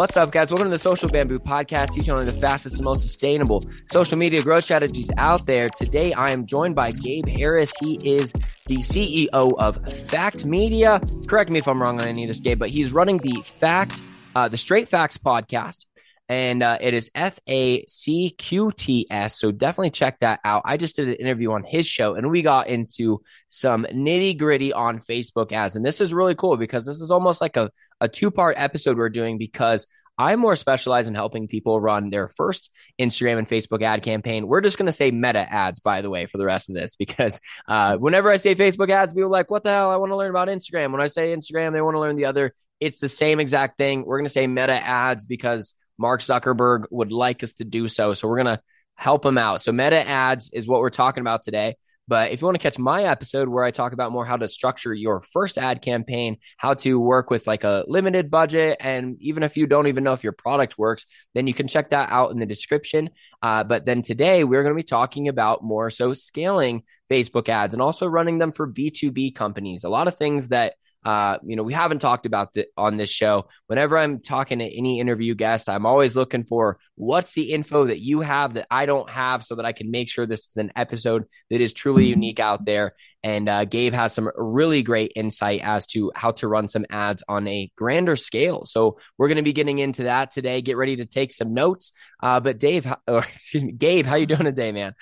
What's 0.00 0.16
up, 0.16 0.32
guys? 0.32 0.48
Welcome 0.48 0.68
to 0.68 0.70
the 0.70 0.78
Social 0.78 1.10
Bamboo 1.10 1.40
Podcast, 1.40 1.92
teaching 1.92 2.14
on 2.14 2.24
the 2.24 2.32
fastest 2.32 2.76
and 2.76 2.84
most 2.86 3.02
sustainable 3.02 3.62
social 3.84 4.16
media 4.16 4.42
growth 4.42 4.64
strategies 4.64 5.10
out 5.18 5.44
there. 5.44 5.68
Today, 5.68 6.14
I 6.14 6.30
am 6.30 6.46
joined 6.46 6.74
by 6.74 6.90
Gabe 6.90 7.28
Harris. 7.28 7.70
He 7.82 7.96
is 8.14 8.32
the 8.66 8.78
CEO 8.78 9.28
of 9.30 9.78
Facqt 9.82 10.46
Media. 10.46 11.02
Correct 11.28 11.50
me 11.50 11.58
if 11.58 11.68
I'm 11.68 11.82
wrong 11.82 12.00
on 12.00 12.08
any 12.08 12.22
of 12.22 12.28
this, 12.28 12.40
Gabe, 12.40 12.58
but 12.58 12.70
he's 12.70 12.94
running 12.94 13.18
the 13.18 13.42
Fact, 13.44 14.00
uh, 14.34 14.48
the 14.48 14.56
Straight 14.56 14.88
Facts 14.88 15.18
podcast 15.18 15.84
and 16.30 16.62
uh, 16.62 16.78
it 16.80 16.94
is 16.94 17.10
F 17.12 17.40
A 17.48 17.84
C 17.86 18.30
Q 18.30 18.70
T 18.70 19.08
S. 19.10 19.36
So 19.36 19.50
definitely 19.50 19.90
check 19.90 20.20
that 20.20 20.38
out. 20.44 20.62
I 20.64 20.76
just 20.76 20.94
did 20.94 21.08
an 21.08 21.14
interview 21.14 21.50
on 21.50 21.64
his 21.64 21.86
show, 21.86 22.14
and 22.14 22.30
we 22.30 22.42
got 22.42 22.68
into 22.68 23.20
some 23.48 23.84
nitty 23.84 24.38
gritty 24.38 24.72
on 24.72 25.00
Facebook 25.00 25.50
ads, 25.50 25.74
and 25.74 25.84
this 25.84 26.00
is 26.00 26.14
really 26.14 26.36
cool 26.36 26.56
because 26.56 26.86
this 26.86 27.00
is 27.00 27.10
almost 27.10 27.40
like 27.40 27.56
a 27.56 27.72
a 28.00 28.08
two 28.08 28.30
part 28.30 28.54
episode 28.56 28.96
we're 28.96 29.10
doing 29.10 29.36
because. 29.36 29.86
I'm 30.18 30.38
more 30.38 30.54
specialized 30.54 31.08
in 31.08 31.14
helping 31.14 31.48
people 31.48 31.80
run 31.80 32.10
their 32.10 32.28
first 32.28 32.70
Instagram 33.00 33.38
and 33.38 33.48
Facebook 33.48 33.80
ad 33.80 34.02
campaign. 34.02 34.46
We're 34.46 34.60
just 34.60 34.76
going 34.76 34.84
to 34.84 34.92
say 34.92 35.10
meta 35.10 35.50
ads, 35.50 35.80
by 35.80 36.02
the 36.02 36.10
way, 36.10 36.26
for 36.26 36.36
the 36.36 36.44
rest 36.44 36.68
of 36.68 36.74
this, 36.74 36.94
because 36.94 37.40
uh, 37.66 37.96
whenever 37.96 38.30
I 38.30 38.36
say 38.36 38.54
Facebook 38.54 38.90
ads, 38.90 39.14
people 39.14 39.28
are 39.28 39.32
like, 39.32 39.50
what 39.50 39.64
the 39.64 39.70
hell? 39.70 39.90
I 39.90 39.96
want 39.96 40.12
to 40.12 40.16
learn 40.16 40.28
about 40.28 40.48
Instagram. 40.48 40.92
When 40.92 41.00
I 41.00 41.06
say 41.06 41.34
Instagram, 41.34 41.72
they 41.72 41.80
want 41.80 41.94
to 41.94 42.00
learn 42.00 42.16
the 42.16 42.26
other. 42.26 42.52
It's 42.80 43.00
the 43.00 43.08
same 43.08 43.40
exact 43.40 43.78
thing. 43.78 44.04
We're 44.04 44.18
going 44.18 44.26
to 44.26 44.30
say 44.30 44.46
meta 44.46 44.74
ads 44.74 45.24
because 45.24 45.72
Mark 46.00 46.22
Zuckerberg 46.22 46.86
would 46.90 47.12
like 47.12 47.44
us 47.44 47.52
to 47.54 47.64
do 47.64 47.86
so. 47.86 48.14
So 48.14 48.26
we're 48.26 48.42
going 48.42 48.56
to 48.56 48.62
help 48.96 49.24
him 49.24 49.38
out. 49.38 49.62
So 49.62 49.70
meta 49.70 50.06
ads 50.08 50.50
is 50.52 50.66
what 50.66 50.80
we're 50.80 50.90
talking 50.90 51.20
about 51.20 51.42
today. 51.42 51.76
But 52.08 52.32
if 52.32 52.40
you 52.40 52.46
want 52.46 52.56
to 52.56 52.62
catch 52.62 52.76
my 52.76 53.04
episode 53.04 53.48
where 53.48 53.62
I 53.62 53.70
talk 53.70 53.92
about 53.92 54.10
more 54.10 54.24
how 54.24 54.36
to 54.36 54.48
structure 54.48 54.92
your 54.92 55.22
first 55.32 55.58
ad 55.58 55.80
campaign, 55.80 56.38
how 56.56 56.74
to 56.74 56.98
work 56.98 57.30
with 57.30 57.46
like 57.46 57.62
a 57.62 57.84
limited 57.86 58.32
budget, 58.32 58.78
and 58.80 59.16
even 59.20 59.44
if 59.44 59.56
you 59.56 59.68
don't 59.68 59.86
even 59.86 60.02
know 60.02 60.12
if 60.12 60.24
your 60.24 60.32
product 60.32 60.76
works, 60.76 61.06
then 61.34 61.46
you 61.46 61.54
can 61.54 61.68
check 61.68 61.90
that 61.90 62.10
out 62.10 62.32
in 62.32 62.40
the 62.40 62.46
description. 62.46 63.10
Uh, 63.42 63.62
but 63.62 63.86
then 63.86 64.02
today 64.02 64.42
we're 64.42 64.64
going 64.64 64.74
to 64.74 64.82
be 64.82 64.82
talking 64.82 65.28
about 65.28 65.62
more 65.62 65.88
so 65.88 66.12
scaling 66.12 66.82
Facebook 67.08 67.48
ads 67.48 67.74
and 67.74 67.82
also 67.82 68.06
running 68.06 68.38
them 68.38 68.50
for 68.50 68.66
B2B 68.66 69.34
companies. 69.36 69.84
A 69.84 69.88
lot 69.88 70.08
of 70.08 70.16
things 70.16 70.48
that 70.48 70.74
uh, 71.04 71.38
you 71.44 71.56
know, 71.56 71.62
we 71.62 71.72
haven't 71.72 72.00
talked 72.00 72.26
about 72.26 72.52
the, 72.52 72.66
on 72.76 72.96
this 72.96 73.10
show. 73.10 73.48
Whenever 73.66 73.96
I'm 73.96 74.20
talking 74.20 74.58
to 74.58 74.64
any 74.64 75.00
interview 75.00 75.34
guest, 75.34 75.68
I'm 75.68 75.86
always 75.86 76.14
looking 76.14 76.44
for 76.44 76.78
what's 76.94 77.32
the 77.32 77.52
info 77.52 77.86
that 77.86 78.00
you 78.00 78.20
have 78.20 78.54
that 78.54 78.66
I 78.70 78.86
don't 78.86 79.08
have 79.08 79.44
so 79.44 79.54
that 79.54 79.64
I 79.64 79.72
can 79.72 79.90
make 79.90 80.10
sure 80.10 80.26
this 80.26 80.48
is 80.48 80.56
an 80.56 80.72
episode 80.76 81.24
that 81.48 81.60
is 81.60 81.72
truly 81.72 82.06
unique 82.06 82.40
out 82.40 82.64
there. 82.64 82.94
And 83.22 83.48
uh, 83.48 83.64
Gabe 83.64 83.94
has 83.94 84.12
some 84.12 84.30
really 84.34 84.82
great 84.82 85.12
insight 85.16 85.60
as 85.62 85.86
to 85.88 86.12
how 86.14 86.32
to 86.32 86.48
run 86.48 86.68
some 86.68 86.86
ads 86.90 87.22
on 87.28 87.48
a 87.48 87.70
grander 87.76 88.16
scale. 88.16 88.64
So 88.66 88.98
we're 89.18 89.28
going 89.28 89.36
to 89.36 89.42
be 89.42 89.52
getting 89.52 89.78
into 89.78 90.04
that 90.04 90.30
today. 90.32 90.62
Get 90.62 90.76
ready 90.76 90.96
to 90.96 91.06
take 91.06 91.32
some 91.32 91.54
notes. 91.54 91.92
Uh, 92.22 92.40
but 92.40 92.58
Dave, 92.58 92.86
or 93.06 93.18
excuse 93.34 93.64
me, 93.64 93.72
Gabe, 93.72 94.06
how 94.06 94.16
you 94.16 94.26
doing 94.26 94.44
today, 94.44 94.72
man? 94.72 94.94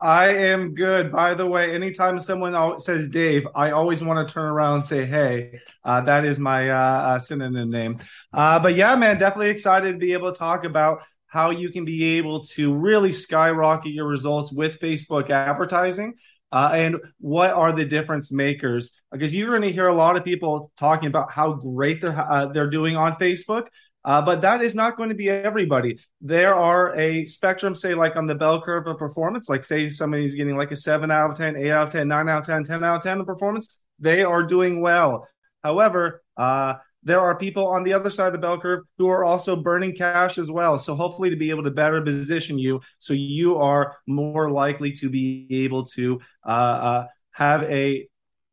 I 0.00 0.28
am 0.28 0.74
good. 0.74 1.10
By 1.10 1.34
the 1.34 1.46
way, 1.46 1.74
anytime 1.74 2.20
someone 2.20 2.78
says 2.80 3.08
Dave, 3.08 3.46
I 3.54 3.70
always 3.72 4.02
want 4.02 4.26
to 4.26 4.32
turn 4.32 4.46
around 4.46 4.74
and 4.76 4.84
say, 4.84 5.06
"Hey." 5.06 5.60
Uh, 5.84 6.02
that 6.02 6.24
is 6.24 6.38
my 6.38 6.68
uh, 6.68 6.76
uh, 6.76 7.18
synonym 7.18 7.70
name. 7.70 7.98
Uh, 8.32 8.58
but 8.58 8.74
yeah, 8.74 8.94
man, 8.94 9.18
definitely 9.18 9.48
excited 9.48 9.92
to 9.92 9.98
be 9.98 10.12
able 10.12 10.30
to 10.30 10.38
talk 10.38 10.64
about 10.64 11.00
how 11.26 11.50
you 11.50 11.70
can 11.70 11.84
be 11.84 12.18
able 12.18 12.44
to 12.44 12.74
really 12.74 13.10
skyrocket 13.10 13.92
your 13.92 14.06
results 14.06 14.52
with 14.52 14.78
Facebook 14.80 15.30
advertising. 15.30 16.14
Uh, 16.50 16.70
and 16.74 16.96
what 17.20 17.50
are 17.50 17.72
the 17.72 17.84
difference 17.84 18.32
makers? 18.32 18.92
Because 19.12 19.34
you're 19.34 19.50
going 19.50 19.62
to 19.62 19.72
hear 19.72 19.88
a 19.88 19.94
lot 19.94 20.16
of 20.16 20.24
people 20.24 20.72
talking 20.78 21.08
about 21.08 21.30
how 21.30 21.52
great 21.52 22.00
they're 22.00 22.18
uh, 22.18 22.46
they're 22.46 22.70
doing 22.70 22.96
on 22.96 23.14
Facebook, 23.16 23.66
uh, 24.04 24.22
but 24.22 24.42
that 24.42 24.62
is 24.62 24.74
not 24.74 24.96
going 24.96 25.08
to 25.08 25.14
be 25.14 25.28
everybody. 25.28 25.98
There 26.20 26.54
are 26.54 26.96
a 26.96 27.26
spectrum, 27.26 27.74
say, 27.74 27.94
like 27.94 28.16
on 28.16 28.26
the 28.26 28.34
bell 28.34 28.62
curve 28.62 28.86
of 28.86 28.98
performance, 28.98 29.48
like 29.48 29.64
say 29.64 29.88
somebody's 29.88 30.34
getting 30.34 30.56
like 30.56 30.70
a 30.70 30.76
7 30.76 31.10
out 31.10 31.30
of 31.30 31.36
10, 31.36 31.56
8 31.56 31.70
out 31.70 31.86
of 31.88 31.92
10, 31.92 32.08
9 32.08 32.28
out 32.28 32.40
of 32.40 32.46
10, 32.46 32.64
10 32.64 32.84
out 32.84 32.96
of 32.96 33.02
10 33.02 33.18
in 33.20 33.24
performance. 33.24 33.80
They 33.98 34.22
are 34.22 34.42
doing 34.42 34.80
well. 34.80 35.26
However, 35.62 36.22
uh, 36.36 36.74
there 37.02 37.20
are 37.20 37.36
people 37.36 37.66
on 37.66 37.84
the 37.84 37.92
other 37.92 38.10
side 38.10 38.28
of 38.28 38.32
the 38.32 38.38
bell 38.38 38.60
curve 38.60 38.84
who 38.98 39.08
are 39.08 39.24
also 39.24 39.56
burning 39.56 39.94
cash 39.94 40.38
as 40.38 40.50
well. 40.50 40.78
So 40.78 40.94
hopefully 40.94 41.30
to 41.30 41.36
be 41.36 41.50
able 41.50 41.64
to 41.64 41.70
better 41.70 42.00
position 42.02 42.58
you 42.58 42.80
so 42.98 43.14
you 43.14 43.56
are 43.56 43.96
more 44.06 44.50
likely 44.50 44.92
to 44.92 45.08
be 45.08 45.46
able 45.50 45.86
to 45.86 46.20
uh, 46.46 46.50
uh, 46.50 47.06
have 47.32 47.62
a 47.64 48.08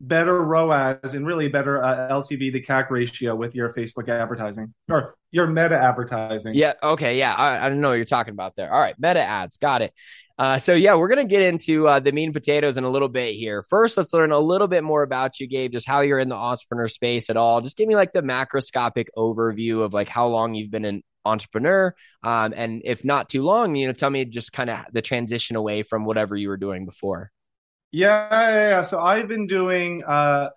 better 0.08 0.42
ROAS 0.44 1.14
and 1.14 1.26
really 1.26 1.48
better 1.48 1.84
uh, 1.84 2.10
LTV 2.10 2.52
to 2.54 2.62
CAC 2.62 2.90
ratio 2.90 3.36
with 3.36 3.56
your 3.56 3.74
Facebook 3.74 4.10
advertising 4.10 4.74
or 4.90 5.16
your 5.32 5.48
meta 5.48 5.78
advertising. 5.78 6.54
Yeah. 6.56 6.74
Okay. 6.82 7.18
Yeah. 7.18 7.34
I, 7.34 7.66
I 7.66 7.70
don't 7.70 7.82
know 7.82 7.90
what 7.90 7.96
you're 7.96 8.06
talking 8.06 8.34
about 8.34 8.56
there. 8.56 8.72
All 8.72 8.80
right. 8.80 8.96
Meta 8.98 9.22
ads. 9.22 9.58
Got 9.58 9.82
it. 9.82 9.94
Uh, 10.38 10.60
so 10.60 10.74
yeah, 10.74 10.96
we're 10.96 11.08
gonna 11.08 11.24
get 11.24 11.42
into 11.42 11.88
uh, 11.88 12.00
the 12.00 12.12
mean 12.12 12.34
potatoes 12.34 12.76
in 12.76 12.84
a 12.84 12.90
little 12.90 13.08
bit 13.08 13.36
here. 13.36 13.64
First, 13.64 13.98
let's 13.98 14.12
learn 14.12 14.32
a 14.32 14.40
little 14.40 14.68
bit 14.68 14.84
more 14.84 15.02
about 15.02 15.40
you, 15.40 15.48
Gabe. 15.48 15.72
Just 15.72 15.88
how 15.88 16.02
you're 16.02 16.20
in 16.20 16.28
the 16.28 16.36
entrepreneur 16.36 16.90
space 16.90 17.30
at 17.30 17.38
all. 17.38 17.62
Just 17.62 17.78
give 17.78 17.88
me 17.88 17.96
like 17.96 18.12
the 18.12 18.22
macroscopic 18.22 19.06
overview 19.18 19.82
of 19.82 19.94
like 19.94 20.10
how 20.10 20.28
long 20.28 20.54
you've 20.54 20.72
been 20.72 20.84
an 20.84 21.04
entrepreneur, 21.24 21.96
um, 22.22 22.54
and 22.56 22.82
if 22.84 23.06
not 23.06 23.30
too 23.30 23.44
long, 23.44 23.76
you 23.76 23.88
know, 23.88 23.94
tell 23.94 24.10
me 24.10 24.26
just 24.26 24.52
kind 24.52 24.70
of 24.70 24.80
the 24.92 25.02
transition 25.02 25.56
away 25.56 25.84
from 25.84 26.04
whatever 26.04 26.36
you 26.36 26.50
were 26.50 26.58
doing 26.58 26.86
before. 26.86 27.32
Yeah, 27.96 28.28
yeah, 28.30 28.70
yeah. 28.72 28.84
So 28.84 29.00
I've 29.00 29.30
been 29.30 29.48
doing 29.48 30.04
uh, 30.04 30.50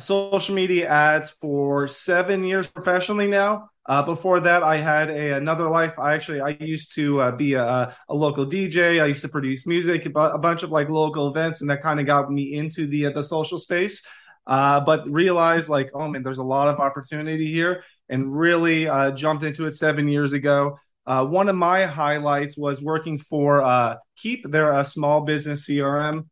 social 0.00 0.52
media 0.52 0.88
ads 0.88 1.30
for 1.30 1.86
seven 1.86 2.42
years 2.42 2.66
professionally 2.66 3.28
now. 3.28 3.68
Uh, 3.86 4.02
before 4.02 4.40
that, 4.40 4.64
I 4.64 4.78
had 4.78 5.08
a, 5.08 5.36
another 5.36 5.70
life. 5.70 5.96
I 5.96 6.14
actually 6.14 6.40
I 6.40 6.56
used 6.58 6.92
to 6.96 7.20
uh, 7.20 7.30
be 7.36 7.54
a, 7.54 7.94
a, 8.08 8.14
local 8.14 8.44
DJ. 8.44 9.00
I 9.00 9.06
used 9.06 9.20
to 9.20 9.28
produce 9.28 9.64
music, 9.64 10.06
a 10.06 10.38
bunch 10.38 10.64
of 10.64 10.72
like 10.72 10.88
local 10.88 11.28
events, 11.28 11.60
and 11.60 11.70
that 11.70 11.82
kind 11.82 12.00
of 12.00 12.06
got 12.06 12.32
me 12.32 12.54
into 12.54 12.88
the 12.88 13.06
uh, 13.06 13.10
the 13.12 13.22
social 13.22 13.60
space. 13.60 14.02
Uh, 14.48 14.80
but 14.80 15.08
realized 15.08 15.68
like, 15.68 15.88
oh 15.94 16.08
man, 16.08 16.24
there's 16.24 16.38
a 16.38 16.42
lot 16.42 16.66
of 16.66 16.80
opportunity 16.80 17.52
here, 17.52 17.84
and 18.08 18.36
really 18.36 18.88
uh, 18.88 19.12
jumped 19.12 19.44
into 19.44 19.66
it 19.66 19.76
seven 19.76 20.08
years 20.08 20.32
ago. 20.32 20.76
Uh, 21.06 21.24
one 21.24 21.48
of 21.48 21.54
my 21.54 21.86
highlights 21.86 22.56
was 22.56 22.82
working 22.82 23.20
for 23.20 23.98
Keap. 24.16 24.44
They're 24.50 24.74
a 24.74 24.84
small 24.84 25.20
business 25.20 25.64
CRM 25.68 26.24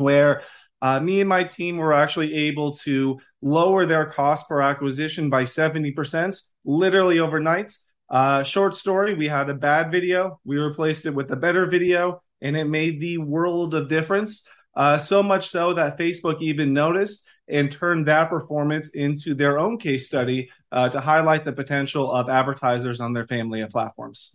where 0.00 0.42
uh, 0.82 0.98
me 0.98 1.20
and 1.20 1.28
my 1.28 1.44
team 1.44 1.76
were 1.76 1.92
actually 1.92 2.34
able 2.34 2.74
to 2.74 3.18
lower 3.42 3.86
their 3.86 4.06
cost 4.06 4.48
per 4.48 4.60
acquisition 4.60 5.28
by 5.28 5.42
70%, 5.42 6.42
literally 6.64 7.20
overnight. 7.20 7.76
Uh, 8.08 8.42
short 8.42 8.74
story, 8.74 9.14
we 9.14 9.28
had 9.28 9.48
a 9.50 9.54
bad 9.54 9.90
video, 9.90 10.40
we 10.44 10.56
replaced 10.56 11.06
it 11.06 11.14
with 11.14 11.30
a 11.30 11.36
better 11.36 11.66
video, 11.66 12.22
and 12.40 12.56
it 12.56 12.64
made 12.64 13.00
the 13.00 13.18
world 13.18 13.74
of 13.74 13.88
difference. 13.88 14.42
Uh, 14.74 14.96
so 14.96 15.22
much 15.22 15.50
so 15.50 15.74
that 15.74 15.98
Facebook 15.98 16.40
even 16.40 16.72
noticed 16.72 17.24
and 17.48 17.70
turned 17.70 18.06
that 18.06 18.30
performance 18.30 18.88
into 18.90 19.34
their 19.34 19.58
own 19.58 19.78
case 19.78 20.06
study 20.06 20.48
uh, 20.72 20.88
to 20.88 21.00
highlight 21.00 21.44
the 21.44 21.52
potential 21.52 22.10
of 22.10 22.28
advertisers 22.28 23.00
on 23.00 23.12
their 23.12 23.26
family 23.26 23.60
of 23.60 23.70
platforms. 23.70 24.32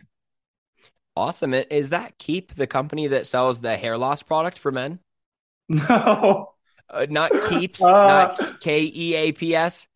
Awesome. 1.15 1.53
Is 1.53 1.91
that 1.91 2.17
Keep, 2.17 2.55
the 2.55 2.67
company 2.67 3.07
that 3.07 3.25
sells 3.25 3.61
the 3.61 3.77
hair 3.77 3.97
loss 3.97 4.21
product 4.21 4.57
for 4.57 4.71
men? 4.71 4.99
No. 5.69 6.51
Uh, 6.87 7.07
not 7.09 7.31
keeps, 7.49 7.81
uh, 7.81 8.35
not 8.37 8.59
K 8.61 8.83
E 8.93 9.15
A 9.15 9.31
P 9.31 9.55
S. 9.55 9.87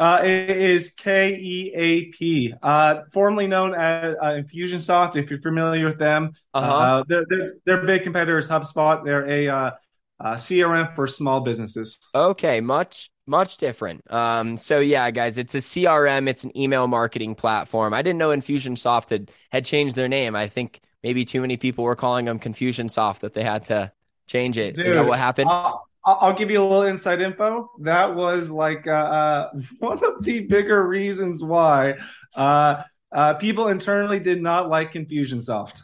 Uh, 0.00 0.20
it 0.24 0.50
is 0.50 0.90
K 0.90 1.36
E 1.36 1.72
A 1.74 2.04
P, 2.06 2.52
uh, 2.60 3.02
formerly 3.12 3.46
known 3.46 3.74
as 3.74 4.16
uh, 4.20 4.32
Infusionsoft. 4.32 5.14
If 5.14 5.30
you're 5.30 5.40
familiar 5.40 5.86
with 5.86 6.00
them, 6.00 6.32
uh-huh. 6.52 6.72
uh, 6.72 7.04
they're, 7.06 7.24
they're, 7.28 7.54
they're 7.64 7.86
big 7.86 8.02
competitors. 8.02 8.48
HubSpot. 8.48 9.04
They're 9.04 9.28
a 9.28 9.48
uh, 9.48 9.70
uh, 10.18 10.34
CRM 10.34 10.94
for 10.96 11.06
small 11.06 11.40
businesses. 11.40 12.00
Okay, 12.14 12.60
much 12.60 13.10
much 13.26 13.56
different. 13.58 14.02
Um, 14.12 14.56
so 14.56 14.80
yeah, 14.80 15.10
guys, 15.12 15.38
it's 15.38 15.54
a 15.54 15.58
CRM. 15.58 16.28
It's 16.28 16.42
an 16.42 16.56
email 16.58 16.88
marketing 16.88 17.36
platform. 17.36 17.94
I 17.94 18.02
didn't 18.02 18.18
know 18.18 18.30
Infusionsoft 18.30 19.10
had 19.10 19.30
had 19.50 19.64
changed 19.64 19.94
their 19.94 20.08
name. 20.08 20.34
I 20.34 20.48
think 20.48 20.80
maybe 21.02 21.24
too 21.24 21.40
many 21.40 21.56
people 21.56 21.84
were 21.84 21.96
calling 21.96 22.24
them 22.24 22.40
Confusionsoft 22.40 23.20
that 23.20 23.34
they 23.34 23.44
had 23.44 23.66
to 23.66 23.92
Change 24.26 24.58
it. 24.58 24.76
Dude, 24.76 24.86
Is 24.86 24.94
that 24.94 25.06
what 25.06 25.18
happened? 25.18 25.50
I'll, 25.50 25.86
I'll, 26.04 26.32
give 26.32 26.50
you 26.50 26.62
a 26.62 26.66
little 26.66 26.84
inside 26.84 27.20
info. 27.20 27.70
That 27.80 28.14
was 28.14 28.50
like 28.50 28.86
uh, 28.86 28.90
uh, 28.90 29.50
one 29.78 30.04
of 30.04 30.24
the 30.24 30.40
bigger 30.40 30.86
reasons 30.86 31.42
why 31.42 31.94
uh, 32.34 32.82
uh, 33.12 33.34
people 33.34 33.68
internally 33.68 34.18
did 34.20 34.42
not 34.42 34.68
like 34.68 34.92
Confusionsoft. 34.92 35.80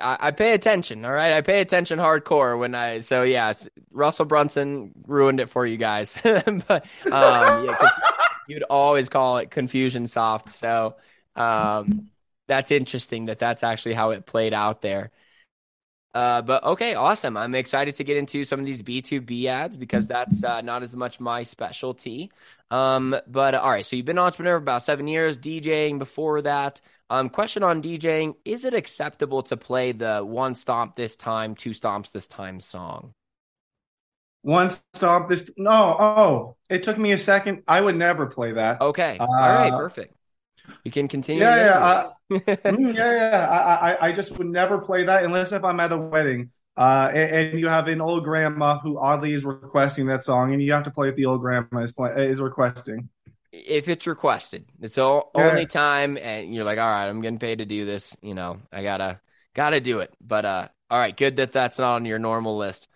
I, 0.00 0.16
I 0.20 0.30
pay 0.30 0.52
attention. 0.52 1.04
All 1.04 1.12
right, 1.12 1.32
I 1.32 1.40
pay 1.40 1.60
attention 1.60 1.98
hardcore 1.98 2.58
when 2.58 2.74
I. 2.74 2.98
So 2.98 3.22
yeah, 3.22 3.54
Russell 3.90 4.26
Brunson 4.26 4.92
ruined 5.06 5.40
it 5.40 5.48
for 5.48 5.66
you 5.66 5.76
guys, 5.76 6.16
but 6.22 6.84
um, 7.06 7.64
yeah, 7.66 7.88
you'd 8.48 8.62
always 8.64 9.08
call 9.08 9.38
it 9.38 9.50
Confusion 9.50 10.06
Soft. 10.06 10.50
So 10.50 10.96
um, 11.34 12.10
that's 12.46 12.70
interesting 12.70 13.26
that 13.26 13.38
that's 13.38 13.62
actually 13.62 13.94
how 13.94 14.10
it 14.10 14.26
played 14.26 14.52
out 14.52 14.82
there. 14.82 15.10
Uh, 16.14 16.42
but 16.42 16.62
okay, 16.62 16.94
awesome. 16.94 17.36
I'm 17.36 17.54
excited 17.54 17.96
to 17.96 18.04
get 18.04 18.18
into 18.18 18.44
some 18.44 18.60
of 18.60 18.66
these 18.66 18.82
B2B 18.82 19.46
ads 19.46 19.76
because 19.76 20.06
that's 20.06 20.44
uh, 20.44 20.60
not 20.60 20.82
as 20.82 20.94
much 20.94 21.20
my 21.20 21.42
specialty. 21.42 22.30
Um, 22.70 23.16
but 23.26 23.54
uh, 23.54 23.60
all 23.60 23.70
right, 23.70 23.84
so 23.84 23.96
you've 23.96 24.04
been 24.06 24.18
an 24.18 24.24
entrepreneur 24.24 24.56
about 24.56 24.82
seven 24.82 25.08
years, 25.08 25.38
DJing 25.38 25.98
before 25.98 26.42
that. 26.42 26.80
Um, 27.08 27.30
question 27.30 27.62
on 27.62 27.82
DJing: 27.82 28.34
Is 28.44 28.64
it 28.64 28.74
acceptable 28.74 29.42
to 29.44 29.56
play 29.56 29.92
the 29.92 30.20
one 30.20 30.54
stomp 30.54 30.96
this 30.96 31.16
time, 31.16 31.54
two 31.54 31.70
stomps 31.70 32.10
this 32.10 32.26
time 32.26 32.60
song? 32.60 33.14
One 34.42 34.70
stomp 34.92 35.28
this. 35.28 35.50
No, 35.56 35.96
oh, 35.98 36.56
it 36.68 36.82
took 36.82 36.98
me 36.98 37.12
a 37.12 37.18
second. 37.18 37.62
I 37.66 37.80
would 37.80 37.96
never 37.96 38.26
play 38.26 38.52
that. 38.52 38.82
Okay, 38.82 39.16
uh, 39.18 39.26
all 39.26 39.54
right, 39.54 39.72
perfect. 39.72 40.14
You 40.84 40.90
can 40.90 41.08
continue. 41.08 41.42
Yeah, 41.42 41.56
yeah, 41.56 42.10
mm, 42.40 42.94
yeah, 42.94 43.12
yeah. 43.12 43.48
I, 43.48 43.92
I, 43.92 44.08
I 44.08 44.12
just 44.12 44.36
would 44.38 44.46
never 44.46 44.78
play 44.78 45.04
that 45.04 45.24
unless 45.24 45.52
if 45.52 45.64
I'm 45.64 45.80
at 45.80 45.92
a 45.92 45.98
wedding. 45.98 46.50
Uh, 46.76 47.10
and, 47.12 47.48
and, 47.48 47.60
you 47.60 47.68
have 47.68 47.86
an 47.88 48.00
old 48.00 48.24
grandma 48.24 48.78
who 48.78 48.98
oddly 48.98 49.34
is 49.34 49.44
requesting 49.44 50.06
that 50.06 50.24
song, 50.24 50.54
and 50.54 50.62
you 50.62 50.72
have 50.72 50.84
to 50.84 50.90
play 50.90 51.08
what 51.08 51.16
the 51.16 51.26
old 51.26 51.40
grandma 51.42 51.80
is 51.80 51.92
play, 51.92 52.10
is 52.30 52.40
requesting. 52.40 53.10
If 53.52 53.88
it's 53.88 54.06
requested, 54.06 54.64
it's 54.80 54.94
the 54.94 55.02
yeah. 55.02 55.20
only 55.34 55.66
time, 55.66 56.16
and 56.16 56.54
you're 56.54 56.64
like, 56.64 56.78
all 56.78 56.88
right, 56.88 57.06
I'm 57.06 57.20
getting 57.20 57.38
paid 57.38 57.58
to 57.58 57.66
do 57.66 57.84
this. 57.84 58.16
You 58.22 58.32
know, 58.32 58.58
I 58.72 58.82
gotta 58.82 59.20
gotta 59.54 59.80
do 59.80 60.00
it. 60.00 60.14
But 60.18 60.46
uh, 60.46 60.68
all 60.90 60.98
right, 60.98 61.14
good 61.14 61.36
that 61.36 61.52
that's 61.52 61.78
not 61.78 61.96
on 61.96 62.04
your 62.06 62.18
normal 62.18 62.56
list. 62.56 62.88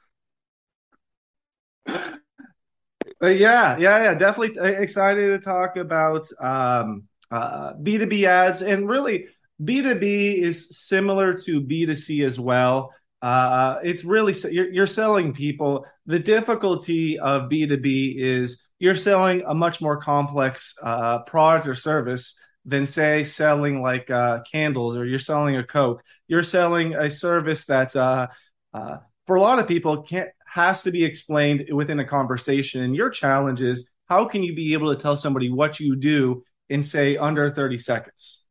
But 3.19 3.39
yeah, 3.39 3.77
yeah, 3.79 4.05
yeah, 4.05 4.15
definitely 4.15 4.61
excited 4.75 5.29
to 5.29 5.39
talk 5.39 5.77
about 5.77 6.27
um, 6.39 7.05
uh, 7.31 7.75
B2B 7.75 8.25
ads. 8.25 8.63
And 8.63 8.89
really, 8.89 9.27
B2B 9.63 10.43
is 10.43 10.79
similar 10.79 11.35
to 11.35 11.61
B2C 11.61 12.25
as 12.25 12.39
well. 12.39 12.93
Uh, 13.23 13.77
it's 13.83 14.05
really, 14.05 14.35
you're, 14.51 14.71
you're 14.71 14.87
selling 14.87 15.33
people. 15.33 15.87
The 16.07 16.19
difficulty 16.19 17.19
of 17.19 17.51
B2B 17.51 18.15
is 18.19 18.63
you're 18.79 18.95
selling 18.95 19.43
a 19.47 19.55
much 19.55 19.81
more 19.81 20.01
complex 20.01 20.75
uh, 20.83 21.21
product 21.21 21.67
or 21.67 21.75
service 21.75 22.35
than, 22.65 22.85
say, 22.85 23.25
selling 23.25 23.81
like 23.81 24.11
uh, 24.11 24.41
candles 24.51 24.97
or 24.97 25.07
you're 25.07 25.19
selling 25.19 25.57
a 25.57 25.65
Coke. 25.65 26.03
You're 26.29 26.43
selling 26.43 26.95
a 26.95 27.09
service 27.09 27.65
that, 27.67 27.97
uh, 27.97 28.27
uh, 28.75 28.99
for 29.27 29.37
a 29.37 29.41
lot 29.41 29.59
of 29.59 29.67
people, 29.67 30.03
can't 30.03 30.29
has 30.57 30.83
to 30.85 30.91
be 30.91 31.05
explained 31.05 31.67
within 31.71 32.01
a 32.01 32.05
conversation. 32.05 32.83
And 32.83 32.97
your 32.97 33.11
challenge 33.11 33.61
is 33.61 33.87
how 34.09 34.25
can 34.25 34.43
you 34.43 34.55
be 34.55 34.73
able 34.73 34.95
to 34.95 35.01
tell 35.01 35.17
somebody 35.17 35.51
what 35.51 35.79
you 35.79 35.97
do 35.97 36.43
in 36.69 36.83
say 36.83 37.17
under 37.17 37.51
30 37.51 37.79
seconds. 37.79 38.43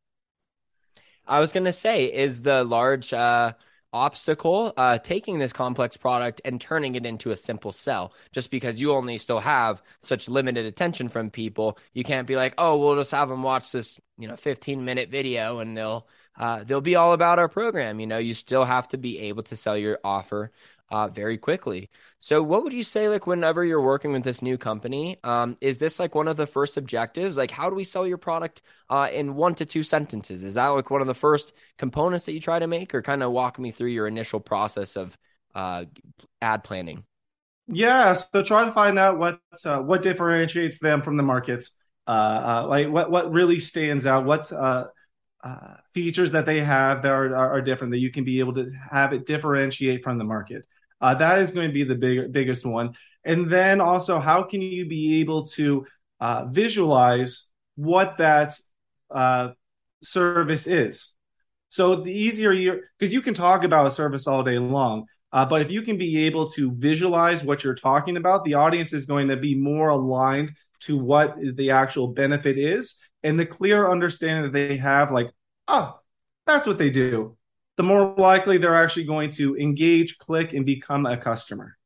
I 1.28 1.40
was 1.40 1.52
going 1.52 1.66
to 1.66 1.74
say, 1.74 2.06
is 2.06 2.42
the 2.42 2.64
large 2.64 3.12
uh, 3.12 3.54
obstacle 3.92 4.74
uh, 4.78 5.00
taking 5.00 5.40
this 5.40 5.54
complex 5.54 5.98
product 5.98 6.42
and 6.46 6.62
turning 6.62 6.96
it 6.96 7.06
into 7.06 7.32
a 7.32 7.36
simple 7.36 7.72
sell? 7.72 8.14
Just 8.32 8.52
because 8.52 8.80
you 8.80 8.92
only 8.92 9.18
still 9.18 9.40
have 9.40 9.82
such 10.02 10.30
limited 10.30 10.66
attention 10.66 11.10
from 11.10 11.32
people, 11.32 11.78
you 11.94 12.04
can't 12.04 12.28
be 12.28 12.36
like, 12.36 12.54
oh, 12.58 12.78
we'll 12.78 12.96
just 12.96 13.12
have 13.12 13.30
them 13.30 13.42
watch 13.42 13.72
this, 13.72 14.00
you 14.20 14.28
know, 14.28 14.36
15 14.36 14.86
minute 14.86 15.10
video 15.10 15.60
and 15.60 15.76
they'll 15.76 16.08
uh, 16.38 16.64
they'll 16.66 16.82
be 16.82 16.96
all 16.96 17.14
about 17.14 17.40
our 17.40 17.48
program. 17.48 18.00
You 18.00 18.08
know, 18.08 18.18
you 18.18 18.34
still 18.34 18.66
have 18.66 18.90
to 18.90 18.98
be 18.98 19.20
able 19.20 19.44
to 19.44 19.56
sell 19.56 19.78
your 19.78 20.00
offer 20.04 20.52
uh, 20.90 21.08
very 21.08 21.38
quickly. 21.38 21.90
So, 22.20 22.42
what 22.44 22.64
would 22.64 22.74
you 22.74 22.84
say, 22.84 23.10
like, 23.10 23.26
whenever 23.28 23.64
you're 23.64 23.82
working 23.82 24.12
with 24.12 24.24
this 24.24 24.42
new 24.42 24.58
company, 24.58 25.18
um, 25.24 25.58
is 25.62 25.80
this 25.80 26.00
like 26.00 26.16
one 26.16 26.28
of 26.28 26.38
the 26.38 26.48
first 26.48 26.78
objectives? 26.78 27.38
Like, 27.38 27.52
how 27.52 27.70
do 27.70 27.76
we 27.76 27.84
sell 27.84 28.06
your 28.06 28.18
product 28.18 28.62
uh, 28.90 29.10
in 29.12 29.36
one 29.36 29.56
to 29.56 29.66
two 29.66 29.84
sentences? 29.84 30.44
Is 30.44 30.56
that 30.56 30.68
like 30.68 30.92
one 30.92 31.02
of 31.02 31.08
the 31.08 31.16
first 31.16 31.54
components 31.78 32.26
that 32.26 32.34
you 32.34 32.40
try 32.40 32.60
to 32.60 32.68
make, 32.68 32.94
or 32.94 33.02
kind 33.02 33.24
of 33.24 33.32
walk 33.32 33.58
me 33.60 33.72
through 33.72 33.90
your 33.90 34.08
initial 34.08 34.40
process 34.40 34.96
of 34.96 35.18
uh, 35.54 35.86
ad 36.42 36.64
planning? 36.64 37.04
Yeah, 37.68 38.14
so 38.14 38.44
try 38.44 38.66
to 38.66 38.72
find 38.72 39.00
out 39.00 39.18
what 39.18 39.40
uh, 39.64 39.80
what 39.80 40.04
differentiates 40.04 40.80
them 40.80 41.02
from 41.02 41.18
the 41.18 41.24
market. 41.24 41.68
Uh, 42.08 42.12
uh, 42.12 42.68
like 42.68 42.90
what 42.90 43.10
what 43.10 43.32
really 43.32 43.60
stands 43.60 44.06
out. 44.06 44.26
What's 44.26 44.52
uh, 44.52 44.86
uh, 45.44 45.76
features 45.94 46.32
that 46.32 46.46
they 46.46 46.64
have 46.64 47.04
that 47.04 47.12
are, 47.12 47.36
are, 47.36 47.52
are, 47.54 47.62
different 47.62 47.92
that 47.92 48.00
you 48.00 48.12
can 48.12 48.24
be 48.24 48.40
able 48.40 48.54
to 48.54 48.72
have 48.92 49.14
it 49.14 49.28
differentiate 49.28 50.04
from 50.04 50.18
the 50.18 50.24
market. 50.24 50.66
Uh, 51.02 51.14
that 51.16 51.40
is 51.40 51.52
going 51.52 51.68
to 51.68 51.74
be 51.74 51.84
the 51.84 51.96
big, 51.96 52.32
biggest 52.32 52.66
one. 52.66 52.96
And 53.24 53.50
then 53.50 53.82
also, 53.82 54.20
how 54.20 54.44
can 54.44 54.62
you 54.62 54.88
be 54.88 55.20
able 55.22 55.48
to 55.48 55.86
uh, 56.20 56.46
visualize 56.46 57.48
what 57.76 58.18
that 58.20 58.54
uh, 59.10 59.50
service 60.04 60.68
is? 60.68 61.12
So 61.70 61.98
the 61.98 62.12
easier 62.12 62.54
you, 62.54 62.82
because 62.98 63.14
you 63.14 63.22
can 63.22 63.34
talk 63.34 63.64
about 63.64 63.88
a 63.88 63.92
service 63.92 64.28
all 64.28 64.44
day 64.44 64.60
long, 64.60 65.06
uh, 65.34 65.46
but 65.46 65.62
if 65.62 65.70
you 65.70 65.82
can 65.82 65.98
be 65.98 66.26
able 66.26 66.50
to 66.52 66.72
visualize 66.72 67.44
what 67.44 67.64
you're 67.64 67.76
talking 67.76 68.16
about, 68.16 68.46
the 68.46 68.54
audience 68.54 68.94
is 68.94 69.06
going 69.06 69.28
to 69.28 69.36
be 69.36 69.56
more 69.56 69.90
aligned 69.90 70.52
to 70.82 70.98
what 70.98 71.36
the 71.56 71.72
actual 71.72 72.08
benefit 72.08 72.58
is 72.58 72.96
and 73.24 73.40
the 73.40 73.46
clear 73.46 73.90
understanding 73.90 74.44
that 74.44 74.54
they 74.54 74.78
have, 74.78 75.12
like, 75.12 75.30
oh, 75.68 76.00
that's 76.46 76.68
what 76.68 76.78
they 76.78 76.92
do, 76.92 77.36
the 77.78 77.84
more 77.84 78.14
likely 78.18 78.58
they're 78.58 78.82
actually 78.82 79.04
going 79.04 79.32
to 79.32 79.58
engage, 79.58 80.18
click, 80.18 80.54
and 80.54 80.66
become 80.66 81.06
a 81.06 81.18
customer. 81.18 81.78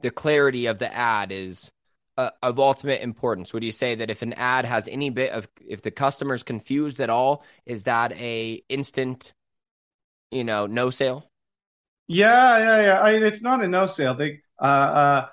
The 0.00 0.10
clarity 0.10 0.66
of 0.66 0.78
the 0.78 0.94
ad 0.94 1.32
is 1.32 1.70
uh, 2.18 2.30
of 2.42 2.58
ultimate 2.58 3.00
importance. 3.00 3.52
Would 3.52 3.64
you 3.64 3.72
say 3.72 3.94
that 3.94 4.10
if 4.10 4.22
an 4.22 4.32
ad 4.34 4.64
has 4.64 4.88
any 4.88 5.10
bit 5.10 5.32
of, 5.32 5.48
if 5.66 5.82
the 5.82 5.90
customer's 5.90 6.42
confused 6.42 7.00
at 7.00 7.10
all, 7.10 7.44
is 7.64 7.84
that 7.84 8.12
a 8.12 8.62
instant, 8.68 9.32
you 10.30 10.44
know, 10.44 10.66
no 10.66 10.90
sale? 10.90 11.30
Yeah, 12.08 12.58
yeah, 12.58 12.82
yeah. 12.82 13.00
I 13.00 13.12
mean, 13.12 13.22
it's 13.22 13.42
not 13.42 13.64
a 13.64 13.68
no 13.68 13.86
sale. 13.86 14.14
They, 14.14 14.40
uh, 14.60 14.64
uh, 14.64 15.28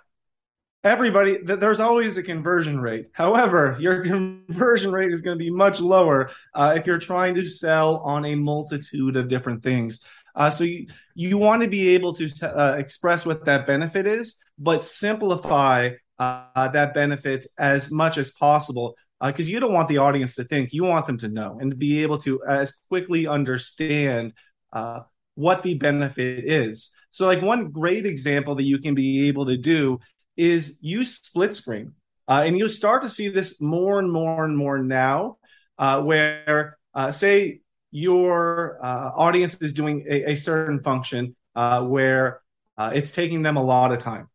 everybody 0.83 1.37
there's 1.43 1.79
always 1.79 2.17
a 2.17 2.23
conversion 2.23 2.79
rate. 2.79 3.07
However 3.13 3.77
your 3.79 4.03
conversion 4.05 4.91
rate 4.91 5.11
is 5.11 5.21
going 5.21 5.37
to 5.37 5.43
be 5.43 5.51
much 5.51 5.79
lower 5.79 6.31
uh, 6.53 6.73
if 6.77 6.85
you're 6.85 6.99
trying 6.99 7.35
to 7.35 7.45
sell 7.45 7.97
on 7.97 8.25
a 8.25 8.35
multitude 8.35 9.15
of 9.15 9.27
different 9.27 9.63
things. 9.63 10.01
Uh, 10.35 10.49
so 10.49 10.63
you, 10.63 10.87
you 11.13 11.37
want 11.37 11.61
to 11.61 11.67
be 11.67 11.89
able 11.89 12.13
to 12.13 12.27
uh, 12.41 12.75
express 12.75 13.25
what 13.25 13.45
that 13.45 13.67
benefit 13.67 14.07
is 14.07 14.37
but 14.57 14.83
simplify 14.83 15.89
uh, 16.19 16.67
that 16.69 16.93
benefit 16.93 17.47
as 17.57 17.91
much 17.91 18.17
as 18.17 18.31
possible 18.31 18.95
because 19.25 19.47
uh, 19.47 19.51
you 19.51 19.59
don't 19.59 19.73
want 19.73 19.87
the 19.87 19.97
audience 19.97 20.35
to 20.35 20.43
think 20.43 20.73
you 20.73 20.83
want 20.83 21.05
them 21.05 21.17
to 21.17 21.27
know 21.27 21.57
and 21.61 21.77
be 21.79 22.03
able 22.03 22.17
to 22.17 22.43
as 22.47 22.73
quickly 22.89 23.25
understand 23.25 24.33
uh, 24.73 24.99
what 25.35 25.63
the 25.63 25.75
benefit 25.75 26.43
is. 26.45 26.91
So 27.09 27.25
like 27.25 27.41
one 27.41 27.69
great 27.69 28.05
example 28.05 28.55
that 28.55 28.63
you 28.63 28.79
can 28.79 28.95
be 28.95 29.27
able 29.27 29.45
to 29.45 29.57
do 29.57 29.99
is 30.37 30.77
use 30.81 31.19
split 31.21 31.55
screen. 31.55 31.93
Uh, 32.27 32.43
and 32.45 32.57
you'll 32.57 32.69
start 32.69 33.03
to 33.03 33.09
see 33.09 33.29
this 33.29 33.59
more 33.59 33.99
and 33.99 34.11
more 34.11 34.45
and 34.45 34.55
more 34.55 34.77
now, 34.77 35.37
uh, 35.77 36.01
where 36.01 36.77
uh, 36.93 37.11
say 37.11 37.61
your 37.91 38.79
uh, 38.83 39.11
audience 39.15 39.55
is 39.61 39.73
doing 39.73 40.05
a, 40.09 40.31
a 40.31 40.35
certain 40.35 40.81
function 40.81 41.35
uh, 41.55 41.81
where 41.81 42.41
uh, 42.77 42.91
it's 42.93 43.11
taking 43.11 43.41
them 43.43 43.57
a 43.57 43.63
lot 43.63 43.91
of 43.91 43.99
time. 43.99 44.29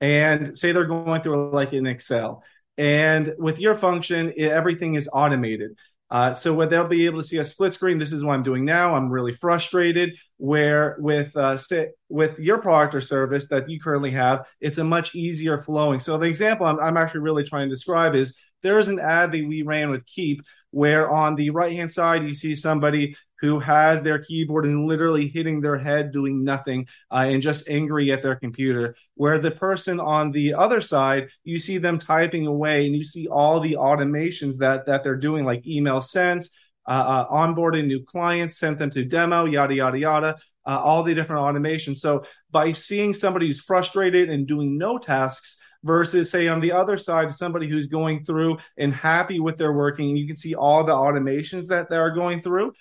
And 0.00 0.56
say 0.56 0.72
they're 0.72 0.84
going 0.84 1.22
through 1.22 1.50
like 1.50 1.72
in 1.72 1.86
Excel. 1.86 2.42
And 2.76 3.34
with 3.38 3.58
your 3.58 3.74
function, 3.74 4.32
it, 4.36 4.50
everything 4.50 4.94
is 4.94 5.08
automated. 5.12 5.76
Uh, 6.10 6.34
so 6.34 6.54
what 6.54 6.70
they'll 6.70 6.88
be 6.88 7.06
able 7.06 7.20
to 7.20 7.26
see 7.26 7.38
a 7.38 7.44
split 7.44 7.72
screen. 7.74 7.98
This 7.98 8.12
is 8.12 8.24
what 8.24 8.34
I'm 8.34 8.42
doing 8.42 8.64
now. 8.64 8.94
I'm 8.94 9.10
really 9.10 9.32
frustrated. 9.32 10.16
Where 10.38 10.96
with 11.00 11.36
uh, 11.36 11.56
st- 11.56 11.90
with 12.08 12.38
your 12.38 12.58
product 12.58 12.94
or 12.94 13.00
service 13.00 13.48
that 13.48 13.68
you 13.68 13.80
currently 13.80 14.12
have, 14.12 14.46
it's 14.60 14.78
a 14.78 14.84
much 14.84 15.14
easier 15.14 15.62
flowing. 15.62 16.00
So 16.00 16.16
the 16.16 16.26
example 16.26 16.66
I'm, 16.66 16.80
I'm 16.80 16.96
actually 16.96 17.20
really 17.20 17.44
trying 17.44 17.68
to 17.68 17.74
describe 17.74 18.14
is 18.14 18.34
there 18.62 18.78
is 18.78 18.88
an 18.88 19.00
ad 19.00 19.32
that 19.32 19.46
we 19.46 19.62
ran 19.62 19.90
with 19.90 20.06
Keap 20.06 20.42
where 20.70 21.10
on 21.10 21.34
the 21.34 21.50
right 21.50 21.76
hand 21.76 21.92
side 21.92 22.22
you 22.22 22.34
see 22.34 22.54
somebody 22.54 23.16
who 23.40 23.60
has 23.60 24.02
their 24.02 24.18
keyboard 24.18 24.64
and 24.64 24.86
literally 24.86 25.28
hitting 25.28 25.60
their 25.60 25.78
head 25.78 26.12
doing 26.12 26.42
nothing 26.42 26.86
uh, 27.10 27.24
and 27.28 27.40
just 27.40 27.68
angry 27.68 28.10
at 28.10 28.22
their 28.22 28.34
computer. 28.34 28.96
Where 29.14 29.38
the 29.38 29.52
person 29.52 30.00
on 30.00 30.32
the 30.32 30.54
other 30.54 30.80
side 30.80 31.28
you 31.44 31.58
see 31.58 31.78
them 31.78 31.98
typing 31.98 32.46
away 32.46 32.86
and 32.86 32.94
you 32.94 33.04
see 33.04 33.28
all 33.28 33.60
the 33.60 33.76
automations 33.78 34.56
that 34.58 34.86
that 34.86 35.04
they're 35.04 35.16
doing 35.16 35.44
like 35.44 35.66
email 35.66 36.00
sends 36.00 36.50
uh, 36.86 36.90
uh, 36.90 37.28
onboarding 37.28 37.86
new 37.86 38.02
clients 38.04 38.58
sent 38.58 38.78
them 38.78 38.90
to 38.90 39.04
demo 39.04 39.44
yada 39.44 39.74
yada 39.74 39.98
yada 39.98 40.36
uh, 40.68 40.78
all 40.78 41.02
the 41.02 41.14
different 41.14 41.42
automations. 41.42 41.96
So 41.96 42.24
by 42.50 42.72
seeing 42.72 43.14
somebody 43.14 43.46
who's 43.46 43.60
frustrated 43.60 44.28
and 44.28 44.46
doing 44.46 44.76
no 44.76 44.98
tasks 44.98 45.56
versus 45.84 46.30
say 46.30 46.48
on 46.48 46.60
the 46.60 46.72
other 46.72 46.96
side 46.96 47.32
somebody 47.34 47.68
who's 47.68 47.86
going 47.86 48.24
through 48.24 48.58
and 48.76 48.92
happy 48.92 49.38
with 49.38 49.56
their 49.56 49.72
working 49.72 50.16
you 50.16 50.26
can 50.26 50.36
see 50.36 50.54
all 50.54 50.84
the 50.84 50.92
automations 50.92 51.68
that 51.68 51.88
they 51.88 51.96
are 51.96 52.10
going 52.10 52.42
through 52.42 52.72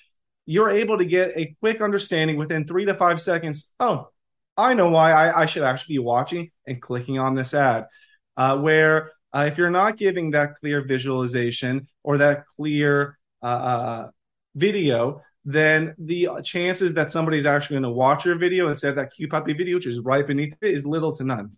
you're 0.47 0.71
able 0.71 0.97
to 0.97 1.05
get 1.05 1.33
a 1.35 1.53
quick 1.59 1.81
understanding 1.81 2.37
within 2.37 2.65
three 2.65 2.85
to 2.85 2.95
five 2.95 3.21
seconds. 3.21 3.69
Oh, 3.79 4.07
I 4.55 4.73
know 4.73 4.89
why 4.89 5.11
I, 5.11 5.41
I 5.41 5.45
should 5.45 5.61
actually 5.61 5.95
be 5.95 5.99
watching 5.99 6.49
and 6.65 6.81
clicking 6.81 7.19
on 7.19 7.35
this 7.35 7.53
ad. 7.53 7.85
Uh, 8.37 8.57
where 8.57 9.11
uh, 9.35 9.45
if 9.51 9.57
you're 9.57 9.69
not 9.69 9.97
giving 9.97 10.31
that 10.31 10.55
clear 10.59 10.85
visualization 10.87 11.87
or 12.03 12.17
that 12.19 12.45
clear 12.55 13.19
uh, 13.43 13.45
uh 13.45 14.09
video, 14.55 15.21
then 15.43 15.93
the 15.99 16.29
chances 16.43 16.93
that 16.93 17.11
somebody's 17.11 17.45
actually 17.45 17.75
going 17.75 17.83
to 17.83 17.89
watch 17.89 18.25
your 18.25 18.37
video 18.37 18.69
instead 18.69 18.91
of 18.91 18.95
that 18.95 19.13
cute 19.13 19.29
puppy 19.29 19.53
video, 19.53 19.75
which 19.75 19.85
is 19.85 19.99
right 19.99 20.25
beneath 20.25 20.55
it, 20.61 20.73
is 20.73 20.85
little 20.85 21.11
to 21.11 21.23
none. 21.23 21.51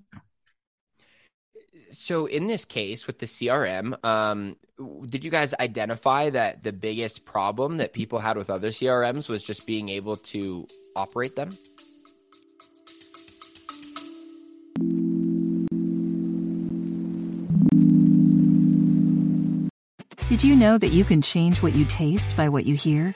So 1.91 2.25
in 2.25 2.45
this 2.45 2.65
case 2.65 3.07
with 3.07 3.19
the 3.19 3.25
CRM, 3.25 4.03
um, 4.03 4.55
did 5.05 5.23
you 5.23 5.31
guys 5.31 5.53
identify 5.59 6.29
that 6.29 6.63
the 6.63 6.71
biggest 6.71 7.25
problem 7.25 7.77
that 7.77 7.93
people 7.93 8.19
had 8.19 8.37
with 8.37 8.49
other 8.49 8.69
CRMs 8.69 9.27
was 9.27 9.43
just 9.43 9.67
being 9.67 9.89
able 9.89 10.15
to 10.17 10.67
operate 10.95 11.35
them? 11.35 11.49
Did 20.29 20.43
you 20.43 20.55
know 20.55 20.77
that 20.77 20.93
you 20.93 21.03
can 21.03 21.21
change 21.21 21.61
what 21.61 21.75
you 21.75 21.85
taste 21.85 22.37
by 22.37 22.49
what 22.49 22.65
you 22.65 22.75
hear? 22.75 23.15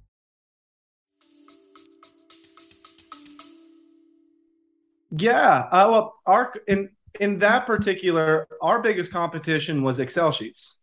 Yeah. 5.11 5.67
Uh, 5.71 5.87
well, 5.89 6.15
our 6.25 6.53
in 6.67 6.89
in 7.19 7.39
that 7.39 7.67
particular, 7.67 8.47
our 8.61 8.81
biggest 8.81 9.11
competition 9.11 9.83
was 9.83 9.99
Excel 9.99 10.31
sheets. 10.31 10.79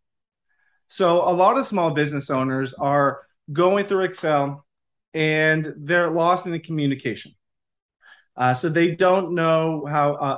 So 0.87 1.27
a 1.27 1.33
lot 1.33 1.57
of 1.57 1.65
small 1.65 1.91
business 1.91 2.29
owners 2.29 2.73
are 2.75 3.21
going 3.51 3.85
through 3.85 4.03
Excel 4.03 4.65
and 5.13 5.73
they're 5.77 6.11
lost 6.11 6.45
in 6.45 6.51
the 6.51 6.59
communication. 6.59 7.33
Uh, 8.37 8.53
so 8.53 8.69
they 8.69 8.95
don't 8.95 9.33
know 9.33 9.85
how 9.85 10.13
uh, 10.13 10.37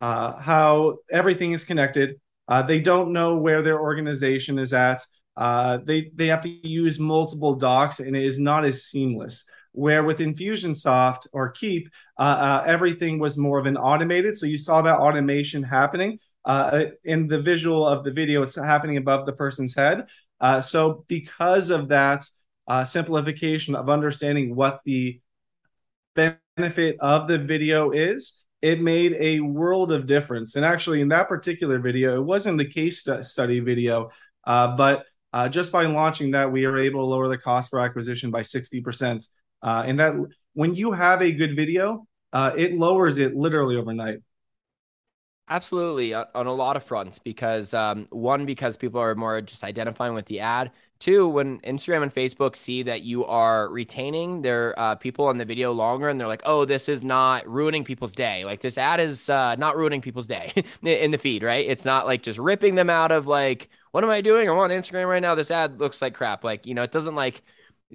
uh, 0.00 0.04
uh 0.04 0.38
how 0.38 0.98
everything 1.10 1.52
is 1.52 1.64
connected. 1.64 2.20
Uh, 2.48 2.62
they 2.62 2.80
don't 2.80 3.12
know 3.12 3.36
where 3.36 3.62
their 3.62 3.80
organization 3.80 4.58
is 4.58 4.72
at. 4.72 5.00
Uh, 5.36 5.78
they 5.84 6.10
they 6.14 6.26
have 6.26 6.42
to 6.42 6.68
use 6.68 6.98
multiple 6.98 7.54
docs, 7.54 8.00
and 8.00 8.14
it 8.14 8.24
is 8.24 8.38
not 8.38 8.64
as 8.64 8.84
seamless 8.84 9.44
where 9.76 10.02
with 10.02 10.18
Infusionsoft 10.18 11.26
or 11.32 11.50
Keap, 11.50 11.90
uh, 12.18 12.22
uh, 12.22 12.64
everything 12.66 13.18
was 13.18 13.36
more 13.36 13.58
of 13.58 13.66
an 13.66 13.76
automated. 13.76 14.36
So 14.36 14.46
you 14.46 14.58
saw 14.58 14.82
that 14.82 14.98
automation 14.98 15.62
happening 15.62 16.18
uh, 16.44 16.84
in 17.04 17.28
the 17.28 17.40
visual 17.40 17.86
of 17.86 18.04
the 18.04 18.10
video. 18.10 18.42
It's 18.42 18.56
happening 18.56 18.96
above 18.96 19.26
the 19.26 19.32
person's 19.32 19.74
head. 19.74 20.06
Uh, 20.40 20.60
so 20.60 21.04
because 21.08 21.70
of 21.70 21.88
that 21.88 22.24
uh, 22.68 22.84
simplification 22.84 23.74
of 23.74 23.88
understanding 23.88 24.54
what 24.54 24.80
the 24.84 25.20
benefit 26.14 26.96
of 27.00 27.28
the 27.28 27.38
video 27.38 27.90
is, 27.90 28.42
it 28.62 28.80
made 28.80 29.14
a 29.18 29.40
world 29.40 29.92
of 29.92 30.06
difference. 30.06 30.56
And 30.56 30.64
actually, 30.64 31.00
in 31.02 31.08
that 31.08 31.28
particular 31.28 31.78
video, 31.78 32.16
it 32.16 32.24
wasn't 32.24 32.58
the 32.58 32.64
case 32.64 33.06
study 33.22 33.60
video, 33.60 34.10
uh, 34.44 34.74
but 34.76 35.04
just 35.50 35.70
by 35.70 35.84
launching 35.84 36.30
that, 36.30 36.50
we 36.50 36.64
are 36.64 36.78
able 36.78 37.00
to 37.00 37.04
lower 37.04 37.28
the 37.28 37.36
cost 37.36 37.70
per 37.70 37.78
acquisition 37.78 38.30
by 38.30 38.40
60%. 38.40 39.28
Uh, 39.62 39.82
and 39.86 40.00
that 40.00 40.14
when 40.56 40.74
you 40.74 40.90
have 40.92 41.20
a 41.20 41.30
good 41.30 41.54
video, 41.54 42.06
uh, 42.32 42.52
it 42.56 42.74
lowers 42.74 43.18
it 43.18 43.36
literally 43.36 43.76
overnight. 43.76 44.18
Absolutely, 45.48 46.12
on 46.12 46.46
a 46.46 46.52
lot 46.52 46.76
of 46.76 46.82
fronts. 46.82 47.18
Because 47.20 47.72
um, 47.72 48.08
one, 48.10 48.46
because 48.46 48.76
people 48.76 49.00
are 49.00 49.14
more 49.14 49.40
just 49.42 49.62
identifying 49.62 50.14
with 50.14 50.26
the 50.26 50.40
ad. 50.40 50.72
Two, 50.98 51.28
when 51.28 51.60
Instagram 51.60 52.02
and 52.02 52.12
Facebook 52.12 52.56
see 52.56 52.82
that 52.82 53.02
you 53.02 53.24
are 53.26 53.68
retaining 53.68 54.42
their 54.42 54.76
uh, 54.78 54.94
people 54.96 55.26
on 55.26 55.36
the 55.38 55.44
video 55.44 55.72
longer, 55.72 56.08
and 56.08 56.18
they're 56.18 56.26
like, 56.26 56.42
"Oh, 56.46 56.64
this 56.64 56.88
is 56.88 57.02
not 57.02 57.46
ruining 57.46 57.84
people's 57.84 58.14
day. 58.14 58.44
Like 58.44 58.60
this 58.62 58.78
ad 58.78 58.98
is 58.98 59.28
uh, 59.30 59.54
not 59.56 59.76
ruining 59.76 60.00
people's 60.00 60.26
day 60.26 60.52
in 60.82 61.10
the 61.12 61.18
feed, 61.18 61.42
right? 61.42 61.66
It's 61.68 61.84
not 61.84 62.06
like 62.06 62.22
just 62.22 62.38
ripping 62.38 62.74
them 62.74 62.90
out 62.90 63.12
of 63.12 63.26
like, 63.26 63.68
what 63.92 64.02
am 64.02 64.10
I 64.10 64.22
doing? 64.22 64.48
I'm 64.48 64.56
on 64.58 64.70
Instagram 64.70 65.06
right 65.08 65.22
now. 65.22 65.34
This 65.36 65.50
ad 65.50 65.78
looks 65.78 66.00
like 66.02 66.14
crap. 66.14 66.42
Like 66.44 66.66
you 66.66 66.74
know, 66.74 66.82
it 66.82 66.92
doesn't 66.92 67.14
like 67.14 67.42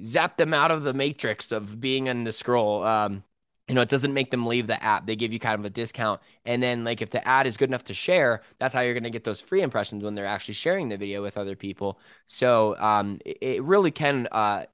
zap 0.02 0.38
them 0.38 0.54
out 0.54 0.72
of 0.72 0.84
the 0.84 0.94
matrix 0.94 1.52
of 1.52 1.80
being 1.80 2.08
in 2.08 2.24
the 2.24 2.32
scroll. 2.32 2.84
Um, 2.84 3.24
you 3.68 3.76
know, 3.76 3.82
it 3.82 3.90
doesn't 3.90 4.14
make 4.14 4.32
them 4.32 4.46
leave 4.46 4.68
the 4.68 4.82
app. 4.84 5.06
They 5.06 5.16
give 5.16 5.32
you 5.32 5.40
kind 5.40 5.58
of 5.58 5.64
a 5.64 5.70
discount. 5.70 6.20
And 6.46 6.62
then, 6.62 6.84
like, 6.84 7.02
if 7.02 7.10
the 7.10 7.26
ad 7.26 7.48
is 7.48 7.56
good 7.56 7.70
enough 7.70 7.86
to 7.86 7.94
share, 7.94 8.42
that's 8.60 8.74
how 8.74 8.82
you're 8.82 8.94
going 8.94 9.04
to 9.04 9.10
get 9.10 9.24
those 9.24 9.40
free 9.40 9.62
impressions 9.62 10.04
when 10.04 10.14
they're 10.14 10.26
actually 10.26 10.56
sharing 10.56 10.90
the 10.90 10.98
video 10.98 11.22
with 11.22 11.38
other 11.38 11.56
people. 11.56 11.98
So 12.26 12.78
um, 12.80 13.20
it, 13.26 13.64
really 13.64 13.92
can 13.92 14.28
uh, 14.32 14.66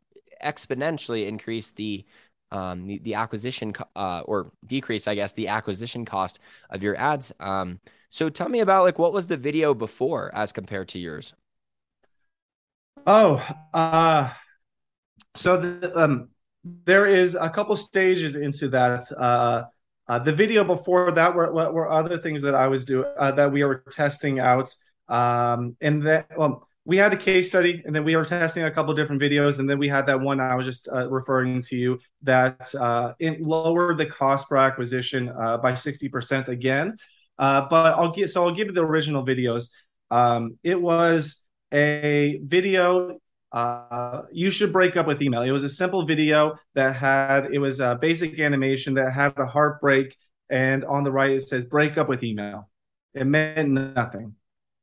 exponentially 0.44 1.28
increase 1.28 1.72
the 1.72 2.06
um, 2.50 2.88
the, 2.88 2.98
the 3.00 3.14
acquisition 3.16 3.74
uh, 3.96 4.22
or 4.22 4.52
decrease, 4.66 5.08
I 5.08 5.16
guess, 5.16 5.34
the 5.34 5.50
acquisition 5.50 6.06
cost 6.06 6.40
of 6.70 6.82
your 6.82 6.96
ads. 6.96 7.34
Um, 7.42 7.82
so 8.10 8.30
tell 8.30 8.48
me 8.48 8.62
about 8.62 8.84
like 8.84 8.98
what 8.98 9.14
was 9.14 9.28
the 9.28 9.38
video 9.38 9.74
before 9.74 10.34
as 10.34 10.54
compared 10.54 10.88
to 10.90 11.00
yours? 11.00 11.34
Oh, 13.06 13.46
uh, 13.74 14.32
so 15.38 15.58
the, 15.58 15.98
um, 15.98 16.30
there 16.86 17.06
is 17.06 17.36
a 17.36 17.50
couple 17.50 17.76
stages 17.78 18.36
into 18.36 18.68
that. 18.70 19.04
Uh, 19.18 19.64
uh, 20.08 20.20
the 20.20 20.32
video 20.32 20.64
before 20.64 21.12
that 21.12 21.34
were, 21.36 21.52
were 21.52 21.92
other 21.92 22.18
things 22.18 22.42
that 22.42 22.56
I 22.56 22.68
was 22.68 22.86
doing 22.86 23.12
uh, 23.18 23.32
that 23.34 23.52
we 23.52 23.64
were 23.64 23.84
testing 23.92 24.40
out. 24.40 24.74
Um, 25.08 25.78
and 25.82 26.06
that 26.08 26.28
well, 26.38 26.68
we 26.86 26.98
had 26.98 27.14
a 27.14 27.18
case 27.18 27.50
study, 27.50 27.84
and 27.86 27.94
then 27.94 28.04
we 28.04 28.16
were 28.16 28.26
testing 28.26 28.64
a 28.64 28.72
couple 28.72 28.94
different 28.94 29.22
videos, 29.22 29.60
and 29.60 29.70
then 29.70 29.78
we 29.78 29.90
had 29.90 30.06
that 30.08 30.20
one 30.20 30.40
I 30.40 30.56
was 30.56 30.66
just 30.66 30.88
uh, 30.88 31.10
referring 31.10 31.62
to 31.64 31.76
you 31.76 32.00
that 32.24 32.74
uh, 32.76 33.14
it 33.20 33.42
lowered 33.42 33.98
the 33.98 34.06
cost 34.06 34.50
per 34.50 34.58
acquisition 34.58 35.30
uh, 35.30 35.58
by 35.58 35.76
sixty 35.76 36.10
percent 36.10 36.50
again. 36.50 36.98
but 37.38 37.94
I'll 37.94 38.12
get 38.12 38.32
so 38.32 38.46
I'll 38.46 38.56
give 38.56 38.68
you 38.68 38.74
the 38.74 38.84
original 38.86 39.26
videos. 39.26 39.70
Um, 40.10 40.58
it 40.64 40.82
was 40.82 41.36
a 41.74 42.40
video 42.44 43.20
uh, 43.52 44.24
you 44.32 44.52
should 44.52 44.74
break 44.74 44.98
up 44.98 45.08
with 45.08 45.22
email. 45.22 45.42
It 45.42 45.52
was 45.52 45.64
a 45.64 45.70
simple 45.70 46.06
video 46.06 46.58
that 46.76 46.96
had 46.96 47.48
it 47.54 47.60
was 47.60 47.80
a 47.80 47.98
basic 48.00 48.40
animation 48.40 48.94
that 48.96 49.12
had 49.14 49.34
a 49.38 49.46
heartbreak, 49.46 50.16
and 50.50 50.84
on 50.86 51.04
the 51.04 51.12
right 51.12 51.32
it 51.32 51.48
says 51.48 51.66
break 51.66 51.98
up 51.98 52.10
with 52.10 52.24
email. 52.24 52.70
It 53.14 53.26
meant 53.26 53.70
nothing. 53.70 54.36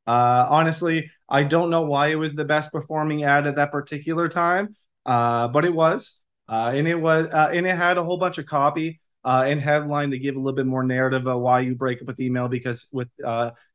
Uh, 0.07 0.47
honestly, 0.49 1.11
I 1.29 1.45
don't 1.45 1.71
know 1.71 1.83
why 1.83 2.09
it 2.09 2.17
was 2.17 2.35
the 2.35 2.45
best 2.45 2.73
performing 2.73 3.25
ad 3.25 3.47
at 3.47 3.57
that 3.57 3.73
particular 3.73 4.29
time, 4.29 4.77
uh, 5.07 5.49
but 5.49 5.65
it 5.65 5.75
was, 5.75 6.21
uh, 6.49 6.73
and 6.75 6.87
it 6.87 6.97
was, 6.97 7.27
uh, 7.33 7.51
and 7.53 7.67
it 7.67 7.77
had 7.77 7.97
a 7.97 8.05
whole 8.05 8.19
bunch 8.19 8.37
of 8.39 8.45
copy 8.45 9.01
uh, 9.25 9.45
and 9.47 9.61
headline 9.61 10.11
to 10.11 10.19
give 10.19 10.37
a 10.37 10.39
little 10.39 10.57
bit 10.57 10.67
more 10.67 10.85
narrative 10.85 11.27
of 11.27 11.41
why 11.41 11.61
you 11.61 11.75
break 11.75 12.03
up 12.03 12.07
with 12.09 12.21
email 12.21 12.49
because 12.49 12.87
with 12.93 13.09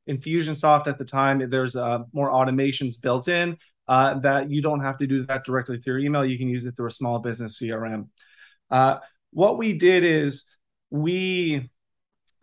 Infusionsoft 0.07 0.87
at 0.87 0.97
the 0.97 1.05
time, 1.05 1.49
there's 1.49 1.75
more 1.75 2.29
automations 2.29 2.99
built 3.01 3.27
in 3.27 3.57
uh, 3.89 4.19
that 4.19 4.51
you 4.51 4.61
don't 4.61 4.81
have 4.81 4.97
to 4.99 5.07
do 5.07 5.25
that 5.25 5.43
directly 5.43 5.79
through 5.79 5.95
your 5.95 6.05
email. 6.05 6.23
You 6.23 6.37
can 6.37 6.47
use 6.47 6.63
it 6.63 6.77
through 6.77 6.87
a 6.87 6.91
small 6.91 7.17
business 7.17 7.59
CRM. 7.59 8.07
Uh, 8.69 8.99
what 9.31 9.57
we 9.57 9.73
did 9.73 10.03
is 10.03 10.45
we, 10.91 11.67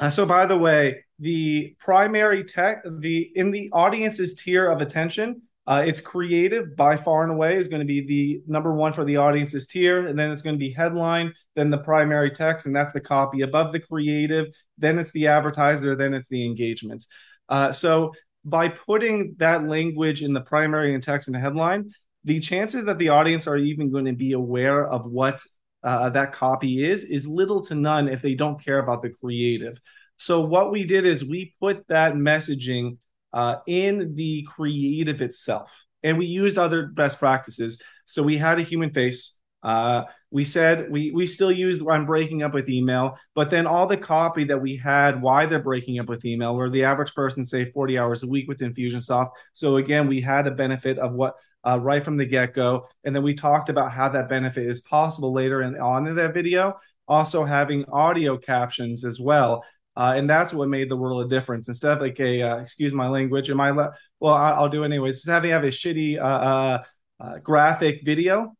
uh, 0.00 0.10
so 0.10 0.26
by 0.26 0.46
the 0.46 0.58
way, 0.58 1.04
the 1.20 1.76
primary 1.78 2.42
tech, 2.42 2.82
the 2.84 3.30
in 3.36 3.52
the 3.52 3.70
audience's 3.72 4.34
tier 4.34 4.68
of 4.68 4.80
attention, 4.80 5.42
uh, 5.68 5.84
it's 5.86 6.00
creative 6.00 6.76
by 6.76 6.96
far 6.96 7.22
and 7.22 7.30
away 7.30 7.56
is 7.56 7.68
going 7.68 7.80
to 7.80 7.86
be 7.86 8.04
the 8.04 8.42
number 8.50 8.74
one 8.74 8.92
for 8.92 9.04
the 9.04 9.16
audience's 9.16 9.68
tier, 9.68 10.04
and 10.04 10.18
then 10.18 10.32
it's 10.32 10.42
going 10.42 10.56
to 10.56 10.60
be 10.60 10.72
headline, 10.72 11.32
then 11.54 11.70
the 11.70 11.78
primary 11.78 12.32
text, 12.32 12.66
and 12.66 12.74
that's 12.74 12.92
the 12.92 13.00
copy 13.00 13.42
above 13.42 13.72
the 13.72 13.80
creative. 13.80 14.46
Then 14.78 14.98
it's 14.98 15.12
the 15.12 15.28
advertiser, 15.28 15.94
then 15.94 16.12
it's 16.12 16.28
the 16.28 16.44
engagement. 16.44 17.06
Uh, 17.48 17.70
so 17.70 18.12
by 18.46 18.68
putting 18.68 19.34
that 19.38 19.66
language 19.66 20.22
in 20.22 20.32
the 20.32 20.40
primary 20.40 20.94
and 20.94 21.02
text 21.02 21.28
and 21.28 21.36
headline, 21.36 21.90
the 22.24 22.40
chances 22.40 22.84
that 22.84 22.98
the 22.98 23.08
audience 23.08 23.46
are 23.46 23.56
even 23.56 23.90
going 23.90 24.04
to 24.04 24.12
be 24.12 24.32
aware 24.32 24.88
of 24.88 25.04
what 25.04 25.42
uh, 25.82 26.08
that 26.10 26.32
copy 26.32 26.84
is 26.84 27.04
is 27.04 27.26
little 27.26 27.62
to 27.64 27.74
none 27.74 28.08
if 28.08 28.22
they 28.22 28.34
don't 28.34 28.64
care 28.64 28.78
about 28.78 29.02
the 29.02 29.10
creative. 29.10 29.78
So 30.18 30.40
what 30.40 30.70
we 30.70 30.84
did 30.84 31.04
is 31.04 31.24
we 31.24 31.54
put 31.60 31.86
that 31.88 32.14
messaging 32.14 32.98
uh, 33.32 33.56
in 33.66 34.14
the 34.14 34.46
creative 34.48 35.20
itself, 35.20 35.70
and 36.02 36.16
we 36.16 36.26
used 36.26 36.56
other 36.56 36.86
best 36.86 37.18
practices. 37.18 37.80
So 38.06 38.22
we 38.22 38.38
had 38.38 38.58
a 38.58 38.62
human 38.62 38.92
face. 38.92 39.36
Uh, 39.62 40.04
we 40.36 40.44
said 40.44 40.90
we 40.90 41.10
we 41.12 41.26
still 41.26 41.50
use 41.50 41.80
I'm 41.90 42.04
breaking 42.04 42.42
up 42.42 42.52
with 42.52 42.68
email, 42.68 43.16
but 43.34 43.48
then 43.48 43.66
all 43.66 43.86
the 43.86 43.96
copy 43.96 44.44
that 44.44 44.60
we 44.60 44.76
had 44.76 45.22
why 45.22 45.46
they're 45.46 45.62
breaking 45.70 45.98
up 45.98 46.08
with 46.10 46.26
email, 46.26 46.54
where 46.54 46.68
the 46.68 46.84
average 46.84 47.14
person 47.14 47.42
say 47.42 47.70
40 47.72 47.98
hours 47.98 48.22
a 48.22 48.26
week 48.26 48.46
with 48.46 48.58
Infusionsoft. 48.60 49.30
So 49.54 49.76
again, 49.76 50.06
we 50.08 50.20
had 50.20 50.46
a 50.46 50.50
benefit 50.50 50.98
of 50.98 51.14
what 51.14 51.36
uh, 51.66 51.78
right 51.80 52.04
from 52.04 52.18
the 52.18 52.26
get 52.26 52.52
go, 52.54 52.86
and 53.04 53.16
then 53.16 53.22
we 53.22 53.34
talked 53.34 53.70
about 53.70 53.92
how 53.92 54.10
that 54.10 54.28
benefit 54.28 54.66
is 54.68 54.80
possible 54.82 55.32
later 55.32 55.62
in, 55.62 55.78
on 55.80 56.06
in 56.06 56.14
that 56.16 56.34
video. 56.34 56.74
also 57.08 57.44
having 57.44 57.84
audio 57.90 58.36
captions 58.36 59.04
as 59.04 59.18
well. 59.18 59.64
Uh, 59.96 60.12
and 60.16 60.28
that's 60.28 60.52
what 60.52 60.68
made 60.68 60.90
the 60.90 60.96
world 60.96 61.24
a 61.24 61.28
difference. 61.28 61.68
Instead 61.68 61.92
of 61.96 62.00
like 62.02 62.20
a, 62.20 62.42
uh, 62.42 62.56
excuse 62.58 62.92
my 62.92 63.08
language, 63.08 63.48
am 63.48 63.60
I, 63.60 63.70
le- 63.70 63.92
well, 64.20 64.34
I- 64.34 64.60
will 64.60 64.68
do 64.68 64.84
anyways. 64.84 65.16
Just 65.16 65.28
having 65.28 65.50
have 65.52 65.64
a 65.64 65.68
shitty 65.68 66.18
uh, 66.20 66.22
uh, 66.50 66.82
uh, 67.20 67.38
graphic 67.38 68.02
video, 68.04 68.52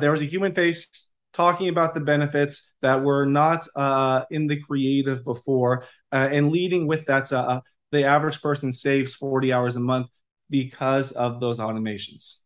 there 0.00 0.10
was 0.10 0.22
a 0.22 0.26
human 0.26 0.52
face 0.54 0.88
talking 1.32 1.68
about 1.68 1.94
the 1.94 2.00
benefits 2.00 2.70
that 2.82 3.02
were 3.02 3.24
not 3.24 3.66
uh, 3.74 4.24
in 4.30 4.46
the 4.46 4.60
creative 4.60 5.24
before, 5.24 5.84
uh, 6.12 6.28
and 6.30 6.50
leading 6.50 6.86
with 6.86 7.06
that, 7.06 7.32
uh, 7.32 7.60
the 7.90 8.04
average 8.04 8.40
person 8.40 8.72
saves 8.72 9.14
40 9.14 9.52
hours 9.52 9.76
a 9.76 9.80
month 9.80 10.08
because 10.50 11.12
of 11.12 11.40
those 11.40 11.58
automations. 11.58 12.36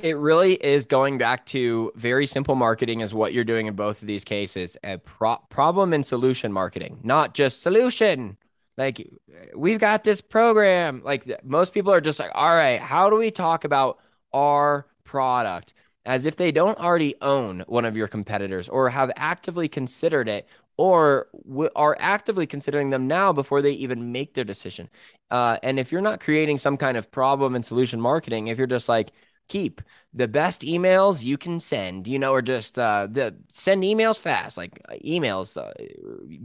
It 0.00 0.16
really 0.16 0.54
is 0.54 0.86
going 0.86 1.18
back 1.18 1.46
to 1.46 1.92
very 1.94 2.26
simple 2.26 2.56
marketing, 2.56 3.00
is 3.00 3.14
what 3.14 3.32
you're 3.32 3.44
doing 3.44 3.66
in 3.66 3.74
both 3.74 4.02
of 4.02 4.08
these 4.08 4.24
cases. 4.24 4.76
A 4.82 4.98
pro- 4.98 5.38
problem 5.48 5.92
and 5.92 6.04
solution 6.04 6.52
marketing, 6.52 7.00
not 7.04 7.32
just 7.32 7.62
solution. 7.62 8.36
Like 8.76 9.08
we've 9.54 9.78
got 9.78 10.02
this 10.02 10.20
program. 10.20 11.00
Like 11.04 11.24
most 11.44 11.72
people 11.72 11.92
are 11.92 12.00
just 12.00 12.18
like, 12.18 12.32
all 12.34 12.54
right, 12.54 12.80
how 12.80 13.08
do 13.08 13.16
we 13.16 13.30
talk 13.30 13.64
about 13.64 14.00
our 14.32 14.86
product? 15.04 15.74
As 16.06 16.26
if 16.26 16.36
they 16.36 16.52
don't 16.52 16.78
already 16.78 17.14
own 17.22 17.64
one 17.66 17.84
of 17.86 17.96
your 17.96 18.08
competitors 18.08 18.68
or 18.68 18.90
have 18.90 19.10
actively 19.16 19.68
considered 19.68 20.28
it 20.28 20.46
or 20.76 21.28
w- 21.48 21.70
are 21.74 21.96
actively 21.98 22.46
considering 22.46 22.90
them 22.90 23.06
now 23.08 23.32
before 23.32 23.62
they 23.62 23.72
even 23.72 24.12
make 24.12 24.34
their 24.34 24.44
decision. 24.44 24.90
Uh, 25.30 25.56
and 25.62 25.78
if 25.78 25.90
you're 25.90 26.02
not 26.02 26.20
creating 26.20 26.58
some 26.58 26.76
kind 26.76 26.96
of 26.96 27.10
problem 27.10 27.54
and 27.54 27.64
solution 27.64 28.00
marketing, 28.00 28.48
if 28.48 28.58
you're 28.58 28.66
just 28.66 28.88
like, 28.88 29.12
keep 29.48 29.82
the 30.14 30.26
best 30.26 30.62
emails 30.62 31.22
you 31.22 31.36
can 31.36 31.60
send 31.60 32.06
you 32.08 32.18
know 32.18 32.32
or 32.32 32.40
just 32.40 32.78
uh 32.78 33.06
the 33.10 33.34
send 33.50 33.82
emails 33.82 34.18
fast 34.18 34.56
like 34.56 34.80
uh, 34.88 34.94
emails 35.04 35.58
uh, 35.58 35.70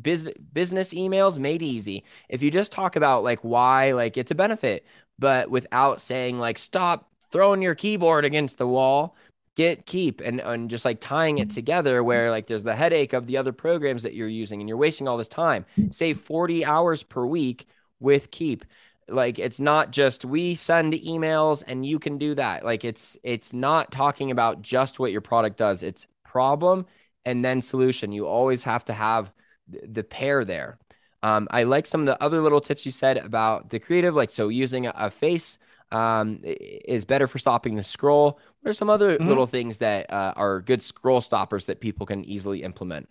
business 0.01 0.34
business 0.54 0.94
emails 0.94 1.38
made 1.39 1.62
easy 1.62 2.04
if 2.28 2.42
you 2.42 2.51
just 2.51 2.72
talk 2.72 2.96
about 2.96 3.24
like 3.24 3.39
why 3.44 3.92
like 3.94 4.18
it's 4.18 4.32
a 4.32 4.36
benefit 4.36 4.86
but 5.18 5.50
without 5.50 6.01
saying 6.01 6.39
like 6.39 6.58
stop 6.58 7.10
throwing 7.32 7.62
your 7.62 7.75
keyboard 7.75 8.25
against 8.25 8.58
the 8.58 8.68
wall 8.68 9.16
get 9.56 9.86
Keap 9.86 10.22
and 10.22 10.39
and 10.39 10.70
just 10.70 10.86
like 10.86 11.00
tying 11.00 11.38
it 11.38 11.51
together 11.51 12.03
where 12.03 12.32
like 12.32 12.48
there's 12.48 12.63
the 12.63 12.75
headache 12.75 13.13
of 13.13 13.27
the 13.27 13.38
other 13.38 13.51
programs 13.51 14.03
that 14.03 14.13
you're 14.13 14.27
using 14.27 14.62
and 14.62 14.70
you're 14.70 14.77
wasting 14.77 15.08
all 15.08 15.18
this 15.18 15.27
time. 15.27 15.65
Save 15.89 16.20
40 16.22 16.65
hours 16.65 17.03
per 17.03 17.25
week 17.25 17.68
with 18.00 18.32
Keap. 18.32 18.65
Like 19.08 19.39
it's 19.39 19.60
not 19.60 19.91
just 19.91 20.24
we 20.24 20.56
send 20.56 20.94
emails 20.94 21.63
and 21.68 21.86
you 21.86 22.00
can 22.00 22.18
do 22.18 22.36
that. 22.36 22.63
Like 22.63 22.86
it's 22.86 23.18
it's 23.24 23.53
not 23.53 23.91
talking 23.91 24.32
about 24.32 24.62
just 24.62 25.00
what 25.00 25.12
your 25.12 25.22
product 25.22 25.58
does. 25.58 25.84
It's 25.84 26.08
problem 26.24 26.86
and 27.25 27.44
then 27.44 27.62
solution. 27.62 28.12
You 28.12 28.27
always 28.27 28.63
have 28.63 28.86
to 28.86 28.94
have 28.94 29.32
the 29.68 30.03
pair 30.03 30.46
there. 30.46 30.77
Um, 31.22 31.50
i 31.51 31.63
like 31.63 31.86
some 31.86 32.00
of 32.00 32.06
the 32.08 32.24
other 32.24 32.41
little 32.41 32.62
tips 32.62 32.86
you 32.86 32.94
said 32.94 33.18
about 33.18 33.72
the 33.72 33.79
creative 33.79 34.15
like 34.15 34.29
so 34.29 34.48
using 34.48 34.86
a, 34.86 34.94
a 34.96 35.12
face 35.12 35.58
um, 35.91 36.39
is 36.44 37.03
better 37.03 37.27
for 37.27 37.39
stopping 37.39 37.75
the 37.75 37.84
scroll 37.84 38.39
what 38.62 38.70
are 38.70 38.74
some 38.74 38.89
other 38.89 39.18
mm-hmm. 39.18 39.28
little 39.28 39.48
things 39.48 39.78
that 39.78 40.12
uh, 40.12 40.34
are 40.36 40.62
good 40.62 40.84
scroll 40.84 41.22
stoppers 41.22 41.66
that 41.66 41.80
people 41.80 42.06
can 42.06 42.24
easily 42.25 42.63
implement 42.63 43.08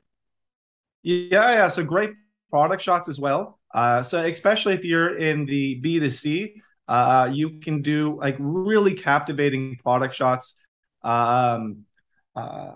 yeah 1.02 1.52
yeah 1.52 1.69
so 1.69 1.85
great 1.85 2.11
product 2.50 2.83
shots 2.83 3.09
as 3.09 3.19
well 3.19 3.59
uh, 3.75 4.02
so 4.02 4.25
especially 4.25 4.75
if 4.75 4.85
you're 4.85 5.19
in 5.19 5.45
the 5.45 5.81
B2C, 5.83 6.55
uh, 6.88 7.28
you 7.33 7.61
can 7.61 7.83
do 7.83 8.19
like 8.19 8.37
really 8.38 8.95
captivating 8.95 9.76
product 9.83 10.14
shots. 10.14 10.55
Um, 11.02 11.85
uh, 12.35 12.75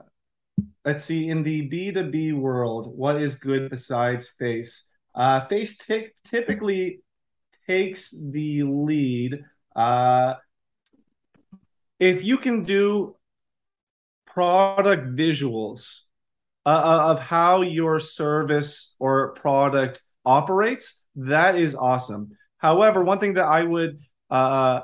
let's 0.85 1.05
see, 1.05 1.29
in 1.29 1.43
the 1.43 1.69
B2B 1.69 2.35
world, 2.35 2.93
what 2.95 3.21
is 3.21 3.35
good 3.37 3.71
besides 3.71 4.28
Face? 4.39 4.85
Uh, 5.15 5.47
Face 5.47 5.78
t- 5.78 6.08
typically 6.25 7.00
takes 7.67 8.11
the 8.11 8.65
lead. 8.65 9.45
Uh, 9.75 10.35
if 12.02 12.25
you 12.25 12.36
can 12.36 12.65
do 12.65 13.15
product 14.26 15.15
visuals 15.15 16.00
uh, 16.67 17.10
of 17.10 17.21
how 17.21 17.62
your 17.62 18.00
service 18.00 18.97
or 18.99 19.34
product 19.34 20.02
operates, 20.25 21.00
that 21.15 21.56
is 21.56 21.76
awesome. 21.76 22.32
However, 22.58 23.04
one 23.04 23.21
thing 23.21 23.34
that 23.34 23.45
I 23.45 23.62
would 23.62 24.00
uh, 24.30 24.80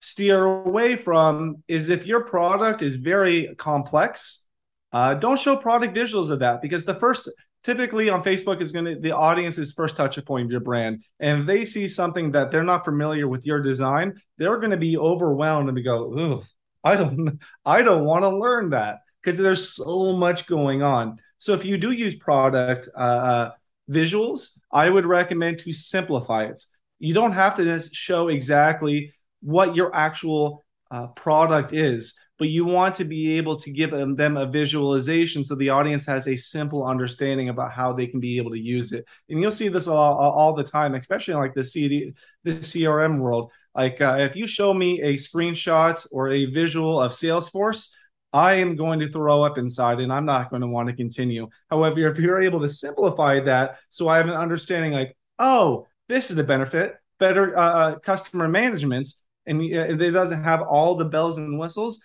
steer 0.00 0.44
away 0.44 0.94
from 0.94 1.64
is 1.66 1.88
if 1.88 2.06
your 2.06 2.20
product 2.20 2.82
is 2.82 2.94
very 2.94 3.56
complex, 3.58 4.44
uh, 4.92 5.14
don't 5.14 5.40
show 5.40 5.56
product 5.56 5.92
visuals 5.92 6.30
of 6.30 6.38
that 6.38 6.62
because 6.62 6.84
the 6.84 6.94
first 6.94 7.28
typically 7.64 8.08
on 8.08 8.22
Facebook 8.22 8.60
is 8.60 8.72
going 8.72 8.84
to 8.84 8.98
the 8.98 9.12
audience's 9.12 9.72
first 9.72 9.96
touch 9.96 10.18
a 10.18 10.22
point 10.22 10.46
of 10.46 10.50
your 10.50 10.60
brand. 10.60 11.04
And 11.20 11.40
if 11.40 11.46
they 11.46 11.64
see 11.64 11.88
something 11.88 12.32
that 12.32 12.50
they're 12.50 12.64
not 12.64 12.84
familiar 12.84 13.28
with 13.28 13.44
your 13.44 13.60
design, 13.60 14.20
they're 14.36 14.58
going 14.58 14.70
to 14.70 14.76
be 14.76 14.96
overwhelmed 14.96 15.68
and 15.68 15.84
go, 15.84 16.42
I 16.84 16.96
don't 16.96 17.38
I 17.64 17.82
don't 17.82 18.04
want 18.04 18.24
to 18.24 18.36
learn 18.36 18.70
that 18.70 18.98
because 19.22 19.38
there's 19.38 19.74
so 19.74 20.12
much 20.12 20.46
going 20.46 20.82
on. 20.82 21.18
So 21.38 21.52
if 21.54 21.64
you 21.64 21.76
do 21.78 21.92
use 21.92 22.14
product 22.14 22.88
uh, 22.96 23.00
uh 23.00 23.50
visuals, 23.90 24.50
I 24.72 24.88
would 24.88 25.06
recommend 25.06 25.60
to 25.60 25.72
simplify 25.72 26.44
it. 26.44 26.64
You 26.98 27.14
don't 27.14 27.32
have 27.32 27.56
to 27.56 27.80
show 27.92 28.28
exactly 28.28 29.14
what 29.40 29.76
your 29.76 29.94
actual 29.94 30.64
uh, 30.90 31.06
product 31.08 31.72
is, 31.72 32.14
but 32.38 32.48
you 32.48 32.64
want 32.64 32.94
to 32.94 33.04
be 33.04 33.36
able 33.36 33.58
to 33.58 33.70
give 33.70 33.90
them, 33.90 34.36
a 34.36 34.46
visualization 34.46 35.42
so 35.42 35.54
the 35.54 35.70
audience 35.70 36.06
has 36.06 36.28
a 36.28 36.36
simple 36.36 36.84
understanding 36.84 37.48
about 37.48 37.72
how 37.72 37.92
they 37.92 38.06
can 38.06 38.20
be 38.20 38.36
able 38.36 38.52
to 38.52 38.58
use 38.58 38.92
it. 38.92 39.04
And 39.28 39.40
you'll 39.40 39.50
see 39.50 39.68
this 39.68 39.88
all, 39.88 40.16
all 40.16 40.54
the 40.54 40.62
time, 40.62 40.94
especially 40.94 41.34
in 41.34 41.40
like 41.40 41.54
the 41.54 41.64
CD, 41.64 42.12
the 42.44 42.52
CRM 42.52 43.18
world. 43.18 43.50
Like 43.74 44.00
uh, 44.00 44.16
if 44.20 44.36
you 44.36 44.46
show 44.46 44.72
me 44.72 45.02
a 45.02 45.14
screenshot 45.14 46.06
or 46.12 46.30
a 46.30 46.46
visual 46.46 47.00
of 47.00 47.12
Salesforce, 47.12 47.88
I 48.32 48.54
am 48.54 48.76
going 48.76 49.00
to 49.00 49.10
throw 49.10 49.42
up 49.42 49.58
inside 49.58 50.00
and 50.00 50.12
I'm 50.12 50.26
not 50.26 50.50
going 50.50 50.62
to 50.62 50.68
want 50.68 50.88
to 50.88 50.94
continue. 50.94 51.48
However, 51.70 52.08
if 52.08 52.18
you're 52.18 52.42
able 52.42 52.60
to 52.60 52.68
simplify 52.68 53.40
that, 53.40 53.78
so 53.88 54.08
I 54.08 54.18
have 54.18 54.28
an 54.28 54.34
understanding 54.34 54.92
like, 54.92 55.16
oh, 55.38 55.86
this 56.08 56.30
is 56.30 56.36
the 56.36 56.44
benefit, 56.44 56.94
better 57.18 57.56
uh, 57.56 57.62
uh 57.62 57.98
customer 57.98 58.48
management, 58.48 59.08
and 59.46 59.60
uh, 59.60 60.04
it 60.04 60.10
doesn't 60.10 60.44
have 60.44 60.62
all 60.62 60.96
the 60.96 61.04
bells 61.04 61.38
and 61.38 61.58
whistles, 61.58 62.00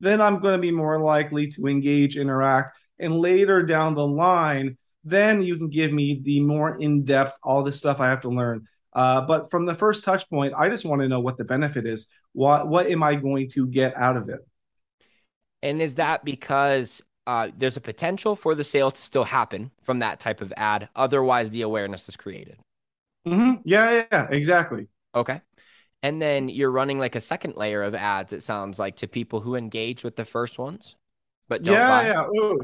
then 0.00 0.20
I'm 0.20 0.40
going 0.40 0.54
to 0.54 0.60
be 0.60 0.70
more 0.70 1.00
likely 1.00 1.48
to 1.48 1.66
engage, 1.66 2.16
interact, 2.16 2.76
and 2.98 3.18
later 3.18 3.62
down 3.62 3.94
the 3.94 4.06
line, 4.06 4.76
then 5.04 5.42
you 5.42 5.56
can 5.56 5.68
give 5.68 5.92
me 5.92 6.20
the 6.22 6.40
more 6.40 6.76
in 6.80 7.04
depth, 7.04 7.34
all 7.42 7.62
the 7.62 7.72
stuff 7.72 8.00
I 8.00 8.08
have 8.08 8.22
to 8.22 8.28
learn. 8.28 8.66
Uh, 8.92 9.20
but 9.22 9.50
from 9.50 9.66
the 9.66 9.74
first 9.74 10.04
touch 10.04 10.28
point, 10.30 10.54
I 10.56 10.68
just 10.68 10.84
want 10.84 11.02
to 11.02 11.08
know 11.08 11.20
what 11.20 11.36
the 11.36 11.44
benefit 11.44 11.86
is. 11.86 12.06
What 12.32 12.68
what 12.68 12.86
am 12.86 13.02
I 13.02 13.16
going 13.16 13.48
to 13.50 13.66
get 13.66 13.96
out 13.96 14.16
of 14.16 14.28
it? 14.28 14.40
And 15.62 15.82
is 15.82 15.96
that 15.96 16.24
because 16.24 17.02
uh, 17.26 17.48
there's 17.56 17.76
a 17.76 17.80
potential 17.80 18.36
for 18.36 18.54
the 18.54 18.64
sale 18.64 18.90
to 18.90 19.02
still 19.02 19.24
happen 19.24 19.70
from 19.82 19.98
that 20.00 20.20
type 20.20 20.40
of 20.40 20.52
ad? 20.56 20.88
Otherwise, 20.94 21.50
the 21.50 21.62
awareness 21.62 22.08
is 22.08 22.16
created. 22.16 22.58
Mm-hmm. 23.26 23.62
Yeah, 23.64 23.90
yeah, 23.90 24.04
yeah, 24.12 24.26
exactly. 24.30 24.88
Okay. 25.14 25.40
And 26.04 26.20
then 26.20 26.50
you're 26.50 26.70
running 26.70 26.98
like 26.98 27.14
a 27.14 27.20
second 27.20 27.56
layer 27.56 27.82
of 27.82 27.94
ads, 27.94 28.34
it 28.34 28.42
sounds 28.42 28.78
like, 28.78 28.96
to 28.96 29.08
people 29.08 29.40
who 29.40 29.56
engage 29.56 30.04
with 30.04 30.16
the 30.16 30.26
first 30.26 30.58
ones, 30.58 30.96
but 31.48 31.62
don't 31.62 31.76
yeah, 31.76 31.88
buy. 31.88 32.06
yeah. 32.08 32.26
Ooh. 32.26 32.60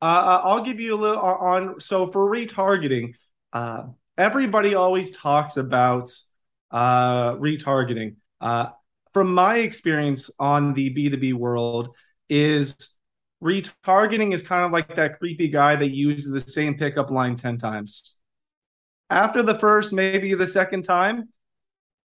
Uh, 0.00 0.04
uh 0.04 0.40
I'll 0.44 0.62
give 0.62 0.78
you 0.78 0.94
a 0.94 1.00
little 1.00 1.20
on. 1.20 1.80
So 1.80 2.12
for 2.12 2.30
retargeting, 2.30 3.14
uh, 3.52 3.88
everybody 4.16 4.76
always 4.76 5.10
talks 5.10 5.56
about 5.56 6.08
uh, 6.70 7.32
retargeting. 7.34 8.14
Uh, 8.40 8.66
from 9.12 9.34
my 9.34 9.56
experience 9.56 10.30
on 10.38 10.72
the 10.72 10.94
B2B 10.94 11.34
world, 11.34 11.88
is 12.28 12.94
retargeting 13.42 14.32
is 14.32 14.44
kind 14.44 14.64
of 14.64 14.70
like 14.70 14.94
that 14.94 15.18
creepy 15.18 15.48
guy 15.48 15.74
that 15.74 15.90
uses 15.90 16.30
the 16.30 16.40
same 16.40 16.78
pickup 16.78 17.10
line 17.10 17.36
10 17.36 17.58
times. 17.58 18.14
After 19.10 19.42
the 19.42 19.58
first, 19.58 19.92
maybe 19.92 20.32
the 20.34 20.46
second 20.46 20.84
time, 20.84 21.30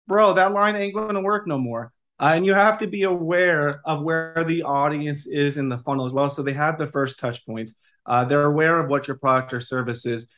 bro, 0.07 0.35
that 0.35 0.53
line 0.53 0.77
ain't 0.77 0.95
going 0.95 1.15
to 1.15 1.21
work 1.21 1.47
no 1.47 1.59
more. 1.59 1.93
Uh, 2.21 2.33
and 2.35 2.47
you 2.47 2.55
have 2.55 2.79
to 2.79 2.87
be 2.87 3.03
aware 3.03 3.81
of 3.85 4.03
where 4.03 4.45
the 4.47 4.63
audience 4.63 5.27
is 5.27 5.57
in 5.57 5.69
the 5.69 5.79
funnel 5.79 6.07
as 6.07 6.13
well. 6.13 6.31
So 6.31 6.43
they 6.43 6.53
have 6.53 6.79
the 6.79 6.87
first 6.87 7.19
touch 7.19 7.45
points. 7.45 7.75
Uh, 8.07 8.25
they're 8.25 8.45
aware 8.45 8.79
of 8.79 8.89
what 8.89 9.09
your 9.09 9.19
product 9.19 9.53
or 9.53 9.61
service 9.61 10.07
is. 10.07 10.29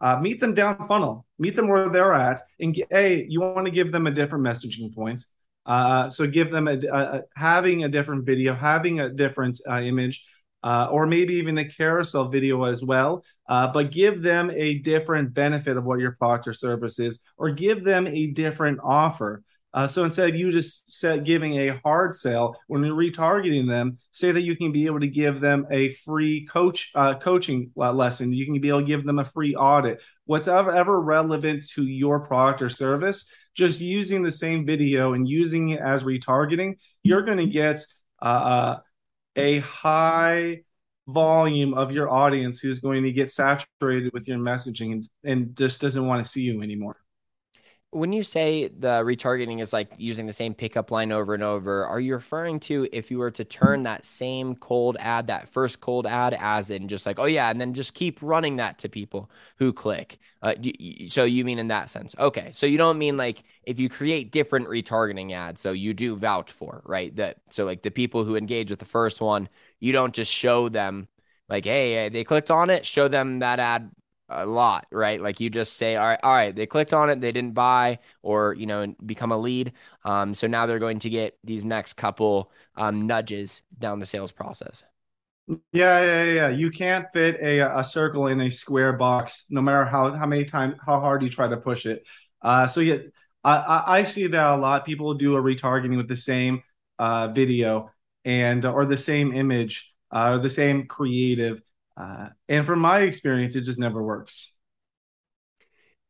Uh, 0.00 0.18
meet 0.20 0.40
them 0.40 0.54
down 0.54 0.86
funnel, 0.88 1.24
meet 1.38 1.56
them 1.56 1.68
where 1.68 1.88
they're 1.88 2.14
at, 2.14 2.42
and 2.60 2.76
hey, 2.90 3.26
you 3.28 3.40
want 3.40 3.64
to 3.64 3.70
give 3.70 3.90
them 3.90 4.06
a 4.06 4.10
different 4.10 4.44
messaging 4.44 4.94
points. 4.94 5.26
Uh, 5.64 6.10
so 6.10 6.26
give 6.26 6.50
them 6.50 6.68
a, 6.68 6.78
a, 6.92 7.22
having 7.36 7.84
a 7.84 7.88
different 7.88 8.26
video, 8.26 8.54
having 8.54 9.00
a 9.00 9.08
different 9.08 9.58
uh, 9.68 9.80
image, 9.80 10.24
uh, 10.64 10.88
or 10.90 11.06
maybe 11.06 11.34
even 11.34 11.58
a 11.58 11.68
carousel 11.68 12.28
video 12.28 12.64
as 12.64 12.82
well. 12.82 13.22
Uh, 13.48 13.68
but 13.68 13.92
give 13.92 14.22
them 14.22 14.50
a 14.50 14.78
different 14.78 15.34
benefit 15.34 15.76
of 15.76 15.84
what 15.84 16.00
your 16.00 16.12
product 16.12 16.48
or 16.48 16.54
service 16.54 16.98
is, 16.98 17.20
or 17.36 17.50
give 17.50 17.84
them 17.84 18.06
a 18.06 18.28
different 18.28 18.80
offer. 18.82 19.42
Uh, 19.74 19.88
so 19.88 20.04
instead 20.04 20.30
of 20.30 20.36
you 20.36 20.52
just 20.52 20.90
set, 20.90 21.24
giving 21.24 21.58
a 21.58 21.80
hard 21.84 22.14
sell 22.14 22.56
when 22.68 22.82
you're 22.84 22.96
retargeting 22.96 23.68
them, 23.68 23.98
say 24.12 24.30
that 24.30 24.42
you 24.42 24.56
can 24.56 24.72
be 24.72 24.86
able 24.86 25.00
to 25.00 25.08
give 25.08 25.40
them 25.40 25.66
a 25.70 25.92
free 26.06 26.46
coach 26.46 26.90
uh, 26.94 27.18
coaching 27.18 27.70
lesson. 27.74 28.32
You 28.32 28.46
can 28.46 28.58
be 28.60 28.68
able 28.68 28.80
to 28.80 28.86
give 28.86 29.04
them 29.04 29.18
a 29.18 29.24
free 29.24 29.54
audit. 29.54 30.00
Whatever 30.26 30.70
ever 30.70 31.00
relevant 31.00 31.68
to 31.74 31.82
your 31.82 32.20
product 32.20 32.62
or 32.62 32.68
service, 32.68 33.28
just 33.54 33.80
using 33.80 34.22
the 34.22 34.30
same 34.30 34.64
video 34.64 35.12
and 35.12 35.28
using 35.28 35.70
it 35.70 35.80
as 35.80 36.04
retargeting, 36.04 36.78
you're 37.02 37.22
going 37.22 37.38
to 37.38 37.46
get 37.46 37.84
uh, 38.22 38.24
uh, 38.24 38.78
a 39.36 39.60
high 39.60 40.60
volume 41.06 41.74
of 41.74 41.92
your 41.92 42.10
audience 42.10 42.58
who's 42.58 42.78
going 42.78 43.02
to 43.02 43.12
get 43.12 43.30
saturated 43.30 44.12
with 44.12 44.26
your 44.26 44.38
messaging 44.38 44.92
and, 44.92 45.08
and 45.24 45.56
just 45.56 45.80
doesn't 45.80 46.06
want 46.06 46.22
to 46.24 46.28
see 46.28 46.42
you 46.42 46.62
anymore 46.62 46.96
when 47.94 48.12
you 48.12 48.24
say 48.24 48.66
the 48.68 49.02
retargeting 49.04 49.62
is 49.62 49.72
like 49.72 49.92
using 49.96 50.26
the 50.26 50.32
same 50.32 50.52
pickup 50.52 50.90
line 50.90 51.12
over 51.12 51.32
and 51.32 51.42
over, 51.42 51.86
are 51.86 52.00
you 52.00 52.14
referring 52.14 52.58
to 52.60 52.88
if 52.92 53.10
you 53.10 53.18
were 53.18 53.30
to 53.30 53.44
turn 53.44 53.84
that 53.84 54.04
same 54.04 54.56
cold 54.56 54.96
ad, 54.98 55.28
that 55.28 55.48
first 55.48 55.80
cold 55.80 56.04
ad, 56.04 56.36
as 56.38 56.70
in 56.70 56.88
just 56.88 57.06
like, 57.06 57.20
oh 57.20 57.24
yeah, 57.24 57.48
and 57.50 57.60
then 57.60 57.72
just 57.72 57.94
keep 57.94 58.18
running 58.20 58.56
that 58.56 58.78
to 58.78 58.88
people 58.88 59.30
who 59.58 59.72
click? 59.72 60.18
Uh, 60.42 60.54
so 61.08 61.22
you 61.22 61.44
mean 61.44 61.60
in 61.60 61.68
that 61.68 61.88
sense? 61.88 62.16
Okay, 62.18 62.50
so 62.52 62.66
you 62.66 62.78
don't 62.78 62.98
mean 62.98 63.16
like 63.16 63.44
if 63.62 63.78
you 63.78 63.88
create 63.88 64.32
different 64.32 64.66
retargeting 64.68 65.32
ads, 65.32 65.60
so 65.60 65.70
you 65.70 65.94
do 65.94 66.16
vouch 66.16 66.50
for 66.50 66.82
right 66.84 67.14
that 67.16 67.36
so 67.50 67.64
like 67.64 67.82
the 67.82 67.90
people 67.90 68.24
who 68.24 68.34
engage 68.34 68.70
with 68.70 68.80
the 68.80 68.84
first 68.84 69.20
one, 69.20 69.48
you 69.78 69.92
don't 69.92 70.14
just 70.14 70.32
show 70.32 70.68
them 70.68 71.06
like, 71.48 71.64
hey, 71.64 72.08
they 72.08 72.24
clicked 72.24 72.50
on 72.50 72.70
it, 72.70 72.84
show 72.84 73.06
them 73.06 73.38
that 73.38 73.60
ad 73.60 73.90
a 74.34 74.46
lot, 74.46 74.86
right? 74.92 75.20
Like 75.20 75.40
you 75.40 75.50
just 75.50 75.74
say, 75.74 75.96
all 75.96 76.06
right, 76.06 76.20
all 76.22 76.32
right, 76.32 76.54
they 76.54 76.66
clicked 76.66 76.92
on 76.92 77.10
it, 77.10 77.20
they 77.20 77.32
didn't 77.32 77.54
buy, 77.54 77.98
or 78.22 78.54
you 78.54 78.66
know, 78.66 78.94
become 79.04 79.32
a 79.32 79.38
lead. 79.38 79.72
Um, 80.04 80.34
so 80.34 80.46
now 80.46 80.66
they're 80.66 80.78
going 80.78 80.98
to 81.00 81.10
get 81.10 81.38
these 81.44 81.64
next 81.64 81.94
couple 81.94 82.50
um, 82.76 83.06
nudges 83.06 83.62
down 83.78 83.98
the 83.98 84.06
sales 84.06 84.32
process. 84.32 84.84
Yeah, 85.72 86.02
yeah, 86.02 86.24
yeah. 86.24 86.48
You 86.48 86.70
can't 86.70 87.06
fit 87.12 87.36
a 87.40 87.78
a 87.78 87.84
circle 87.84 88.28
in 88.28 88.40
a 88.40 88.48
square 88.48 88.94
box, 88.94 89.44
no 89.50 89.60
matter 89.60 89.84
how 89.84 90.12
how 90.12 90.26
many 90.26 90.44
times 90.46 90.76
how 90.84 91.00
hard 91.00 91.22
you 91.22 91.28
try 91.28 91.48
to 91.48 91.56
push 91.58 91.84
it. 91.84 92.02
Uh, 92.40 92.66
so 92.66 92.80
yeah, 92.80 92.96
I 93.44 93.82
I 94.00 94.04
see 94.04 94.26
that 94.26 94.54
a 94.54 94.56
lot. 94.56 94.86
People 94.86 95.14
do 95.14 95.36
a 95.36 95.42
retargeting 95.42 95.96
with 95.98 96.08
the 96.08 96.16
same 96.16 96.62
uh, 96.98 97.28
video 97.28 97.90
and 98.24 98.64
or 98.64 98.86
the 98.86 98.96
same 98.96 99.34
image, 99.34 99.92
uh, 100.10 100.30
or 100.30 100.38
the 100.38 100.48
same 100.48 100.86
creative 100.86 101.60
uh, 101.96 102.28
and 102.48 102.66
from 102.66 102.80
my 102.80 103.00
experience, 103.00 103.56
it 103.56 103.62
just 103.62 103.78
never 103.78 104.02
works. 104.02 104.50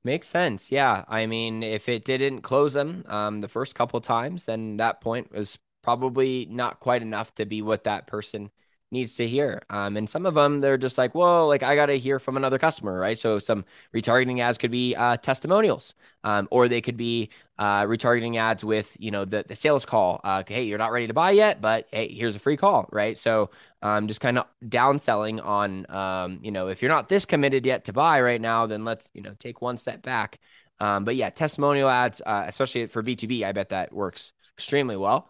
Makes 0.02 0.28
sense. 0.28 0.70
Yeah. 0.70 1.04
I 1.08 1.26
mean, 1.26 1.62
if 1.62 1.88
it 1.88 2.04
didn't 2.04 2.42
close 2.42 2.74
them 2.74 3.04
um, 3.08 3.40
the 3.40 3.48
first 3.48 3.74
couple 3.74 4.00
times, 4.00 4.44
then 4.44 4.76
that 4.76 5.00
point 5.00 5.32
was 5.32 5.58
probably 5.82 6.46
not 6.50 6.80
quite 6.80 7.02
enough 7.02 7.34
to 7.36 7.46
be 7.46 7.62
what 7.62 7.84
that 7.84 8.06
person 8.06 8.50
needs 8.94 9.16
to 9.16 9.28
hear. 9.28 9.62
Um, 9.68 9.98
and 9.98 10.08
some 10.08 10.24
of 10.24 10.32
them, 10.32 10.62
they're 10.62 10.78
just 10.78 10.96
like, 10.96 11.14
well, 11.14 11.46
like 11.46 11.62
I 11.62 11.76
got 11.76 11.86
to 11.86 11.98
hear 11.98 12.18
from 12.18 12.38
another 12.38 12.58
customer, 12.58 12.98
right? 12.98 13.18
So 13.18 13.38
some 13.38 13.66
retargeting 13.94 14.40
ads 14.40 14.56
could 14.56 14.70
be 14.70 14.94
uh, 14.94 15.18
testimonials, 15.18 15.92
um, 16.24 16.48
or 16.50 16.68
they 16.68 16.80
could 16.80 16.96
be 16.96 17.28
uh, 17.58 17.84
retargeting 17.84 18.36
ads 18.38 18.64
with, 18.64 18.96
you 18.98 19.10
know, 19.10 19.26
the, 19.26 19.44
the 19.46 19.54
sales 19.54 19.84
call. 19.84 20.22
Uh, 20.24 20.42
hey, 20.46 20.62
you're 20.62 20.78
not 20.78 20.92
ready 20.92 21.06
to 21.06 21.12
buy 21.12 21.32
yet, 21.32 21.60
but 21.60 21.86
hey, 21.92 22.10
here's 22.10 22.34
a 22.34 22.38
free 22.38 22.56
call, 22.56 22.88
right? 22.90 23.18
So 23.18 23.50
um, 23.82 24.08
just 24.08 24.22
kind 24.22 24.38
of 24.38 24.46
downselling 24.66 25.44
on, 25.44 25.90
um, 25.90 26.38
you 26.42 26.50
know, 26.50 26.68
if 26.68 26.80
you're 26.80 26.90
not 26.90 27.10
this 27.10 27.26
committed 27.26 27.66
yet 27.66 27.84
to 27.84 27.92
buy 27.92 28.22
right 28.22 28.40
now, 28.40 28.66
then 28.66 28.86
let's, 28.86 29.10
you 29.12 29.20
know, 29.20 29.34
take 29.38 29.60
one 29.60 29.76
step 29.76 30.00
back. 30.00 30.38
Um, 30.80 31.04
but 31.04 31.16
yeah, 31.16 31.30
testimonial 31.30 31.88
ads, 31.88 32.22
uh, 32.24 32.44
especially 32.46 32.86
for 32.86 33.02
B2B, 33.02 33.44
I 33.44 33.52
bet 33.52 33.68
that 33.68 33.92
works 33.92 34.32
extremely 34.56 34.96
well. 34.96 35.28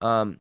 Um, 0.00 0.40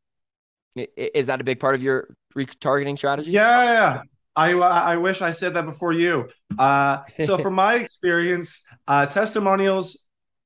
is 0.75 1.27
that 1.27 1.41
a 1.41 1.43
big 1.43 1.59
part 1.59 1.75
of 1.75 1.83
your 1.83 2.15
retargeting 2.37 2.97
strategy? 2.97 3.31
Yeah, 3.31 3.63
yeah. 3.63 4.01
I, 4.35 4.51
I 4.51 4.97
wish 4.97 5.21
I 5.21 5.31
said 5.31 5.53
that 5.53 5.65
before 5.65 5.93
you. 5.93 6.27
Uh, 6.59 6.99
so 7.23 7.37
from 7.43 7.53
my 7.55 7.75
experience, 7.75 8.61
uh, 8.87 9.05
testimonials 9.05 9.97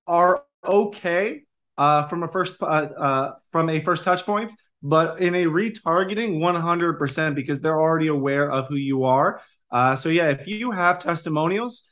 are 0.07 0.43
okay 0.65 1.41
uh, 1.77 2.07
from 2.07 2.23
a 2.23 2.27
first 2.27 2.57
uh, 2.61 2.65
uh, 2.65 3.31
from 3.51 3.69
a 3.69 3.81
first 3.81 4.03
touch 4.03 4.25
point, 4.25 4.51
but 4.83 5.19
in 5.21 5.33
a 5.33 5.45
retargeting, 5.45 6.39
100% 6.39 7.35
because 7.35 7.61
they're 7.61 7.79
already 7.79 8.07
aware 8.07 8.51
of 8.51 8.67
who 8.67 8.75
you 8.75 9.05
are. 9.05 9.41
Uh, 9.71 9.95
so 9.95 10.09
yeah, 10.09 10.29
if 10.29 10.47
you 10.47 10.71
have 10.71 11.01
testimonials, 11.01 11.87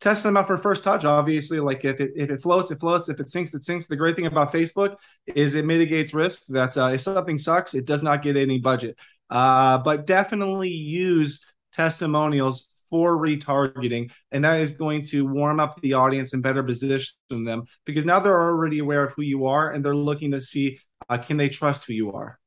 test 0.00 0.22
them 0.22 0.36
out 0.36 0.46
for 0.46 0.58
first 0.58 0.84
touch. 0.84 1.04
Obviously, 1.04 1.60
like 1.60 1.84
if 1.84 2.00
it 2.00 2.12
if 2.16 2.30
it 2.30 2.42
floats, 2.42 2.70
it 2.70 2.80
floats. 2.80 3.08
If 3.08 3.20
it 3.20 3.30
sinks, 3.30 3.54
it 3.54 3.64
sinks. 3.64 3.86
The 3.86 3.96
great 3.96 4.16
thing 4.16 4.26
about 4.26 4.52
Facebook 4.52 4.96
is 5.26 5.54
it 5.54 5.64
mitigates 5.64 6.14
risk. 6.14 6.42
That's 6.48 6.76
uh, 6.76 6.88
if 6.88 7.00
something 7.00 7.38
sucks, 7.38 7.74
it 7.74 7.84
does 7.84 8.02
not 8.02 8.22
get 8.22 8.36
any 8.36 8.58
budget. 8.58 8.96
Uh, 9.30 9.78
but 9.78 10.06
definitely 10.06 10.70
use 10.70 11.40
testimonials 11.72 12.68
for 12.90 13.18
retargeting, 13.18 14.10
and 14.32 14.44
that 14.44 14.60
is 14.60 14.70
going 14.70 15.02
to 15.02 15.26
warm 15.26 15.60
up 15.60 15.80
the 15.82 15.92
audience 15.92 16.32
and 16.32 16.42
better 16.42 16.62
position 16.62 17.14
them 17.30 17.64
because 17.84 18.06
now 18.06 18.18
they're 18.18 18.40
already 18.40 18.78
aware 18.78 19.04
of 19.04 19.12
who 19.12 19.22
you 19.22 19.46
are 19.46 19.72
and 19.72 19.84
they're 19.84 19.94
looking 19.94 20.30
to 20.30 20.40
see 20.40 20.78
uh, 21.08 21.18
can 21.18 21.36
they 21.36 21.48
trust 21.48 21.84
who 21.84 21.92
you 21.92 22.12
are. 22.12 22.37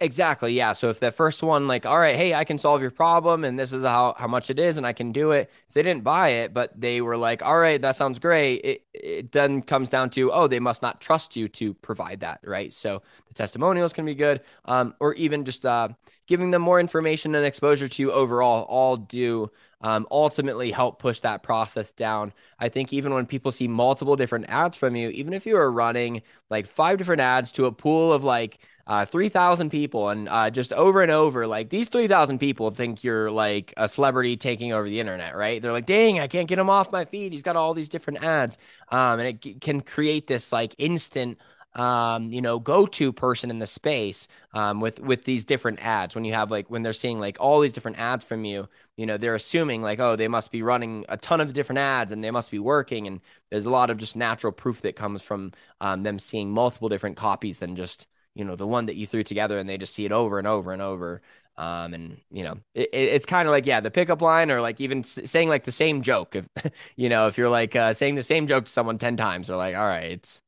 Exactly. 0.00 0.52
Yeah. 0.52 0.72
So 0.72 0.90
if 0.90 1.00
the 1.00 1.12
first 1.12 1.42
one, 1.42 1.68
like, 1.68 1.86
all 1.86 1.98
right, 1.98 2.16
hey, 2.16 2.34
I 2.34 2.44
can 2.44 2.58
solve 2.58 2.82
your 2.82 2.90
problem 2.90 3.44
and 3.44 3.58
this 3.58 3.72
is 3.72 3.84
how, 3.84 4.14
how 4.18 4.26
much 4.26 4.50
it 4.50 4.58
is 4.58 4.76
and 4.76 4.86
I 4.86 4.92
can 4.92 5.12
do 5.12 5.30
it. 5.32 5.50
If 5.68 5.74
they 5.74 5.82
didn't 5.82 6.04
buy 6.04 6.30
it, 6.30 6.52
but 6.52 6.78
they 6.80 7.00
were 7.00 7.16
like, 7.16 7.42
all 7.42 7.58
right, 7.58 7.80
that 7.80 7.96
sounds 7.96 8.18
great. 8.18 8.56
It, 8.56 8.82
it 8.92 9.32
then 9.32 9.62
comes 9.62 9.88
down 9.88 10.10
to, 10.10 10.32
oh, 10.32 10.48
they 10.48 10.60
must 10.60 10.82
not 10.82 11.00
trust 11.00 11.36
you 11.36 11.48
to 11.50 11.74
provide 11.74 12.20
that. 12.20 12.40
Right. 12.42 12.74
So 12.74 13.02
the 13.28 13.34
testimonials 13.34 13.92
can 13.92 14.04
be 14.04 14.14
good. 14.14 14.40
Um, 14.64 14.94
or 15.00 15.14
even 15.14 15.44
just 15.44 15.64
uh, 15.64 15.90
giving 16.26 16.50
them 16.50 16.62
more 16.62 16.80
information 16.80 17.34
and 17.34 17.46
exposure 17.46 17.88
to 17.88 18.02
you 18.02 18.12
overall, 18.12 18.64
all 18.64 18.96
do 18.96 19.50
um, 19.80 20.06
ultimately 20.10 20.72
help 20.72 20.98
push 20.98 21.20
that 21.20 21.42
process 21.42 21.92
down. 21.92 22.32
I 22.58 22.68
think 22.68 22.92
even 22.92 23.14
when 23.14 23.26
people 23.26 23.52
see 23.52 23.68
multiple 23.68 24.16
different 24.16 24.46
ads 24.48 24.76
from 24.76 24.96
you, 24.96 25.08
even 25.10 25.32
if 25.32 25.46
you 25.46 25.56
are 25.56 25.70
running 25.70 26.22
like 26.50 26.66
five 26.66 26.98
different 26.98 27.20
ads 27.20 27.52
to 27.52 27.66
a 27.66 27.72
pool 27.72 28.12
of 28.12 28.24
like 28.24 28.58
uh, 28.88 29.04
3,000 29.04 29.70
people 29.70 30.08
and 30.08 30.28
uh, 30.28 30.50
just 30.50 30.72
over 30.72 31.02
and 31.02 31.12
over, 31.12 31.46
like 31.46 31.68
these 31.68 31.88
3,000 31.88 32.38
people 32.38 32.70
think 32.70 33.04
you're 33.04 33.30
like 33.30 33.74
a 33.76 33.88
celebrity 33.88 34.36
taking 34.36 34.72
over 34.72 34.88
the 34.88 34.98
internet, 34.98 35.36
right? 35.36 35.60
They're 35.62 35.72
like, 35.72 35.86
dang, 35.86 36.18
I 36.18 36.26
can't 36.26 36.48
get 36.48 36.58
him 36.58 36.70
off 36.70 36.90
my 36.90 37.04
feed. 37.04 37.32
He's 37.32 37.42
got 37.42 37.56
all 37.56 37.74
these 37.74 37.90
different 37.90 38.24
ads. 38.24 38.56
Um, 38.88 39.20
and 39.20 39.28
it 39.28 39.60
can 39.60 39.82
create 39.82 40.26
this 40.26 40.52
like 40.52 40.74
instant 40.78 41.38
um, 41.74 42.32
you 42.32 42.40
know, 42.40 42.58
go-to 42.58 43.12
person 43.12 43.50
in 43.50 43.58
the 43.58 43.66
space 43.66 44.26
um, 44.52 44.80
with 44.80 44.98
with 45.00 45.24
these 45.24 45.44
different 45.44 45.78
ads. 45.80 46.14
When 46.14 46.24
you 46.24 46.32
have 46.32 46.50
like 46.50 46.68
when 46.70 46.82
they're 46.82 46.92
seeing 46.92 47.20
like 47.20 47.36
all 47.40 47.60
these 47.60 47.72
different 47.72 47.98
ads 47.98 48.24
from 48.24 48.44
you, 48.44 48.68
you 48.96 49.06
know, 49.06 49.16
they're 49.16 49.34
assuming 49.34 49.82
like, 49.82 50.00
oh, 50.00 50.16
they 50.16 50.28
must 50.28 50.50
be 50.50 50.62
running 50.62 51.04
a 51.08 51.16
ton 51.16 51.40
of 51.40 51.52
different 51.52 51.78
ads 51.78 52.10
and 52.10 52.24
they 52.24 52.30
must 52.30 52.50
be 52.50 52.58
working. 52.58 53.06
And 53.06 53.20
there's 53.50 53.66
a 53.66 53.70
lot 53.70 53.90
of 53.90 53.98
just 53.98 54.16
natural 54.16 54.52
proof 54.52 54.80
that 54.82 54.96
comes 54.96 55.22
from 55.22 55.52
um, 55.80 56.02
them 56.02 56.18
seeing 56.18 56.50
multiple 56.50 56.88
different 56.88 57.16
copies 57.16 57.58
than 57.58 57.76
just 57.76 58.08
you 58.38 58.44
know 58.44 58.56
the 58.56 58.66
one 58.66 58.86
that 58.86 58.96
you 58.96 59.06
threw 59.06 59.24
together, 59.24 59.58
and 59.58 59.68
they 59.68 59.78
just 59.78 59.94
see 59.94 60.04
it 60.06 60.12
over 60.12 60.38
and 60.38 60.46
over 60.46 60.72
and 60.72 60.80
over. 60.82 61.22
Um, 61.56 61.92
and 61.92 62.20
you 62.30 62.44
know, 62.44 62.60
it, 62.74 62.88
it's 62.92 63.26
kind 63.26 63.48
of 63.48 63.52
like, 63.52 63.66
yeah, 63.66 63.80
the 63.80 63.90
pickup 63.90 64.22
line 64.22 64.50
or 64.50 64.60
like 64.60 64.80
even 64.80 65.02
saying 65.04 65.48
like 65.48 65.64
the 65.64 65.72
same 65.72 66.02
joke. 66.02 66.36
If, 66.36 66.46
you 66.96 67.08
know, 67.08 67.26
if 67.26 67.36
you're 67.36 67.50
like, 67.50 67.74
uh, 67.76 67.94
saying 67.94 68.14
the 68.14 68.22
same 68.22 68.46
joke 68.46 68.66
to 68.66 68.70
someone 68.70 68.96
10 68.98 69.16
times, 69.16 69.48
they're 69.48 69.56
like, 69.56 69.74
all 69.74 69.86
right, 69.86 70.12
it's, 70.12 70.40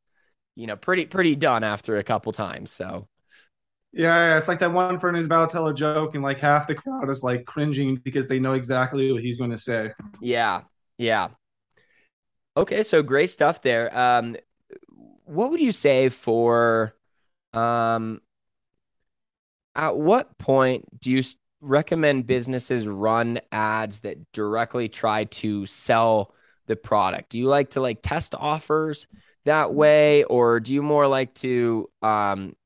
you 0.56 0.66
know, 0.68 0.76
pretty 0.76 1.06
pretty 1.06 1.36
done 1.36 1.64
after 1.64 1.96
a 1.98 2.04
couple 2.04 2.32
times. 2.32 2.70
So 2.70 3.08
yeah, 3.92 4.38
it's 4.38 4.46
like 4.46 4.60
that 4.60 4.72
one 4.72 5.00
friend 5.00 5.16
who's 5.16 5.26
about 5.26 5.48
to 5.50 5.52
tell 5.52 5.66
a 5.66 5.74
joke 5.74 6.14
and 6.14 6.22
like 6.22 6.38
half 6.38 6.68
the 6.68 6.76
crowd 6.76 7.10
is 7.10 7.24
like 7.24 7.44
cringing 7.44 7.96
because 7.96 8.28
they 8.28 8.38
know 8.38 8.54
exactly 8.54 9.12
what 9.12 9.22
he's 9.22 9.38
going 9.38 9.50
to 9.50 9.58
say. 9.58 9.90
Yeah, 10.20 10.62
yeah. 10.96 11.30
Okay, 12.56 12.82
so 12.82 13.02
great 13.02 13.30
stuff 13.30 13.62
there. 13.62 13.96
Um, 13.96 14.36
what 15.24 15.50
would 15.50 15.60
you 15.60 15.72
say 15.72 16.08
for 16.08 16.94
um, 17.52 18.20
at 19.74 19.96
what 19.96 20.38
point 20.38 21.00
do 21.00 21.10
you 21.10 21.22
recommend 21.60 22.26
businesses 22.26 22.86
run 22.86 23.40
ads 23.52 24.00
that 24.00 24.32
directly 24.32 24.88
try 24.88 25.24
to 25.24 25.66
sell 25.66 26.34
the 26.66 26.76
product? 26.76 27.30
Do 27.30 27.38
you 27.38 27.46
like 27.46 27.70
to 27.70 27.80
like 27.80 28.00
test 28.02 28.34
offers? 28.34 29.06
that 29.44 29.72
way, 29.74 30.24
or 30.24 30.60
do 30.60 30.74
you 30.74 30.82
more 30.82 31.06
like 31.06 31.34
to? 31.34 31.88
Um, 32.02 32.56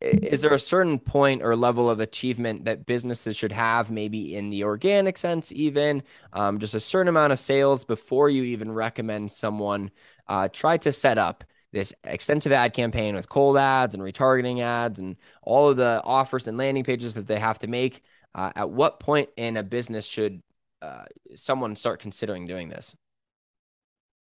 is 0.00 0.40
there 0.40 0.54
a 0.54 0.58
certain 0.58 0.98
point 0.98 1.42
or 1.42 1.54
level 1.54 1.90
of 1.90 2.00
achievement 2.00 2.64
that 2.64 2.86
businesses 2.86 3.36
should 3.36 3.52
have, 3.52 3.90
maybe 3.90 4.34
in 4.34 4.48
the 4.48 4.64
organic 4.64 5.18
sense, 5.18 5.52
even 5.52 6.02
um, 6.32 6.58
just 6.58 6.74
a 6.74 6.80
certain 6.80 7.08
amount 7.08 7.34
of 7.34 7.40
sales 7.40 7.84
before 7.84 8.30
you 8.30 8.44
even 8.44 8.72
recommend 8.72 9.30
someone 9.30 9.90
uh, 10.26 10.48
try 10.48 10.78
to 10.78 10.90
set 10.90 11.18
up 11.18 11.44
this 11.72 11.92
extensive 12.04 12.52
ad 12.52 12.72
campaign 12.72 13.14
with 13.14 13.28
cold 13.28 13.56
ads 13.56 13.94
and 13.94 14.02
retargeting 14.02 14.60
ads 14.60 14.98
and 14.98 15.16
all 15.42 15.68
of 15.68 15.76
the 15.76 16.00
offers 16.04 16.46
and 16.46 16.56
landing 16.56 16.84
pages 16.84 17.14
that 17.14 17.26
they 17.26 17.38
have 17.38 17.58
to 17.60 17.66
make? 17.66 18.02
Uh, 18.34 18.52
at 18.54 18.70
what 18.70 19.00
point 19.00 19.28
in 19.36 19.56
a 19.56 19.62
business 19.62 20.06
should 20.06 20.42
uh, 20.82 21.04
someone 21.34 21.74
start 21.74 22.00
considering 22.00 22.46
doing 22.46 22.68
this? 22.68 22.94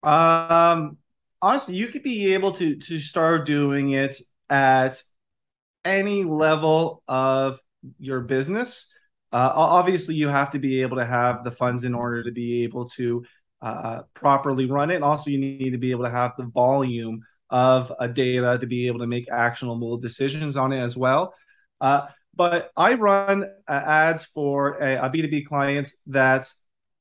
Um, 0.02 0.96
honestly, 1.40 1.76
you 1.76 1.88
could 1.88 2.02
be 2.02 2.34
able 2.34 2.52
to 2.52 2.76
to 2.76 2.98
start 2.98 3.46
doing 3.46 3.90
it 3.90 4.20
at 4.50 5.02
any 5.84 6.24
level 6.24 7.02
of 7.06 7.58
your 7.98 8.20
business. 8.20 8.86
Uh, 9.32 9.50
obviously, 9.54 10.14
you 10.14 10.28
have 10.28 10.50
to 10.50 10.58
be 10.58 10.82
able 10.82 10.96
to 10.96 11.06
have 11.06 11.44
the 11.44 11.50
funds 11.50 11.84
in 11.84 11.94
order 11.94 12.22
to 12.22 12.32
be 12.32 12.64
able 12.64 12.88
to 12.90 13.24
uh, 13.62 14.02
properly 14.14 14.66
run 14.66 14.90
it. 14.90 14.96
And 14.96 15.04
also, 15.04 15.30
you 15.30 15.38
need 15.38 15.70
to 15.70 15.78
be 15.78 15.92
able 15.92 16.04
to 16.04 16.10
have 16.10 16.32
the 16.36 16.44
volume 16.44 17.22
of 17.48 17.92
a 18.00 18.08
data 18.08 18.58
to 18.60 18.66
be 18.66 18.86
able 18.86 18.98
to 18.98 19.06
make 19.06 19.30
actionable 19.30 19.98
decisions 19.98 20.56
on 20.56 20.72
it 20.72 20.80
as 20.80 20.96
well. 20.96 21.34
Uh, 21.80 22.06
but 22.34 22.70
I 22.76 22.94
run 22.94 23.44
uh, 23.68 23.72
ads 23.72 24.24
for 24.24 24.78
a 24.78 25.06
a 25.06 25.10
B2B 25.10 25.46
clients 25.46 25.94
that 26.06 26.50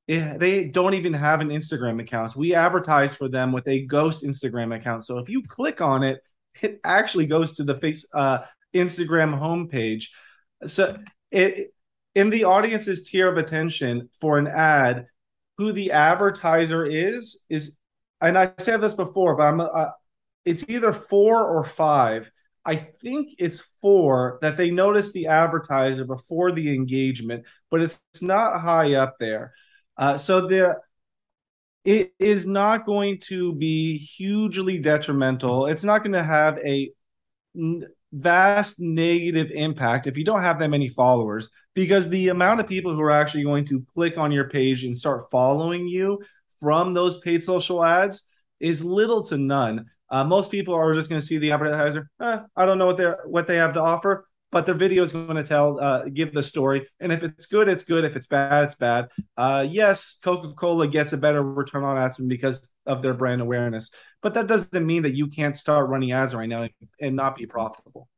it, 0.08 0.40
they 0.40 0.66
don't 0.66 0.94
even 0.94 1.14
have 1.14 1.40
an 1.40 1.50
Instagram 1.50 2.02
account. 2.02 2.36
We 2.36 2.54
advertise 2.54 3.16
for 3.16 3.30
them 3.30 3.52
with 3.52 3.68
a 3.68 3.86
ghost 3.86 4.24
Instagram 4.24 4.76
account. 4.76 5.06
So 5.06 5.20
if 5.20 5.30
you 5.30 5.44
click 5.48 5.82
on 5.82 6.04
it, 6.04 6.20
it 6.62 6.80
actually 6.84 7.28
goes 7.28 7.56
to 7.56 7.64
the 7.64 7.76
face 7.76 8.06
uh, 8.14 8.40
Instagram 8.76 9.40
homepage. 9.40 10.08
So 10.66 10.98
it 11.32 11.74
in 12.14 12.30
the 12.30 12.44
audience's 12.44 13.04
tier 13.04 13.30
of 13.30 13.38
attention 13.38 14.10
for 14.20 14.38
an 14.38 14.48
ad, 14.48 15.08
who 15.62 15.72
the 15.72 15.92
advertiser 15.92 16.84
is 16.86 17.40
is, 17.48 17.78
and 18.20 18.36
I 18.36 18.52
said 18.58 18.82
this 18.82 18.96
before, 18.96 19.36
but 19.36 19.44
I'm 19.44 19.62
uh, 19.62 19.92
it's 20.44 20.66
either 20.68 20.92
four 20.92 21.46
or 21.48 21.64
five. 21.64 22.32
I 22.66 22.76
think 22.76 23.36
it's 23.38 23.64
four 23.80 24.40
that 24.42 24.58
they 24.58 24.72
notice 24.72 25.12
the 25.12 25.28
advertiser 25.28 26.04
before 26.04 26.52
the 26.52 26.74
engagement, 26.74 27.46
but 27.70 27.82
it's, 27.82 28.00
it's 28.14 28.24
not 28.24 28.60
high 28.60 28.96
up 28.96 29.18
there. 29.20 29.54
Uh, 29.98 30.18
so 30.18 30.48
the 30.48 30.78
it 31.86 32.12
is 32.18 32.48
not 32.48 32.86
going 32.88 33.20
to 33.28 33.54
be 33.54 34.00
hugely 34.00 34.80
detrimental. 34.80 35.68
It's 35.68 35.84
not 35.84 36.00
going 36.00 36.14
to 36.14 36.24
have 36.24 36.58
a 36.58 36.92
n- 37.56 37.86
vast 38.12 38.80
negative 38.80 39.52
impact 39.54 40.08
if 40.08 40.18
you 40.18 40.26
don't 40.26 40.42
have 40.42 40.60
that 40.60 40.70
many 40.70 40.90
followers 40.90 41.52
because 41.74 42.10
the 42.10 42.30
amount 42.30 42.60
of 42.60 42.68
people 42.68 42.94
who 42.94 43.02
are 43.02 43.12
actually 43.12 43.44
going 43.44 43.66
to 43.66 43.86
click 43.94 44.18
on 44.18 44.32
your 44.32 44.50
page 44.50 44.84
and 44.84 44.98
start 44.98 45.30
following 45.32 45.88
you 45.88 46.20
from 46.60 46.94
those 46.94 47.20
paid 47.20 47.44
social 47.44 47.84
ads 47.84 48.24
is 48.60 48.84
little 48.84 49.24
to 49.26 49.38
none. 49.38 49.86
Uh, 50.10 50.24
most 50.24 50.52
people 50.52 50.74
are 50.74 50.94
just 50.94 51.10
going 51.10 51.22
to 51.22 51.26
see 51.26 51.38
the 51.38 51.52
advertiser. 51.52 52.10
Eh, 52.22 52.40
I 52.56 52.66
don't 52.66 52.78
know 52.78 52.86
what 52.86 52.98
they 52.98 53.12
what 53.26 53.48
they 53.48 53.56
have 53.56 53.74
to 53.74 53.82
offer, 53.82 54.28
but 54.52 54.66
their 54.66 54.76
video 54.76 55.04
is 55.04 55.14
going 55.14 55.36
to 55.36 55.44
tell, 55.44 55.80
uh, 55.80 56.04
give 56.14 56.34
the 56.34 56.44
story. 56.44 56.86
And 57.00 57.14
if 57.14 57.24
it's 57.24 57.46
good, 57.46 57.70
it's 57.70 57.84
good. 57.84 58.04
If 58.04 58.18
it's 58.18 58.28
bad, 58.28 58.66
it's 58.66 58.76
bad. 58.76 59.08
Uh, 59.38 59.66
yes, 59.68 60.18
Coca 60.22 60.54
Cola 60.54 60.88
gets 60.88 61.14
a 61.14 61.18
better 61.18 61.42
return 61.42 61.86
on 61.86 61.98
ads 61.98 62.18
because 62.18 62.68
of 62.86 63.02
their 63.02 63.14
brand 63.14 63.42
awareness, 63.42 63.92
but 64.22 64.34
that 64.34 64.48
doesn't 64.48 64.86
mean 64.86 65.04
that 65.04 65.16
you 65.16 65.28
can't 65.28 65.56
start 65.56 65.90
running 65.90 66.12
ads 66.12 66.36
right 66.36 66.50
now 66.50 66.68
and 67.00 67.16
not 67.16 67.38
be 67.38 67.46
profitable. 67.46 68.10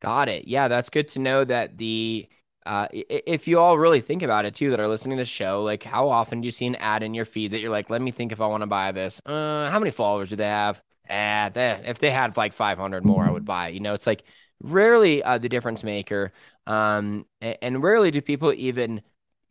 Got 0.00 0.28
it. 0.28 0.46
Yeah, 0.46 0.68
that's 0.68 0.90
good 0.90 1.08
to 1.08 1.18
know 1.18 1.44
that 1.44 1.76
the 1.78 2.28
uh, 2.66 2.86
if 2.92 3.48
you 3.48 3.58
all 3.58 3.78
really 3.78 4.00
think 4.00 4.22
about 4.22 4.44
it 4.44 4.54
too, 4.54 4.70
that 4.70 4.78
are 4.80 4.86
listening 4.88 5.16
to 5.16 5.22
the 5.22 5.26
show, 5.26 5.62
like 5.62 5.82
how 5.82 6.08
often 6.08 6.40
do 6.40 6.46
you 6.46 6.52
see 6.52 6.66
an 6.66 6.74
ad 6.76 7.02
in 7.02 7.14
your 7.14 7.24
feed 7.24 7.52
that 7.52 7.60
you're 7.60 7.70
like, 7.70 7.88
let 7.90 8.02
me 8.02 8.10
think 8.10 8.30
if 8.30 8.40
I 8.40 8.46
want 8.46 8.62
to 8.62 8.66
buy 8.66 8.92
this? 8.92 9.20
Uh, 9.24 9.70
how 9.70 9.78
many 9.78 9.90
followers 9.90 10.28
do 10.28 10.36
they 10.36 10.44
have? 10.44 10.82
Ah, 11.08 11.50
they, 11.52 11.82
if 11.86 11.98
they 11.98 12.10
had 12.10 12.36
like 12.36 12.52
500 12.52 13.04
more, 13.04 13.24
I 13.24 13.30
would 13.30 13.46
buy. 13.46 13.68
You 13.68 13.80
know, 13.80 13.94
it's 13.94 14.06
like 14.06 14.22
rarely 14.60 15.22
uh, 15.22 15.38
the 15.38 15.48
difference 15.48 15.82
maker. 15.82 16.32
Um, 16.66 17.24
and, 17.40 17.56
and 17.62 17.82
rarely 17.82 18.10
do 18.10 18.20
people 18.20 18.52
even 18.52 19.00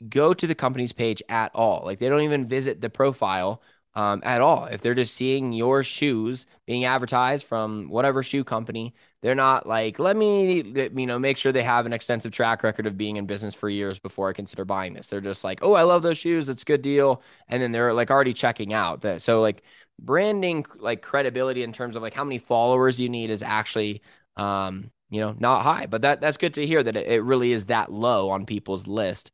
go 0.09 0.33
to 0.33 0.47
the 0.47 0.55
company's 0.55 0.93
page 0.93 1.21
at 1.29 1.51
all. 1.55 1.83
Like 1.85 1.99
they 1.99 2.09
don't 2.09 2.21
even 2.21 2.47
visit 2.47 2.81
the 2.81 2.89
profile 2.89 3.61
um, 3.95 4.21
at 4.23 4.41
all. 4.41 4.65
If 4.65 4.81
they're 4.81 4.93
just 4.93 5.15
seeing 5.15 5.53
your 5.53 5.83
shoes 5.83 6.45
being 6.65 6.85
advertised 6.85 7.45
from 7.45 7.89
whatever 7.89 8.21
shoe 8.23 8.43
company, 8.43 8.93
they're 9.21 9.35
not 9.35 9.65
like, 9.65 9.97
let 9.97 10.15
me, 10.15 10.61
you 10.63 11.05
know, 11.07 11.17
make 11.17 11.37
sure 11.37 11.51
they 11.51 11.63
have 11.63 11.85
an 11.85 11.93
extensive 11.93 12.31
track 12.31 12.61
record 12.61 12.85
of 12.85 12.97
being 12.97 13.15
in 13.17 13.25
business 13.25 13.55
for 13.55 13.67
years 13.67 13.97
before 13.97 14.29
I 14.29 14.33
consider 14.33 14.63
buying 14.63 14.93
this. 14.93 15.07
They're 15.07 15.21
just 15.21 15.43
like, 15.43 15.59
oh, 15.63 15.73
I 15.73 15.83
love 15.83 16.03
those 16.03 16.19
shoes. 16.19 16.49
It's 16.49 16.61
a 16.61 16.65
good 16.65 16.83
deal. 16.83 17.23
And 17.47 17.61
then 17.61 17.71
they're 17.71 17.93
like 17.93 18.11
already 18.11 18.33
checking 18.33 18.73
out 18.73 19.01
that. 19.01 19.21
So 19.23 19.41
like 19.41 19.63
branding, 19.99 20.65
like 20.77 21.01
credibility 21.01 21.63
in 21.63 21.73
terms 21.73 21.95
of 21.95 22.03
like 22.03 22.13
how 22.13 22.23
many 22.23 22.37
followers 22.37 22.99
you 22.99 23.09
need 23.09 23.31
is 23.31 23.41
actually, 23.41 24.03
um, 24.35 24.91
you 25.09 25.19
know, 25.21 25.35
not 25.39 25.63
high, 25.63 25.87
but 25.87 26.03
that 26.03 26.21
that's 26.21 26.37
good 26.37 26.53
to 26.55 26.67
hear 26.67 26.83
that 26.83 26.95
it, 26.95 27.07
it 27.07 27.23
really 27.23 27.53
is 27.53 27.65
that 27.65 27.91
low 27.91 28.29
on 28.29 28.45
people's 28.45 28.85
list. 28.85 29.31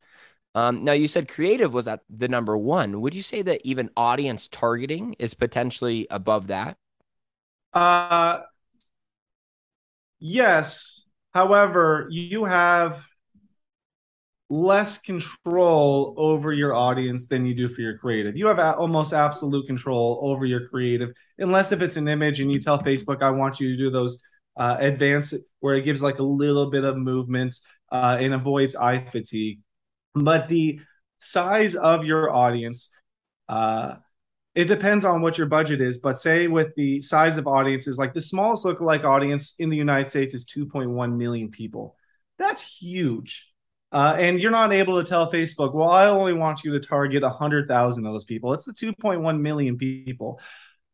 Um, 0.56 0.84
now 0.84 0.92
you 0.94 1.08
said 1.08 1.28
creative 1.28 1.74
was 1.74 1.88
at 1.88 2.02
the 2.10 2.28
number 2.28 2.56
one. 2.58 3.02
Would 3.02 3.16
you 3.16 3.24
say 3.24 3.42
that 3.42 3.62
even 3.64 3.90
audience 3.98 4.48
targeting 4.48 5.16
is 5.20 5.34
potentially 5.34 6.08
above 6.10 6.48
that? 6.48 6.78
Uh, 7.74 8.42
yes. 10.24 11.06
However, 11.34 12.08
you 12.12 12.46
have 12.46 13.04
less 14.50 14.98
control 15.00 16.14
over 16.18 16.54
your 16.54 16.76
audience 16.76 17.28
than 17.28 17.46
you 17.46 17.56
do 17.56 17.68
for 17.70 17.82
your 17.82 17.98
creative. 17.98 18.36
You 18.38 18.48
have 18.48 18.60
a- 18.60 18.76
almost 18.76 19.14
absolute 19.14 19.66
control 19.66 20.20
over 20.22 20.46
your 20.46 20.68
creative, 20.68 21.12
unless 21.40 21.72
if 21.72 21.82
it's 21.82 21.96
an 21.96 22.08
image 22.08 22.40
and 22.40 22.52
you 22.52 22.60
tell 22.60 22.80
Facebook, 22.80 23.22
I 23.24 23.32
want 23.32 23.60
you 23.60 23.70
to 23.70 23.78
do 23.78 23.90
those 23.90 24.20
uh, 24.58 24.78
advanced 24.80 25.34
where 25.62 25.76
it 25.76 25.84
gives 25.84 26.02
like 26.04 26.20
a 26.20 26.24
little 26.24 26.70
bit 26.70 26.84
of 26.84 26.98
movements 26.98 27.62
uh, 27.92 28.18
and 28.20 28.34
avoids 28.34 28.76
eye 28.76 29.04
fatigue 29.12 29.60
but 30.16 30.50
the 30.50 30.80
size 31.20 31.76
of 31.76 32.06
your 32.06 32.32
audience 32.32 32.90
uh, 33.50 33.96
it 34.56 34.66
depends 34.66 35.04
on 35.04 35.22
what 35.22 35.38
your 35.38 35.48
budget 35.48 35.82
is 35.82 35.98
but 35.98 36.20
say 36.20 36.48
with 36.48 36.74
the 36.76 37.02
size 37.02 37.38
of 37.38 37.48
audiences 37.48 37.98
like 37.98 38.14
the 38.14 38.22
smallest 38.22 38.66
lookalike 38.66 39.04
audience 39.04 39.56
in 39.60 39.70
the 39.70 39.78
united 39.78 40.08
states 40.08 40.34
is 40.34 40.46
2.1 40.46 41.18
million 41.18 41.50
people 41.50 41.96
that's 42.38 42.62
huge 42.62 43.48
uh, 43.92 44.16
and 44.18 44.40
you're 44.40 44.52
not 44.52 44.74
able 44.74 45.02
to 45.02 45.08
tell 45.08 45.32
facebook 45.32 45.74
well 45.74 45.90
i 45.90 46.08
only 46.08 46.34
want 46.34 46.64
you 46.64 46.72
to 46.72 46.80
target 46.80 47.24
100000 47.24 48.06
of 48.06 48.14
those 48.14 48.26
people 48.26 48.54
it's 48.54 48.66
the 48.66 48.74
2.1 48.74 49.40
million 49.40 49.78
people 49.78 50.40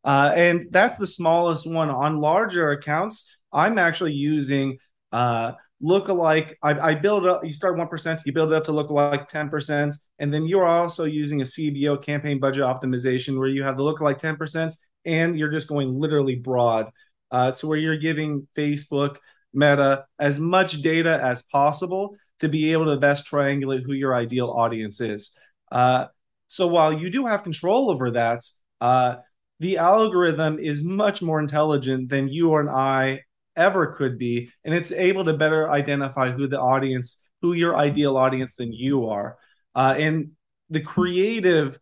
uh, 0.06 0.32
and 0.34 0.68
that's 0.72 0.98
the 0.98 1.08
smallest 1.08 1.68
one 1.68 1.90
on 1.90 2.20
larger 2.20 2.72
accounts 2.72 3.26
i'm 3.52 3.78
actually 3.78 4.14
using 4.14 4.78
uh, 5.12 5.54
lookalike. 5.84 6.56
I, 6.62 6.92
I 6.92 6.96
build 6.96 7.26
up. 7.26 7.46
You 7.46 7.54
start 7.54 7.78
one 7.78 7.88
percent. 7.88 8.22
You 8.26 8.34
build 8.34 8.52
it 8.52 8.56
up 8.56 8.66
to 8.66 8.72
lookalike 8.72 9.28
ten 9.28 9.50
percent, 9.50 9.96
and 10.20 10.34
then 10.34 10.46
you're 10.46 10.66
also 10.66 11.06
using 11.06 11.42
a 11.42 11.46
CBO 11.46 12.02
campaign 12.02 12.40
budget 12.40 12.64
optimization 12.64 13.38
where 13.38 13.48
you 13.48 13.64
have 13.64 13.78
the 13.78 13.84
lookalike 13.84 14.18
ten 14.18 14.36
percent, 14.36 14.76
and 15.06 15.38
you're 15.38 15.52
just 15.52 15.68
going 15.68 16.00
literally 16.00 16.36
broad 16.36 16.92
uh, 17.32 17.52
to 17.54 17.68
where 17.68 17.78
you're 17.78 17.98
giving 17.98 18.48
Facebook, 18.56 19.18
Meta 19.54 20.06
as 20.20 20.40
much 20.40 20.82
data 20.82 21.20
as 21.24 21.42
possible 21.44 22.16
to 22.40 22.50
be 22.50 22.72
able 22.72 22.86
to 22.86 22.98
best 22.98 23.26
triangulate 23.30 23.84
who 23.84 23.94
your 23.94 24.16
ideal 24.16 24.50
audience 24.50 25.02
is. 25.02 25.32
Uh, 25.72 26.06
so 26.48 26.68
while 26.68 26.94
you 26.94 27.10
do 27.10 27.26
have 27.26 27.44
control 27.44 27.90
over 27.92 28.12
that, 28.12 28.42
uh, 28.82 29.18
the 29.60 29.78
algorithm 29.78 30.58
is 30.58 30.84
much 30.84 31.22
more 31.22 31.40
intelligent 31.40 32.10
than 32.10 32.28
you 32.30 32.56
and 32.56 32.70
I 32.70 33.22
ever 33.56 33.88
could 33.88 34.18
be 34.18 34.50
and 34.64 34.74
it's 34.74 34.92
able 34.92 35.26
to 35.26 35.34
better 35.34 35.70
identify 35.70 36.32
who 36.32 36.48
the 36.48 36.60
audience 36.60 37.18
who 37.42 37.54
your 37.54 37.76
ideal 37.76 38.16
audience 38.16 38.56
than 38.56 38.72
you 38.72 39.08
are 39.10 39.38
uh, 39.80 39.96
and 39.98 40.32
the 40.70 40.82
creative 40.82 41.80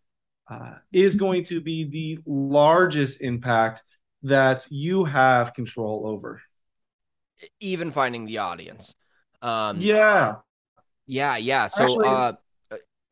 uh, 0.51 0.75
is 0.91 1.15
going 1.15 1.43
to 1.45 1.59
be 1.59 1.83
the 1.85 2.19
largest 2.27 3.21
impact 3.21 3.81
that 4.21 4.67
you 4.69 5.03
have 5.03 5.55
control 5.55 6.03
over. 6.05 6.39
Even 7.59 7.89
finding 7.91 8.25
the 8.25 8.37
audience. 8.37 8.93
Um 9.41 9.81
yeah. 9.81 10.35
Yeah 11.07 11.37
yeah. 11.37 11.67
So 11.67 11.83
Actually, 11.83 12.07
uh 12.07 12.33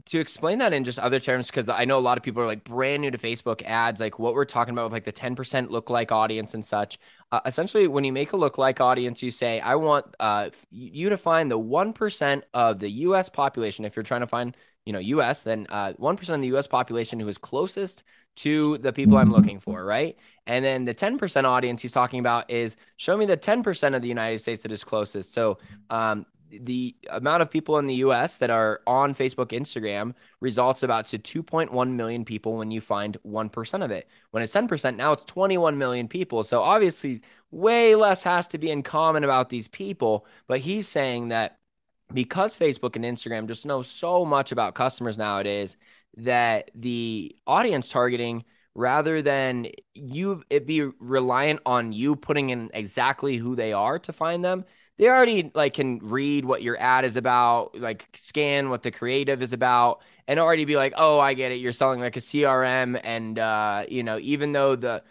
to 0.08 0.20
explain 0.20 0.60
that 0.60 0.72
in 0.72 0.84
just 0.84 1.00
other 1.00 1.20
terms, 1.20 1.48
because 1.48 1.68
I 1.68 1.86
know 1.86 1.98
a 1.98 2.00
lot 2.00 2.18
of 2.18 2.24
people 2.24 2.42
are 2.44 2.46
like 2.46 2.64
brand 2.64 3.02
new 3.02 3.10
to 3.10 3.18
Facebook 3.18 3.64
ads, 3.64 4.00
like 4.00 4.20
what 4.20 4.36
we're 4.36 4.46
talking 4.46 4.74
about 4.74 4.86
with 4.86 4.94
like 4.94 5.04
the 5.04 5.14
10% 5.14 5.36
lookalike 5.68 6.12
audience 6.12 6.54
and 6.54 6.64
such. 6.64 7.00
Uh, 7.32 7.40
essentially, 7.46 7.88
when 7.88 8.04
you 8.04 8.14
make 8.14 8.32
a 8.34 8.36
lookalike 8.38 8.80
audience, 8.80 9.24
you 9.24 9.32
say, 9.32 9.60
I 9.60 9.76
want 9.76 10.06
uh, 10.20 10.52
you 10.70 11.10
to 11.10 11.18
find 11.18 11.50
the 11.50 11.60
1% 11.60 12.42
of 12.54 12.80
the 12.80 12.90
US 12.90 13.30
population. 13.30 13.84
If 13.84 13.96
you're 13.96 14.04
trying 14.04 14.22
to 14.22 14.28
find, 14.28 14.56
you 14.86 14.94
know, 14.94 15.00
US, 15.00 15.42
then 15.42 15.66
uh, 15.70 15.94
1% 15.94 16.30
of 16.30 16.42
the 16.42 16.56
US 16.56 16.68
population 16.68 17.20
who 17.20 17.28
is 17.28 17.40
closest 17.40 18.04
to 18.36 18.78
the 18.80 18.94
people 18.94 19.18
I'm 19.18 19.32
looking 19.32 19.60
for, 19.60 19.84
right? 19.84 20.18
And 20.46 20.64
then 20.64 20.84
the 20.84 20.94
10% 20.94 21.46
audience 21.46 21.82
he's 21.82 21.94
talking 21.94 22.20
about 22.20 22.52
is 22.52 22.76
show 22.98 23.18
me 23.18 23.26
the 23.26 23.38
10% 23.38 23.96
of 23.96 24.02
the 24.02 24.08
United 24.08 24.40
States 24.40 24.64
that 24.64 24.72
is 24.72 24.84
closest. 24.84 25.34
So 25.34 25.58
um, 25.90 26.26
the 26.62 26.96
amount 27.10 27.42
of 27.42 27.50
people 27.50 27.78
in 27.78 27.88
the 27.88 27.96
US 27.96 28.38
that 28.38 28.50
are 28.50 28.82
on 28.88 29.16
Facebook, 29.16 29.48
Instagram 29.48 30.14
results 30.40 30.84
about 30.84 31.08
to 31.08 31.20
2.1 31.20 31.92
million 31.92 32.26
people 32.26 32.54
when 32.58 32.72
you 32.72 32.82
find 32.82 33.18
1% 33.26 33.84
of 33.84 33.92
it. 33.92 34.08
When 34.32 34.44
it's 34.44 34.54
10%, 34.54 34.96
now 34.96 35.14
it's 35.14 35.26
21 35.26 35.78
million 35.78 36.08
people. 36.08 36.44
So 36.44 36.62
obviously, 36.62 37.22
way 37.52 37.96
less 37.96 38.24
has 38.24 38.48
to 38.50 38.58
be 38.58 38.72
in 38.72 38.84
common 38.84 39.24
about 39.24 39.50
these 39.50 39.68
people. 39.68 40.26
But 40.48 40.60
he's 40.60 40.88
saying 40.88 41.30
that 41.30 41.60
because 42.14 42.58
Facebook 42.58 42.96
and 42.96 43.06
Instagram 43.06 43.48
just 43.48 43.66
know 43.66 43.82
so 43.82 44.26
much 44.26 44.52
about 44.52 44.76
customers 44.76 45.18
nowadays, 45.18 45.78
that 46.18 46.72
the 46.76 47.36
audience 47.46 47.90
targeting 47.90 48.46
rather 48.76 49.22
than 49.22 49.68
you 49.94 50.44
it 50.50 50.68
be 50.68 50.82
reliant 51.00 51.62
on 51.66 51.94
you 51.94 52.16
putting 52.16 52.50
in 52.50 52.70
exactly 52.74 53.38
who 53.38 53.56
they 53.56 53.74
are 53.74 53.98
to 53.98 54.14
find 54.14 54.44
them 54.44 54.66
they 54.98 55.10
already 55.10 55.52
like 55.54 55.74
can 55.74 56.00
read 56.00 56.46
what 56.46 56.62
your 56.62 56.80
ad 56.80 57.06
is 57.06 57.18
about, 57.18 57.78
like 57.78 58.08
scan 58.14 58.70
what 58.70 58.84
the 58.84 58.92
creative 58.92 59.42
is 59.42 59.54
about, 59.54 60.02
and 60.28 60.40
already 60.40 60.66
be 60.66 60.76
like, 60.76 60.94
oh, 60.96 61.20
I 61.20 61.34
get 61.34 61.52
it. 61.52 61.56
You're 61.56 61.72
selling 61.72 62.00
like 62.00 62.18
a 62.18 62.22
CRM, 62.22 63.00
and 63.04 63.38
uh, 63.38 63.86
you 63.90 64.04
know, 64.04 64.20
even 64.20 64.52
though 64.52 64.76
the 64.76 65.04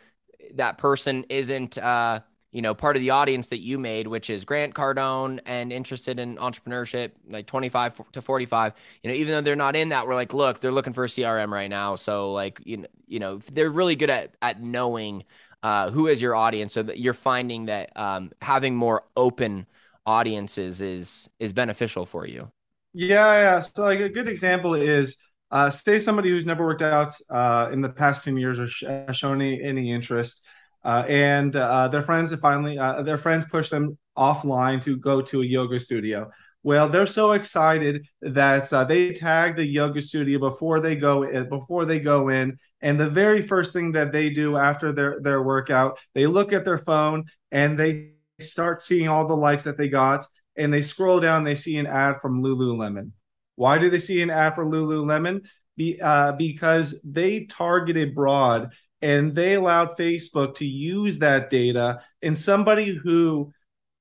that 0.55 0.79
person 0.79 1.25
isn't 1.29 1.79
uh, 1.79 2.21
you 2.55 2.63
know, 2.63 2.73
part 2.73 2.95
of 2.95 3.01
the 3.01 3.11
audience 3.11 3.49
that 3.49 3.65
you 3.65 3.81
made, 3.81 4.07
which 4.07 4.31
is 4.31 4.45
Grant 4.45 4.75
Cardone 4.75 5.41
and 5.45 5.73
interested 5.73 6.21
in 6.21 6.37
entrepreneurship, 6.37 7.11
like 7.29 7.47
25 7.47 8.13
to 8.13 8.23
45, 8.23 8.75
you 9.03 9.11
know, 9.11 9.17
even 9.17 9.33
though 9.33 9.41
they're 9.41 9.57
not 9.57 9.75
in 9.75 9.89
that, 9.89 10.07
we're 10.07 10.15
like, 10.15 10.33
look, 10.33 10.61
they're 10.61 10.71
looking 10.71 10.93
for 10.93 11.03
a 11.03 11.09
CRM 11.09 11.51
right 11.51 11.69
now. 11.69 11.97
So 11.97 12.33
like, 12.33 12.61
you 12.65 12.77
know, 12.77 12.87
you 13.09 13.19
know, 13.19 13.41
they're 13.53 13.71
really 13.71 13.97
good 13.97 14.09
at, 14.09 14.37
at 14.41 14.63
knowing 14.63 15.25
uh, 15.65 15.91
who 15.91 16.07
is 16.07 16.21
your 16.21 16.37
audience? 16.37 16.75
So 16.75 16.83
that 16.83 16.99
you're 16.99 17.15
finding 17.15 17.67
that 17.67 17.91
um, 17.97 18.31
having 18.43 18.77
more 18.77 19.05
open 19.17 19.67
audiences 20.07 20.83
is 20.83 21.29
is 21.41 21.53
beneficial 21.53 22.05
for 22.07 22.27
you. 22.27 22.51
Yeah 22.93 23.33
yeah. 23.41 23.61
So 23.61 23.83
like 23.83 24.01
a 24.01 24.09
good 24.11 24.29
example 24.29 24.75
is 24.75 25.17
uh, 25.51 25.71
say 25.71 25.99
somebody 25.99 26.29
who's 26.29 26.47
never 26.47 26.65
worked 26.65 26.83
out 26.83 27.13
uh, 27.31 27.71
in 27.73 27.81
the 27.81 27.89
past 27.89 28.25
10 28.25 28.37
years 28.37 28.59
or 28.59 28.69
sh- 28.69 28.85
shown 29.13 29.41
any, 29.41 29.63
any 29.63 29.93
interest 29.93 30.43
uh, 30.85 31.05
and 31.09 31.57
uh, 31.57 31.89
their 31.89 32.03
friends 32.03 32.31
have 32.31 32.41
finally 32.41 32.79
uh, 32.79 33.03
their 33.03 33.19
friends 33.19 33.47
push 33.47 33.71
them 33.71 33.97
offline 34.19 34.83
to 34.83 34.97
go 34.99 35.23
to 35.23 35.41
a 35.43 35.45
yoga 35.47 35.81
studio. 35.81 36.31
Well 36.63 36.89
they're 36.91 37.07
so 37.07 37.33
excited 37.33 38.07
that 38.21 38.69
they 38.89 39.13
tag 39.13 39.57
the 39.57 39.67
yoga 39.67 40.03
studio 40.03 40.39
before 40.39 40.81
they 40.81 40.95
go 40.95 41.23
in, 41.23 41.49
before 41.49 41.87
they 41.87 42.01
go 42.01 42.29
in 42.29 42.59
and 42.85 43.01
the 43.01 43.09
very 43.09 43.41
first 43.45 43.73
thing 43.73 43.93
that 43.93 44.13
they 44.13 44.29
do 44.29 44.57
after 44.57 44.93
their 44.93 45.19
their 45.21 45.43
workout 45.43 45.99
they 46.15 46.27
look 46.27 46.53
at 46.53 46.65
their 46.65 46.79
phone 46.79 47.25
and 47.51 47.77
they 47.77 48.11
start 48.41 48.81
seeing 48.81 49.09
all 49.09 49.27
the 49.27 49.35
likes 49.35 49.65
that 49.65 49.79
they 49.79 49.89
got 49.89 50.27
and 50.57 50.73
they 50.73 50.83
scroll 50.83 51.19
down 51.19 51.43
they 51.43 51.55
see 51.57 51.79
an 51.79 51.87
ad 51.87 52.21
from 52.21 52.43
lululemon. 52.43 53.11
Why 53.57 53.79
do 53.79 53.91
they 53.91 53.99
see 53.99 54.21
an 54.21 54.31
ad 54.31 54.55
for 54.55 54.65
lululemon? 54.65 55.41
Be, 55.77 56.01
uh, 56.01 56.33
because 56.33 56.95
they 57.03 57.47
targeted 57.47 58.15
broad 58.15 58.73
and 59.03 59.35
they 59.35 59.55
allowed 59.55 59.97
facebook 59.99 60.55
to 60.57 60.67
use 60.67 61.19
that 61.19 61.51
data 61.51 62.01
and 62.23 62.39
somebody 62.39 62.95
who 62.95 63.53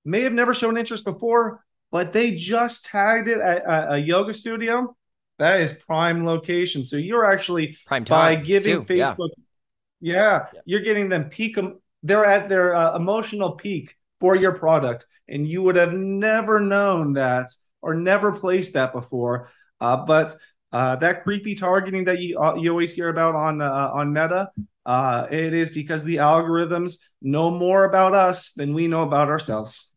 may 0.06 0.22
have 0.22 0.34
never 0.34 0.54
shown 0.54 0.78
interest 0.78 1.04
before 1.04 1.64
but 1.92 2.14
they 2.14 2.36
just 2.36 2.86
tagged 2.86 3.28
it 3.28 3.40
at 3.40 3.64
a, 3.64 3.94
a 3.94 3.98
yoga 3.98 4.36
studio 4.36 4.96
that 5.44 5.62
is 5.62 5.74
prime 5.74 6.26
location 6.26 6.84
so 6.84 6.96
you're 6.98 7.26
actually 7.26 7.78
prime 7.86 8.04
by 8.04 8.36
giving 8.36 8.86
too. 8.86 8.94
facebook 8.94 9.30
yeah. 9.36 9.44
Yeah, 10.06 10.48
yeah, 10.54 10.62
you're 10.66 10.82
getting 10.82 11.08
them 11.08 11.30
peak 11.30 11.58
they're 12.04 12.26
at 12.26 12.50
their 12.50 12.76
uh, 12.76 12.96
emotional 12.96 13.54
peak 13.54 13.96
for 14.20 14.36
your 14.36 14.52
product. 14.52 15.06
And 15.28 15.48
you 15.48 15.64
would 15.64 15.78
have 15.78 15.94
never 15.94 16.60
known 16.60 17.14
that 17.14 17.50
or 17.82 17.96
never 17.96 18.34
placed 18.34 18.74
that 18.74 18.94
before. 18.94 19.50
Uh, 19.80 20.06
but 20.06 20.36
uh, 20.72 20.98
that 20.98 21.24
creepy 21.24 21.56
targeting 21.56 22.04
that 22.06 22.20
you 22.20 22.38
uh, 22.40 22.56
you 22.56 22.70
always 22.70 22.92
hear 22.92 23.10
about 23.10 23.36
on 23.36 23.62
uh, 23.62 23.92
on 23.94 24.12
Meta, 24.12 24.50
uh, 24.86 25.28
it 25.32 25.54
is 25.54 25.70
because 25.70 26.04
the 26.04 26.18
algorithms 26.18 26.98
know 27.22 27.52
more 27.52 27.86
about 27.86 28.14
us 28.14 28.52
than 28.54 28.74
we 28.74 28.88
know 28.88 29.04
about 29.04 29.30
ourselves. 29.30 29.93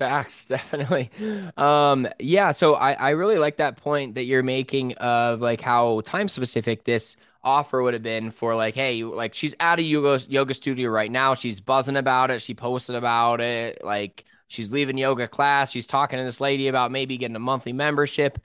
Facts, 0.00 0.46
definitely. 0.48 1.10
Um, 1.58 2.08
yeah, 2.18 2.52
so 2.52 2.74
I, 2.74 2.94
I 2.94 3.10
really 3.10 3.38
like 3.38 3.58
that 3.58 3.76
point 3.76 4.16
that 4.16 4.24
you're 4.24 4.42
making 4.42 4.94
of 4.94 5.40
like 5.42 5.60
how 5.60 6.00
time 6.02 6.28
specific 6.28 6.84
this 6.84 7.16
offer 7.44 7.82
would 7.82 7.94
have 7.94 8.02
been 8.02 8.32
for 8.32 8.54
like, 8.56 8.74
hey, 8.74 9.04
like 9.04 9.34
she's 9.34 9.54
at 9.60 9.78
a 9.78 9.82
yoga 9.82 10.24
yoga 10.28 10.54
studio 10.54 10.90
right 10.90 11.10
now. 11.12 11.34
She's 11.34 11.60
buzzing 11.60 11.96
about 11.96 12.30
it. 12.30 12.42
She 12.42 12.54
posted 12.54 12.96
about 12.96 13.42
it. 13.42 13.84
Like 13.84 14.24
she's 14.48 14.72
leaving 14.72 14.98
yoga 14.98 15.28
class. 15.28 15.70
She's 15.70 15.86
talking 15.86 16.18
to 16.18 16.24
this 16.24 16.40
lady 16.40 16.68
about 16.68 16.90
maybe 16.92 17.18
getting 17.18 17.36
a 17.36 17.40
monthly 17.40 17.72
membership 17.74 18.38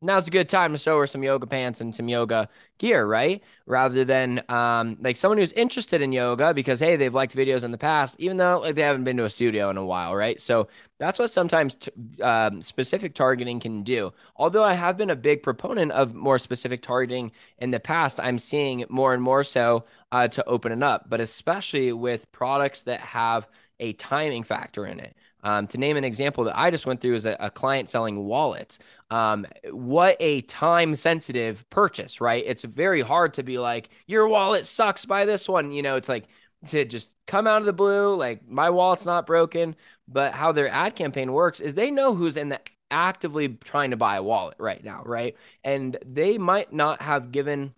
now's 0.00 0.28
a 0.28 0.30
good 0.30 0.48
time 0.48 0.72
to 0.72 0.78
show 0.78 0.98
her 0.98 1.06
some 1.06 1.22
yoga 1.22 1.46
pants 1.46 1.80
and 1.80 1.94
some 1.94 2.08
yoga 2.08 2.48
gear, 2.78 3.04
right? 3.04 3.42
Rather 3.66 4.04
than 4.04 4.42
um, 4.48 4.96
like 5.00 5.16
someone 5.16 5.38
who's 5.38 5.52
interested 5.52 6.00
in 6.00 6.12
yoga 6.12 6.54
because 6.54 6.80
hey, 6.80 6.96
they've 6.96 7.14
liked 7.14 7.34
videos 7.34 7.64
in 7.64 7.72
the 7.72 7.78
past, 7.78 8.14
even 8.18 8.36
though 8.36 8.60
like 8.60 8.76
they 8.76 8.82
haven't 8.82 9.04
been 9.04 9.16
to 9.16 9.24
a 9.24 9.30
studio 9.30 9.70
in 9.70 9.76
a 9.76 9.84
while, 9.84 10.14
right? 10.14 10.40
So 10.40 10.68
that's 10.98 11.18
what 11.18 11.30
sometimes 11.30 11.74
t- 11.74 11.90
um, 12.22 12.62
specific 12.62 13.14
targeting 13.14 13.60
can 13.60 13.82
do. 13.82 14.12
Although 14.36 14.64
I 14.64 14.74
have 14.74 14.96
been 14.96 15.10
a 15.10 15.16
big 15.16 15.42
proponent 15.42 15.92
of 15.92 16.14
more 16.14 16.38
specific 16.38 16.82
targeting 16.82 17.32
in 17.58 17.70
the 17.70 17.80
past, 17.80 18.20
I'm 18.20 18.38
seeing 18.38 18.84
more 18.88 19.14
and 19.14 19.22
more 19.22 19.42
so 19.42 19.84
uh, 20.12 20.28
to 20.28 20.44
open 20.48 20.72
it 20.72 20.82
up, 20.82 21.08
but 21.08 21.20
especially 21.20 21.92
with 21.92 22.30
products 22.32 22.82
that 22.82 23.00
have 23.00 23.48
a 23.80 23.92
timing 23.94 24.42
factor 24.42 24.86
in 24.86 25.00
it. 25.00 25.16
Um, 25.42 25.66
to 25.68 25.78
name 25.78 25.96
an 25.96 26.04
example 26.04 26.44
that 26.44 26.58
I 26.58 26.70
just 26.70 26.86
went 26.86 27.00
through 27.00 27.14
is 27.14 27.26
a, 27.26 27.36
a 27.38 27.50
client 27.50 27.88
selling 27.88 28.24
wallets. 28.24 28.78
Um, 29.10 29.46
what 29.70 30.16
a 30.20 30.42
time 30.42 30.96
sensitive 30.96 31.68
purchase, 31.70 32.20
right? 32.20 32.42
It's 32.46 32.64
very 32.64 33.00
hard 33.00 33.34
to 33.34 33.42
be 33.42 33.58
like, 33.58 33.88
your 34.06 34.28
wallet 34.28 34.66
sucks 34.66 35.04
by 35.04 35.24
this 35.24 35.48
one. 35.48 35.70
You 35.70 35.82
know, 35.82 35.96
it's 35.96 36.08
like 36.08 36.26
to 36.68 36.84
just 36.84 37.14
come 37.26 37.46
out 37.46 37.60
of 37.60 37.66
the 37.66 37.72
blue, 37.72 38.16
like 38.16 38.48
my 38.48 38.70
wallet's 38.70 39.06
not 39.06 39.26
broken. 39.26 39.76
But 40.08 40.32
how 40.32 40.52
their 40.52 40.68
ad 40.68 40.96
campaign 40.96 41.32
works 41.32 41.60
is 41.60 41.74
they 41.74 41.90
know 41.90 42.14
who's 42.14 42.36
in 42.36 42.48
the 42.48 42.60
actively 42.90 43.48
trying 43.48 43.90
to 43.90 43.96
buy 43.96 44.16
a 44.16 44.22
wallet 44.22 44.56
right 44.58 44.82
now, 44.82 45.02
right? 45.04 45.36
And 45.62 45.96
they 46.04 46.38
might 46.38 46.72
not 46.72 47.02
have 47.02 47.30
given 47.32 47.74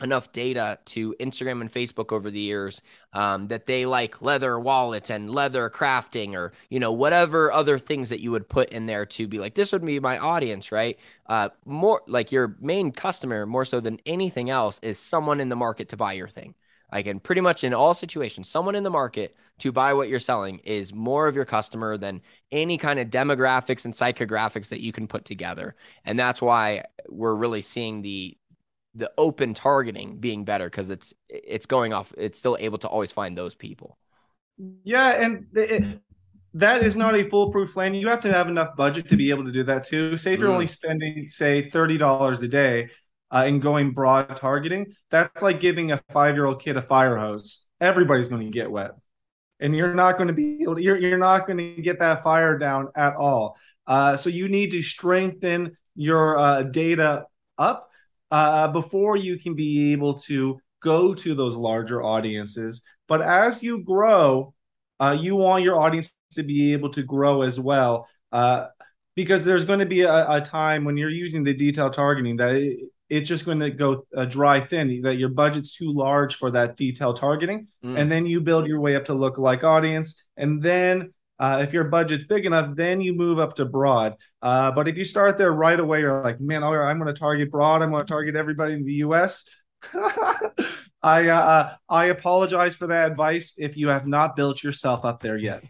enough 0.00 0.32
data 0.32 0.78
to 0.84 1.14
Instagram 1.20 1.60
and 1.60 1.72
Facebook 1.72 2.12
over 2.12 2.30
the 2.30 2.40
years 2.40 2.82
um, 3.12 3.48
that 3.48 3.66
they 3.66 3.84
like 3.84 4.22
leather 4.22 4.58
wallets 4.58 5.10
and 5.10 5.30
leather 5.30 5.68
crafting 5.68 6.34
or 6.34 6.52
you 6.70 6.78
know 6.78 6.92
whatever 6.92 7.52
other 7.52 7.78
things 7.78 8.08
that 8.10 8.20
you 8.20 8.30
would 8.30 8.48
put 8.48 8.68
in 8.70 8.86
there 8.86 9.04
to 9.04 9.26
be 9.26 9.38
like 9.38 9.54
this 9.54 9.72
would 9.72 9.84
be 9.84 9.98
my 10.00 10.18
audience 10.18 10.70
right? 10.70 10.98
Uh, 11.26 11.48
more 11.64 12.02
like 12.06 12.30
your 12.30 12.56
main 12.60 12.92
customer 12.92 13.44
more 13.46 13.64
so 13.64 13.80
than 13.80 13.98
anything 14.06 14.50
else 14.50 14.78
is 14.82 14.98
someone 14.98 15.40
in 15.40 15.48
the 15.48 15.56
market 15.56 15.88
to 15.88 15.96
buy 15.96 16.12
your 16.12 16.28
thing. 16.28 16.54
Like 16.92 17.06
in 17.06 17.20
pretty 17.20 17.42
much 17.42 17.64
in 17.64 17.74
all 17.74 17.92
situations 17.92 18.48
someone 18.48 18.74
in 18.74 18.82
the 18.82 18.90
market 18.90 19.36
to 19.58 19.72
buy 19.72 19.92
what 19.92 20.08
you're 20.08 20.20
selling 20.20 20.58
is 20.60 20.92
more 20.94 21.26
of 21.26 21.34
your 21.34 21.44
customer 21.44 21.98
than 21.98 22.22
any 22.52 22.78
kind 22.78 22.98
of 22.98 23.08
demographics 23.08 23.84
and 23.84 23.92
psychographics 23.92 24.68
that 24.68 24.80
you 24.80 24.92
can 24.92 25.06
put 25.06 25.24
together. 25.24 25.74
And 26.04 26.18
that's 26.18 26.40
why 26.40 26.84
we're 27.08 27.34
really 27.34 27.62
seeing 27.62 28.02
the 28.02 28.38
the 28.94 29.10
open 29.18 29.54
targeting 29.54 30.16
being 30.18 30.44
better 30.44 30.66
because 30.68 30.90
it's 30.90 31.14
it's 31.28 31.66
going 31.66 31.92
off 31.92 32.12
it's 32.16 32.38
still 32.38 32.56
able 32.58 32.78
to 32.78 32.88
always 32.88 33.12
find 33.12 33.36
those 33.36 33.54
people. 33.54 33.98
Yeah 34.84 35.10
and 35.10 35.46
it, 35.54 36.00
that 36.54 36.82
is 36.82 36.96
not 36.96 37.14
a 37.14 37.28
foolproof 37.28 37.72
plan. 37.72 37.94
You 37.94 38.08
have 38.08 38.22
to 38.22 38.32
have 38.32 38.48
enough 38.48 38.74
budget 38.76 39.08
to 39.10 39.16
be 39.16 39.30
able 39.30 39.44
to 39.44 39.52
do 39.52 39.62
that 39.64 39.84
too. 39.84 40.16
Say 40.16 40.34
if 40.34 40.40
you're 40.40 40.48
mm. 40.48 40.54
only 40.54 40.66
spending 40.66 41.28
say 41.28 41.70
$30 41.70 42.42
a 42.42 42.48
day 42.48 42.88
uh, 43.30 43.44
and 43.46 43.60
going 43.60 43.92
broad 43.92 44.36
targeting 44.36 44.94
that's 45.10 45.42
like 45.42 45.60
giving 45.60 45.92
a 45.92 46.02
five 46.10 46.34
year 46.34 46.46
old 46.46 46.60
kid 46.60 46.76
a 46.76 46.82
fire 46.82 47.16
hose. 47.16 47.66
Everybody's 47.80 48.28
going 48.28 48.44
to 48.44 48.50
get 48.50 48.70
wet. 48.70 48.92
And 49.60 49.76
you're 49.76 49.94
not 49.94 50.16
going 50.16 50.28
to 50.28 50.34
be 50.34 50.62
able 50.62 50.76
to, 50.76 50.82
you're, 50.82 50.96
you're 50.96 51.18
not 51.18 51.46
going 51.46 51.58
to 51.58 51.82
get 51.82 51.98
that 51.98 52.22
fire 52.22 52.58
down 52.58 52.88
at 52.96 53.16
all. 53.16 53.56
Uh, 53.86 54.16
so 54.16 54.30
you 54.30 54.48
need 54.48 54.70
to 54.70 54.82
strengthen 54.82 55.76
your 55.96 56.38
uh, 56.38 56.62
data 56.62 57.26
up 57.56 57.87
uh, 58.30 58.68
before 58.68 59.16
you 59.16 59.38
can 59.38 59.54
be 59.54 59.92
able 59.92 60.14
to 60.14 60.58
go 60.82 61.14
to 61.14 61.34
those 61.34 61.56
larger 61.56 62.02
audiences. 62.02 62.82
But 63.06 63.22
as 63.22 63.62
you 63.62 63.82
grow, 63.82 64.54
uh, 65.00 65.16
you 65.18 65.36
want 65.36 65.64
your 65.64 65.80
audience 65.80 66.10
to 66.34 66.42
be 66.42 66.72
able 66.72 66.90
to 66.90 67.02
grow 67.02 67.42
as 67.42 67.58
well. 67.58 68.06
Uh, 68.32 68.66
because 69.16 69.44
there's 69.44 69.64
going 69.64 69.80
to 69.80 69.86
be 69.86 70.02
a, 70.02 70.30
a, 70.30 70.40
time 70.40 70.84
when 70.84 70.96
you're 70.96 71.10
using 71.10 71.42
the 71.42 71.54
detail 71.54 71.90
targeting 71.90 72.36
that 72.36 72.50
it, 72.50 72.78
it's 73.08 73.28
just 73.28 73.44
going 73.44 73.58
to 73.58 73.70
go 73.70 74.06
uh, 74.16 74.26
dry 74.26 74.64
thin, 74.64 75.00
that 75.02 75.16
your 75.16 75.30
budget's 75.30 75.74
too 75.74 75.92
large 75.92 76.36
for 76.36 76.50
that 76.50 76.76
detail 76.76 77.14
targeting. 77.14 77.66
Mm. 77.84 77.98
And 77.98 78.12
then 78.12 78.26
you 78.26 78.40
build 78.40 78.66
your 78.66 78.80
way 78.80 78.96
up 78.96 79.06
to 79.06 79.12
lookalike 79.12 79.64
audience. 79.64 80.22
And 80.36 80.62
then 80.62 81.12
uh, 81.38 81.64
if 81.66 81.72
your 81.72 81.84
budget's 81.84 82.24
big 82.24 82.46
enough, 82.46 82.74
then 82.74 83.00
you 83.00 83.14
move 83.14 83.38
up 83.38 83.56
to 83.56 83.64
broad. 83.64 84.14
Uh, 84.42 84.72
but 84.72 84.88
if 84.88 84.96
you 84.96 85.04
start 85.04 85.38
there 85.38 85.52
right 85.52 85.78
away, 85.78 86.00
you're 86.00 86.22
like, 86.22 86.40
man, 86.40 86.62
all 86.62 86.76
right, 86.76 86.90
I'm 86.90 86.98
going 86.98 87.12
to 87.12 87.18
target 87.18 87.50
broad. 87.50 87.82
I'm 87.82 87.90
going 87.90 88.04
to 88.04 88.08
target 88.08 88.36
everybody 88.36 88.74
in 88.74 88.84
the 88.84 88.94
U.S. 88.94 89.44
I 91.02 91.28
uh, 91.28 91.74
I 91.88 92.06
apologize 92.06 92.74
for 92.74 92.88
that 92.88 93.10
advice 93.10 93.52
if 93.56 93.76
you 93.76 93.88
have 93.88 94.06
not 94.06 94.34
built 94.34 94.62
yourself 94.62 95.04
up 95.04 95.20
there 95.22 95.36
yet. 95.36 95.62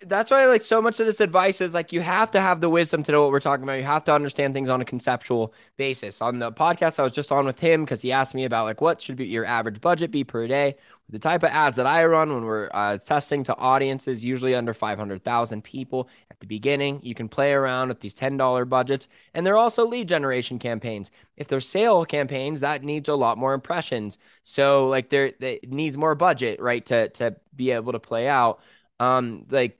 That's 0.00 0.32
why 0.32 0.44
like 0.46 0.62
so 0.62 0.82
much 0.82 0.98
of 0.98 1.06
this 1.06 1.20
advice 1.20 1.60
is 1.60 1.72
like 1.72 1.92
you 1.92 2.00
have 2.00 2.32
to 2.32 2.40
have 2.40 2.60
the 2.60 2.68
wisdom 2.68 3.04
to 3.04 3.12
know 3.12 3.22
what 3.22 3.30
we're 3.30 3.38
talking 3.38 3.62
about. 3.62 3.74
You 3.74 3.84
have 3.84 4.02
to 4.04 4.12
understand 4.12 4.52
things 4.52 4.68
on 4.68 4.80
a 4.80 4.84
conceptual 4.84 5.54
basis. 5.76 6.20
On 6.20 6.40
the 6.40 6.50
podcast 6.50 6.98
I 6.98 7.04
was 7.04 7.12
just 7.12 7.30
on 7.30 7.46
with 7.46 7.60
him 7.60 7.84
because 7.84 8.02
he 8.02 8.10
asked 8.10 8.34
me 8.34 8.44
about 8.44 8.64
like 8.64 8.80
what 8.80 9.00
should 9.00 9.14
be 9.14 9.26
your 9.26 9.44
average 9.44 9.80
budget 9.80 10.10
be 10.10 10.24
per 10.24 10.48
day. 10.48 10.74
The 11.08 11.20
type 11.20 11.44
of 11.44 11.50
ads 11.50 11.76
that 11.76 11.86
I 11.86 12.04
run 12.06 12.34
when 12.34 12.44
we're 12.44 12.68
uh, 12.74 12.98
testing 12.98 13.44
to 13.44 13.56
audiences, 13.56 14.24
usually 14.24 14.54
under 14.54 14.74
500,000 14.74 15.62
people 15.62 16.08
at 16.30 16.40
the 16.40 16.46
beginning, 16.46 17.00
you 17.02 17.14
can 17.14 17.28
play 17.28 17.52
around 17.52 17.88
with 17.88 18.00
these 18.00 18.14
$10 18.14 18.68
budgets. 18.68 19.08
And 19.32 19.46
they're 19.46 19.56
also 19.56 19.86
lead 19.86 20.08
generation 20.08 20.58
campaigns. 20.58 21.10
If 21.36 21.48
they're 21.48 21.60
sale 21.60 22.04
campaigns, 22.04 22.60
that 22.60 22.82
needs 22.82 23.08
a 23.08 23.14
lot 23.14 23.38
more 23.38 23.54
impressions. 23.54 24.18
So 24.42 24.86
like 24.88 25.08
there, 25.08 25.32
it 25.40 25.70
needs 25.70 25.96
more 25.96 26.14
budget, 26.14 26.60
right, 26.60 26.84
to, 26.86 27.08
to 27.10 27.36
be 27.56 27.70
able 27.70 27.92
to 27.92 28.00
play 28.00 28.28
out. 28.28 28.60
Um, 29.00 29.46
like 29.50 29.78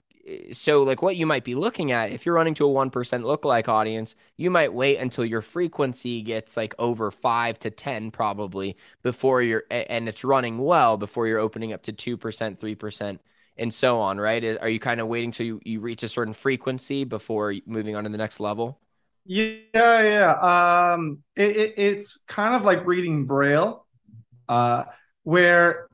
so 0.51 0.83
like 0.83 1.01
what 1.01 1.15
you 1.15 1.25
might 1.25 1.43
be 1.43 1.55
looking 1.55 1.91
at 1.91 2.11
if 2.11 2.25
you're 2.25 2.35
running 2.35 2.53
to 2.53 2.65
a 2.65 2.69
1% 2.69 3.23
lookalike 3.23 3.67
audience 3.67 4.15
you 4.37 4.49
might 4.51 4.73
wait 4.73 4.97
until 4.97 5.25
your 5.25 5.41
frequency 5.41 6.21
gets 6.21 6.55
like 6.55 6.75
over 6.77 7.09
5 7.09 7.57
to 7.59 7.69
10 7.69 8.11
probably 8.11 8.77
before 9.01 9.41
you're 9.41 9.63
and 9.71 10.07
it's 10.07 10.23
running 10.23 10.57
well 10.57 10.97
before 10.97 11.27
you're 11.27 11.39
opening 11.39 11.73
up 11.73 11.83
to 11.83 11.93
2% 11.93 12.59
3% 12.59 13.19
and 13.57 13.73
so 13.73 13.99
on 13.99 14.19
right 14.19 14.43
are 14.61 14.69
you 14.69 14.79
kind 14.79 14.99
of 14.99 15.07
waiting 15.07 15.31
till 15.31 15.45
you, 15.45 15.61
you 15.63 15.79
reach 15.79 16.03
a 16.03 16.09
certain 16.09 16.33
frequency 16.33 17.03
before 17.05 17.55
moving 17.65 17.95
on 17.95 18.03
to 18.03 18.09
the 18.09 18.17
next 18.17 18.39
level 18.39 18.79
Yeah, 19.25 19.61
yeah. 19.73 20.31
Um, 20.93 21.19
it, 21.35 21.55
it, 21.55 21.73
it's 21.77 22.17
kind 22.27 22.55
of 22.55 22.63
like 22.63 22.87
reading 22.87 23.25
Braille, 23.25 23.85
uh, 24.47 24.85
where 25.21 25.88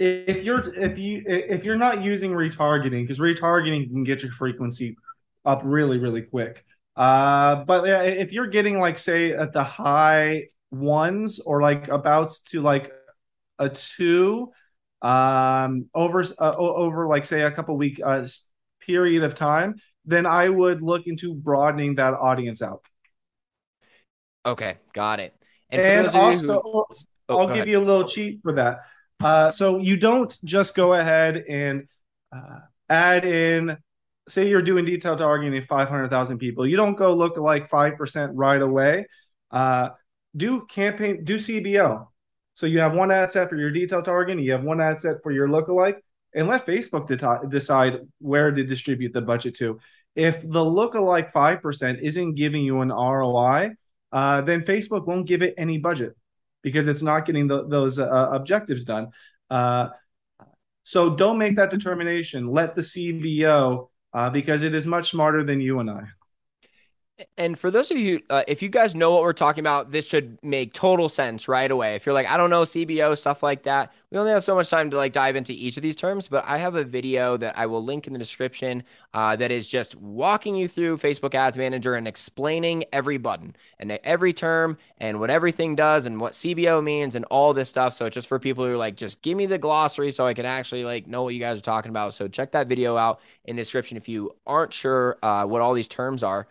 if 0.00 0.44
you're 0.44 0.74
if 0.74 0.98
you 0.98 1.22
if 1.26 1.64
you're 1.64 1.76
not 1.76 2.02
using 2.02 2.32
retargeting, 2.32 3.02
because 3.04 3.18
retargeting 3.18 3.88
can 3.90 4.04
get 4.04 4.22
your 4.22 4.32
frequency 4.32 4.96
up 5.44 5.60
really, 5.64 5.98
really 5.98 6.22
quick. 6.22 6.64
Uh, 6.96 7.64
but 7.64 7.86
yeah, 7.86 8.02
if 8.02 8.32
you're 8.32 8.46
getting 8.46 8.78
like 8.78 8.98
say 8.98 9.32
at 9.32 9.52
the 9.52 9.62
high 9.62 10.44
ones 10.70 11.38
or 11.40 11.62
like 11.62 11.88
about 11.88 12.34
to 12.46 12.62
like 12.62 12.92
a 13.58 13.68
two, 13.68 14.50
um, 15.02 15.86
over 15.94 16.24
uh, 16.38 16.56
over 16.56 17.06
like 17.06 17.26
say 17.26 17.42
a 17.42 17.50
couple 17.50 17.76
week 17.76 18.00
uh 18.02 18.26
period 18.80 19.22
of 19.22 19.34
time, 19.34 19.76
then 20.06 20.26
I 20.26 20.48
would 20.48 20.82
look 20.82 21.06
into 21.06 21.34
broadening 21.34 21.96
that 21.96 22.14
audience 22.14 22.62
out. 22.62 22.82
okay 24.46 24.76
got 24.92 25.20
it 25.20 25.34
and 25.70 25.82
And 25.82 26.14
you 26.14 26.38
who 26.38 26.48
also, 26.48 26.86
oh 27.28 27.38
I'll 27.38 27.48
give 27.48 27.54
ahead 27.54 27.68
you 27.68 27.78
a 27.78 27.84
little 27.84 28.08
cheat 28.08 28.40
for 28.42 28.54
that. 28.54 28.80
Uh, 29.20 29.50
so 29.50 29.78
you 29.78 29.96
don't 29.96 30.38
just 30.44 30.74
go 30.74 30.94
ahead 30.94 31.44
and 31.48 31.86
uh, 32.34 32.60
add 32.88 33.24
in, 33.24 33.76
say 34.28 34.48
you're 34.48 34.62
doing 34.62 34.84
detailed 34.84 35.18
targeting 35.18 35.62
500,000 35.62 36.38
people. 36.38 36.66
You 36.66 36.76
don't 36.76 36.96
go 36.96 37.14
lookalike 37.14 37.68
5% 37.68 38.30
right 38.34 38.62
away. 38.62 39.06
Uh, 39.50 39.90
do 40.36 40.64
campaign, 40.66 41.24
do 41.24 41.36
CBO. 41.36 42.06
So 42.54 42.66
you 42.66 42.80
have 42.80 42.94
one 42.94 43.10
ad 43.10 43.30
set 43.30 43.48
for 43.48 43.56
your 43.56 43.70
detailed 43.70 44.04
targeting, 44.04 44.44
you 44.44 44.52
have 44.52 44.64
one 44.64 44.80
ad 44.80 44.98
set 44.98 45.22
for 45.22 45.32
your 45.32 45.48
lookalike, 45.48 45.96
and 46.34 46.46
let 46.46 46.66
Facebook 46.66 47.08
decide 47.50 47.98
where 48.20 48.50
to 48.50 48.64
distribute 48.64 49.12
the 49.12 49.22
budget 49.22 49.54
to. 49.56 49.80
If 50.14 50.42
the 50.42 50.64
lookalike 50.64 51.32
5% 51.32 52.02
isn't 52.02 52.34
giving 52.34 52.62
you 52.62 52.80
an 52.80 52.88
ROI, 52.88 53.70
uh, 54.12 54.40
then 54.42 54.62
Facebook 54.62 55.06
won't 55.06 55.26
give 55.26 55.42
it 55.42 55.54
any 55.56 55.78
budget 55.78 56.16
because 56.62 56.86
it's 56.86 57.02
not 57.02 57.26
getting 57.26 57.46
the, 57.46 57.66
those 57.66 57.98
uh, 57.98 58.28
objectives 58.32 58.84
done. 58.84 59.08
Uh, 59.48 59.88
so 60.84 61.14
don't 61.14 61.38
make 61.38 61.56
that 61.56 61.70
determination. 61.70 62.48
Let 62.48 62.74
the 62.74 62.82
CBO 62.82 63.88
uh, 64.12 64.30
because 64.30 64.62
it 64.62 64.74
is 64.74 64.86
much 64.86 65.10
smarter 65.10 65.44
than 65.44 65.60
you 65.60 65.78
and 65.80 65.90
I. 65.90 66.04
And 67.36 67.58
for 67.58 67.70
those 67.70 67.90
of 67.90 67.96
you, 67.96 68.20
uh, 68.30 68.44
if 68.46 68.62
you 68.62 68.68
guys 68.68 68.94
know 68.94 69.10
what 69.12 69.22
we're 69.22 69.32
talking 69.32 69.60
about, 69.62 69.90
this 69.90 70.06
should 70.06 70.38
make 70.42 70.72
total 70.72 71.08
sense 71.08 71.48
right 71.48 71.70
away. 71.70 71.94
If 71.94 72.06
you're 72.06 72.14
like, 72.14 72.28
I 72.28 72.36
don't 72.36 72.50
know 72.50 72.62
CBO 72.62 73.16
stuff 73.16 73.42
like 73.42 73.64
that, 73.64 73.92
we 74.10 74.18
only 74.18 74.32
have 74.32 74.44
so 74.44 74.54
much 74.54 74.70
time 74.70 74.90
to 74.90 74.96
like 74.96 75.12
dive 75.12 75.36
into 75.36 75.52
each 75.52 75.76
of 75.76 75.82
these 75.82 75.96
terms. 75.96 76.28
But 76.28 76.44
I 76.46 76.58
have 76.58 76.76
a 76.76 76.84
video 76.84 77.36
that 77.36 77.58
I 77.58 77.66
will 77.66 77.84
link 77.84 78.06
in 78.06 78.12
the 78.12 78.18
description 78.18 78.82
uh, 79.14 79.36
that 79.36 79.50
is 79.50 79.68
just 79.68 79.96
walking 79.96 80.54
you 80.54 80.68
through 80.68 80.98
Facebook 80.98 81.34
Ads 81.34 81.58
Manager 81.58 81.94
and 81.94 82.08
explaining 82.08 82.84
every 82.92 83.18
button 83.18 83.54
and 83.78 83.92
every 84.04 84.32
term 84.32 84.78
and 84.98 85.20
what 85.20 85.30
everything 85.30 85.74
does 85.74 86.06
and 86.06 86.20
what 86.20 86.32
CBO 86.32 86.82
means 86.82 87.14
and 87.16 87.24
all 87.26 87.52
this 87.52 87.68
stuff. 87.68 87.94
So 87.94 88.06
it's 88.06 88.14
just 88.14 88.28
for 88.28 88.38
people 88.38 88.64
who 88.64 88.72
are 88.72 88.76
like, 88.76 88.96
just 88.96 89.22
give 89.22 89.36
me 89.36 89.46
the 89.46 89.58
glossary 89.58 90.10
so 90.10 90.26
I 90.26 90.34
can 90.34 90.46
actually 90.46 90.84
like 90.84 91.06
know 91.06 91.22
what 91.22 91.34
you 91.34 91.40
guys 91.40 91.58
are 91.58 91.62
talking 91.62 91.90
about. 91.90 92.14
So 92.14 92.28
check 92.28 92.52
that 92.52 92.66
video 92.66 92.96
out 92.96 93.20
in 93.44 93.56
the 93.56 93.62
description 93.62 93.96
if 93.96 94.08
you 94.08 94.34
aren't 94.46 94.72
sure 94.72 95.18
uh, 95.22 95.44
what 95.44 95.60
all 95.60 95.74
these 95.74 95.88
terms 95.88 96.22
are. 96.22 96.46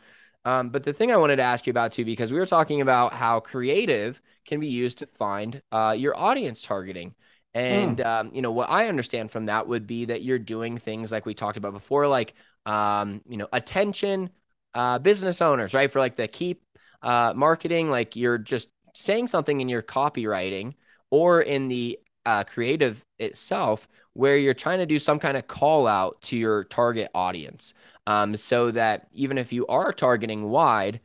Um, 0.45 0.69
but 0.69 0.83
the 0.83 0.93
thing 0.93 1.11
I 1.11 1.17
wanted 1.17 1.35
to 1.37 1.43
ask 1.43 1.67
you 1.67 1.71
about 1.71 1.91
too, 1.93 2.05
because 2.05 2.31
we 2.31 2.39
were 2.39 2.45
talking 2.45 2.81
about 2.81 3.13
how 3.13 3.39
creative 3.39 4.21
can 4.45 4.59
be 4.59 4.67
used 4.67 4.99
to 4.99 5.05
find 5.05 5.61
uh, 5.71 5.95
your 5.97 6.17
audience 6.17 6.61
targeting. 6.61 7.13
And 7.53 7.99
Mm. 7.99 8.05
um, 8.05 8.31
you 8.33 8.41
know 8.41 8.51
what 8.51 8.69
I 8.69 8.87
understand 8.87 9.31
from 9.31 9.47
that 9.47 9.67
would 9.67 9.87
be 9.87 10.05
that 10.05 10.21
you're 10.21 10.39
doing 10.39 10.77
things 10.77 11.11
like 11.11 11.25
we 11.25 11.33
talked 11.33 11.57
about 11.57 11.73
before, 11.73 12.07
like 12.07 12.33
um, 12.65 13.21
you 13.27 13.37
know 13.37 13.47
attention 13.51 14.29
uh, 14.75 14.99
business 14.99 15.41
owners, 15.41 15.73
right? 15.73 15.91
For 15.91 15.99
like 15.99 16.15
the 16.15 16.27
Keap 16.27 16.61
uh, 17.01 17.33
marketing, 17.35 17.89
like 17.89 18.15
you're 18.15 18.37
just 18.37 18.69
saying 18.93 19.27
something 19.27 19.59
in 19.61 19.67
your 19.69 19.81
copywriting 19.81 20.75
or 21.09 21.41
in 21.41 21.67
the 21.67 21.99
uh, 22.29 22.43
creative 22.43 23.03
itself 23.17 23.87
where 24.13 24.37
you're 24.37 24.53
trying 24.53 24.77
to 24.77 24.85
do 24.85 24.99
some 24.99 25.17
kind 25.17 25.35
of 25.35 25.47
call 25.47 25.87
out 25.87 26.21
to 26.21 26.37
your 26.37 26.63
target 26.65 27.09
audience 27.15 27.73
um, 28.05 28.35
so 28.37 28.69
that 28.69 29.07
even 29.13 29.39
if 29.39 29.51
you 29.51 29.65
are 29.65 29.91
targeting 29.91 30.49
wide, 30.49 30.99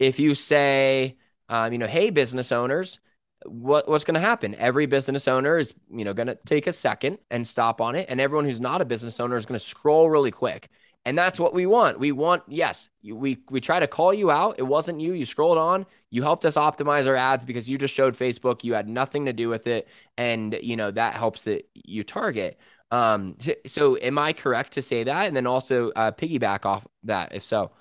if 0.00 0.18
you 0.18 0.34
say, 0.34 1.16
um, 1.48 1.72
you 1.72 1.78
know, 1.78 1.86
hey, 1.86 2.10
business 2.10 2.50
owners, 2.50 2.98
what 3.44 3.88
what's 3.88 4.04
going 4.04 4.14
to 4.14 4.20
happen? 4.20 4.56
Every 4.56 4.86
business 4.86 5.28
owner 5.28 5.58
is, 5.58 5.74
you 5.92 6.04
know, 6.04 6.12
going 6.12 6.26
to 6.26 6.38
take 6.44 6.66
a 6.66 6.72
second 6.72 7.18
and 7.30 7.46
stop 7.46 7.80
on 7.80 7.94
it, 7.94 8.06
and 8.08 8.20
everyone 8.20 8.46
who's 8.46 8.60
not 8.60 8.80
a 8.80 8.84
business 8.84 9.20
owner 9.20 9.36
is 9.36 9.46
going 9.46 9.60
to 9.60 9.64
scroll 9.64 10.10
really 10.10 10.32
quick. 10.32 10.70
And 11.06 11.18
that's 11.18 11.38
what 11.38 11.52
we 11.52 11.66
want. 11.66 11.98
We 11.98 12.12
want, 12.12 12.44
yes, 12.48 12.88
we 13.02 13.38
we 13.50 13.60
try 13.60 13.78
to 13.78 13.86
call 13.86 14.14
you 14.14 14.30
out. 14.30 14.54
It 14.58 14.62
wasn't 14.62 15.00
you. 15.00 15.12
You 15.12 15.26
scrolled 15.26 15.58
on. 15.58 15.84
You 16.10 16.22
helped 16.22 16.46
us 16.46 16.54
optimize 16.54 17.06
our 17.06 17.16
ads 17.16 17.44
because 17.44 17.68
you 17.68 17.76
just 17.76 17.92
showed 17.92 18.16
Facebook. 18.16 18.64
You 18.64 18.72
had 18.72 18.88
nothing 18.88 19.26
to 19.26 19.34
do 19.34 19.50
with 19.50 19.66
it, 19.66 19.86
and 20.16 20.58
you 20.62 20.76
know 20.76 20.90
that 20.90 21.14
helps 21.14 21.46
it 21.46 21.68
you 21.74 22.04
target. 22.04 22.58
Um, 22.90 23.36
so, 23.40 23.52
so 23.66 23.98
am 23.98 24.18
I 24.18 24.32
correct 24.32 24.72
to 24.74 24.82
say 24.82 25.04
that? 25.04 25.26
And 25.26 25.36
then 25.36 25.46
also 25.46 25.90
uh, 25.90 26.12
piggyback 26.12 26.64
off 26.64 26.86
that, 27.02 27.34
if 27.34 27.42
so. 27.42 27.72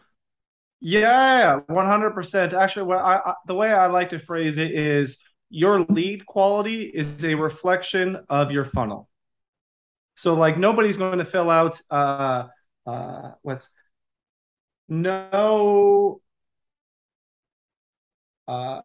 Yeah, 0.82 1.60
100%. 1.70 2.54
Actually, 2.54 2.88
what 2.88 2.98
I, 2.98 3.18
I, 3.18 3.34
the 3.48 3.56
way 3.56 3.72
I 3.72 3.86
like 3.88 4.10
to 4.10 4.20
phrase 4.20 4.58
it 4.58 4.72
is 4.72 5.18
your 5.50 5.82
lead 5.82 6.26
quality 6.26 6.84
is 6.84 7.24
a 7.24 7.36
reflection 7.36 8.18
of 8.28 8.52
your 8.52 8.66
funnel. 8.66 9.08
So 10.16 10.34
like 10.34 10.58
nobody's 10.58 10.98
going 10.98 11.20
to 11.20 11.26
fill 11.26 11.50
out 11.50 11.80
uh 11.90 12.48
uh 12.86 13.32
what's 13.42 13.70
no 14.90 16.22
uh 18.48 18.82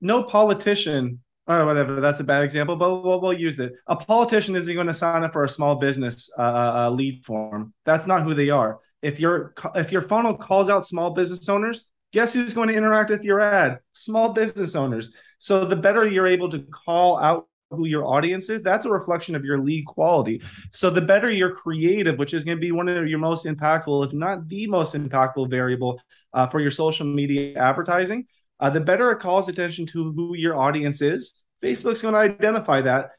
no 0.00 0.22
politician 0.22 1.20
or 1.46 1.66
whatever 1.66 2.00
that's 2.00 2.20
a 2.20 2.24
bad 2.24 2.42
example 2.42 2.76
but 2.76 3.02
we'll, 3.02 3.20
we'll 3.20 3.32
use 3.32 3.58
it. 3.58 3.72
A 3.86 3.96
politician 3.96 4.56
isn't 4.56 4.74
going 4.74 4.86
to 4.86 4.94
sign 4.94 5.24
up 5.24 5.32
for 5.32 5.44
a 5.44 5.48
small 5.48 5.76
business 5.76 6.30
uh, 6.38 6.42
uh, 6.86 6.90
lead 6.90 7.24
form. 7.24 7.74
That's 7.84 8.06
not 8.06 8.22
who 8.22 8.34
they 8.34 8.50
are. 8.50 8.78
If 9.02 9.18
your 9.20 9.54
if 9.74 9.92
your 9.92 10.02
funnel 10.02 10.36
calls 10.36 10.68
out 10.68 10.86
small 10.86 11.10
business 11.10 11.48
owners 11.48 11.86
guess 12.12 12.32
who's 12.32 12.54
going 12.54 12.68
to 12.68 12.74
interact 12.74 13.10
with 13.10 13.24
your 13.24 13.40
ad? 13.40 13.78
Small 13.92 14.32
business 14.32 14.74
owners. 14.74 15.12
So 15.38 15.64
the 15.64 15.76
better 15.76 16.06
you're 16.06 16.26
able 16.26 16.50
to 16.50 16.60
call 16.60 17.18
out 17.18 17.48
who 17.70 17.86
your 17.86 18.04
audience 18.04 18.48
is 18.48 18.62
that's 18.62 18.84
a 18.84 18.90
reflection 18.90 19.34
of 19.34 19.44
your 19.44 19.58
lead 19.58 19.86
quality. 19.86 20.42
So 20.72 20.90
the 20.90 21.00
better 21.00 21.30
you're 21.30 21.54
creative 21.54 22.18
which 22.18 22.34
is 22.34 22.44
going 22.44 22.56
to 22.56 22.60
be 22.60 22.72
one 22.72 22.88
of 22.88 23.08
your 23.08 23.18
most 23.18 23.46
impactful 23.46 24.06
if 24.06 24.12
not 24.12 24.48
the 24.48 24.66
most 24.66 24.94
impactful 24.94 25.48
variable 25.50 26.00
uh, 26.32 26.46
for 26.48 26.60
your 26.60 26.70
social 26.70 27.06
media 27.06 27.56
advertising 27.56 28.26
uh, 28.58 28.70
the 28.70 28.80
better 28.80 29.10
it 29.12 29.20
calls 29.20 29.48
attention 29.48 29.86
to 29.86 30.12
who 30.12 30.34
your 30.36 30.56
audience 30.56 31.00
is 31.00 31.32
facebook's 31.62 32.02
going 32.02 32.14
to 32.14 32.20
identify 32.20 32.80
that 32.80 33.10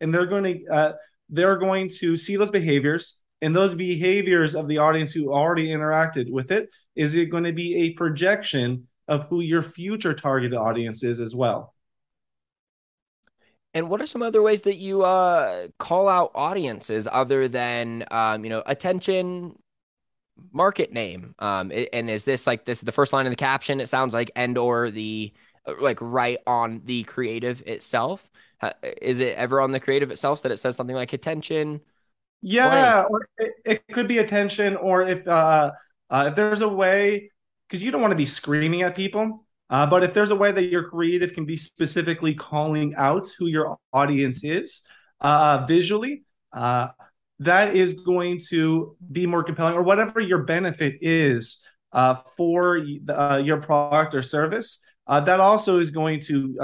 and 0.00 0.12
they're 0.12 0.26
going 0.26 0.44
to 0.44 0.66
uh, 0.72 0.92
they're 1.30 1.58
going 1.58 1.88
to 1.88 2.16
see 2.16 2.36
those 2.36 2.50
behaviors 2.50 3.16
and 3.42 3.54
those 3.54 3.74
behaviors 3.74 4.54
of 4.54 4.68
the 4.68 4.78
audience 4.78 5.12
who 5.12 5.32
already 5.32 5.68
interacted 5.68 6.30
with 6.30 6.50
it 6.50 6.68
is 6.96 7.14
it 7.14 7.26
going 7.26 7.44
to 7.44 7.52
be 7.52 7.76
a 7.76 7.94
projection 7.94 8.86
of 9.06 9.26
who 9.28 9.40
your 9.40 9.62
future 9.62 10.14
targeted 10.14 10.58
audience 10.58 11.02
is 11.02 11.20
as 11.20 11.34
well 11.34 11.74
And 13.78 13.88
what 13.88 14.02
are 14.02 14.06
some 14.06 14.22
other 14.22 14.42
ways 14.42 14.62
that 14.62 14.76
you 14.78 15.04
uh, 15.04 15.68
call 15.78 16.08
out 16.08 16.32
audiences 16.34 17.06
other 17.10 17.46
than 17.46 18.04
um, 18.10 18.42
you 18.42 18.50
know 18.50 18.60
attention 18.66 19.56
market 20.52 20.92
name? 20.92 21.36
Um, 21.38 21.70
and 21.92 22.10
is 22.10 22.24
this 22.24 22.44
like 22.44 22.64
this 22.64 22.78
is 22.78 22.84
the 22.84 22.92
first 22.92 23.12
line 23.12 23.24
in 23.24 23.30
the 23.30 23.36
caption? 23.36 23.80
It 23.80 23.88
sounds 23.88 24.12
like 24.12 24.32
and 24.34 24.58
or 24.58 24.90
the 24.90 25.32
uh, 25.64 25.74
like 25.80 25.98
right 26.00 26.38
on 26.44 26.82
the 26.86 27.04
creative 27.04 27.62
itself. 27.66 28.28
Uh, 28.60 28.72
is 29.00 29.20
it 29.20 29.36
ever 29.36 29.60
on 29.60 29.70
the 29.70 29.78
creative 29.78 30.10
itself 30.10 30.42
that 30.42 30.50
it 30.50 30.56
says 30.56 30.74
something 30.74 30.96
like 30.96 31.12
attention? 31.12 31.80
Yeah, 32.42 33.04
or 33.08 33.28
it, 33.38 33.52
it 33.64 33.86
could 33.92 34.08
be 34.08 34.18
attention, 34.18 34.74
or 34.74 35.06
if 35.06 35.24
uh, 35.28 35.70
uh, 36.10 36.26
if 36.30 36.34
there's 36.34 36.62
a 36.62 36.68
way, 36.68 37.30
because 37.68 37.80
you 37.80 37.92
don't 37.92 38.00
want 38.00 38.10
to 38.10 38.16
be 38.16 38.26
screaming 38.26 38.82
at 38.82 38.96
people. 38.96 39.44
Uh, 39.70 39.86
but 39.86 40.02
if 40.02 40.14
there's 40.14 40.30
a 40.30 40.36
way 40.36 40.50
that 40.50 40.64
your 40.64 40.84
creative 40.84 41.34
can 41.34 41.44
be 41.44 41.56
specifically 41.56 42.34
calling 42.34 42.94
out 42.96 43.26
who 43.38 43.46
your 43.46 43.78
audience 43.92 44.42
is 44.42 44.82
uh, 45.20 45.64
visually, 45.68 46.22
uh, 46.52 46.88
that 47.40 47.76
is 47.76 47.92
going 47.92 48.40
to 48.48 48.96
be 49.12 49.26
more 49.26 49.44
compelling, 49.44 49.74
or 49.74 49.82
whatever 49.82 50.20
your 50.20 50.38
benefit 50.38 50.98
is 51.02 51.58
uh, 51.92 52.16
for 52.36 52.84
uh, 53.10 53.40
your 53.42 53.58
product 53.58 54.14
or 54.14 54.22
service. 54.22 54.80
Uh, 55.06 55.20
that 55.20 55.38
also 55.40 55.78
is 55.78 55.90
going 55.90 56.20
to 56.20 56.56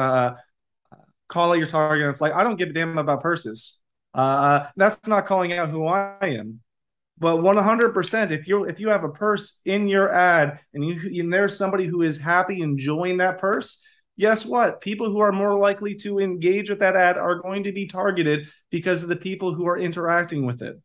call 1.29 1.53
out 1.53 1.59
your 1.59 1.67
target. 1.67 2.09
It's 2.09 2.21
like 2.21 2.33
I 2.33 2.43
don't 2.43 2.57
give 2.57 2.71
a 2.71 2.73
damn 2.73 2.99
about 2.99 3.21
purses. 3.21 3.79
that's 4.15 5.07
not 5.07 5.27
calling 5.27 5.53
out 5.53 5.69
who 5.69 5.87
I 5.87 6.17
am. 6.23 6.61
But 7.19 7.37
100%, 7.37 8.31
if 8.33 8.49
you 8.49 8.65
if 8.65 8.81
you 8.81 8.89
have 8.89 9.05
a 9.05 9.09
purse 9.09 9.59
in 9.65 9.87
your 9.87 10.12
ad 10.12 10.59
and 10.73 10.85
you 10.85 11.23
and 11.23 11.33
there's 11.33 11.57
somebody 11.57 11.87
who 11.87 12.03
is 12.03 12.19
happy 12.19 12.61
enjoying 12.61 13.19
that 13.19 13.39
purse, 13.39 13.81
guess 14.19 14.45
what? 14.45 14.81
People 14.81 15.11
who 15.11 15.21
are 15.21 15.33
more 15.33 15.57
likely 15.59 15.95
to 15.97 16.19
engage 16.19 16.71
with 16.71 16.81
that 16.81 16.97
ad 16.97 17.17
are 17.17 17.41
going 17.41 17.65
to 17.65 17.73
be 17.73 17.87
targeted 17.87 18.49
because 18.71 19.03
of 19.03 19.09
the 19.09 19.17
people 19.17 19.55
who 19.55 19.67
are 19.67 19.79
interacting 19.79 20.45
with 20.45 20.61
it. 20.61 20.81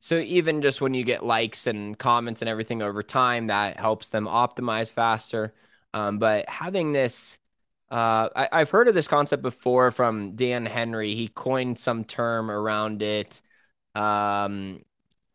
So 0.00 0.16
even 0.16 0.62
just 0.62 0.80
when 0.80 0.94
you 0.94 1.04
get 1.04 1.24
likes 1.24 1.66
and 1.66 1.96
comments 1.96 2.42
and 2.42 2.48
everything 2.48 2.82
over 2.82 3.02
time, 3.02 3.46
that 3.48 3.78
helps 3.78 4.08
them 4.08 4.26
optimize 4.26 4.90
faster. 4.90 5.54
Um, 5.94 6.18
but 6.18 6.48
having 6.48 6.92
this, 6.92 7.38
uh, 7.90 8.28
I, 8.34 8.58
have 8.58 8.70
heard 8.70 8.88
of 8.88 8.94
this 8.94 9.06
concept 9.06 9.42
before 9.42 9.92
from 9.92 10.34
Dan 10.34 10.66
Henry. 10.66 11.14
He 11.14 11.28
coined 11.28 11.78
some 11.78 12.04
term 12.04 12.50
around 12.50 13.02
it 13.02 13.40
um, 13.94 14.84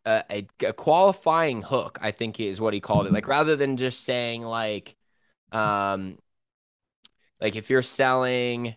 a, 0.06 0.46
a, 0.60 0.72
qualifying 0.72 1.62
hook, 1.62 1.98
I 2.00 2.10
think 2.10 2.40
is 2.40 2.60
what 2.60 2.74
he 2.74 2.80
called 2.80 3.06
it. 3.06 3.12
Like 3.12 3.28
rather 3.28 3.56
than 3.56 3.76
just 3.76 4.04
saying 4.04 4.42
like, 4.42 4.96
um, 5.52 6.18
like 7.40 7.56
if 7.56 7.70
you're 7.70 7.82
selling 7.82 8.74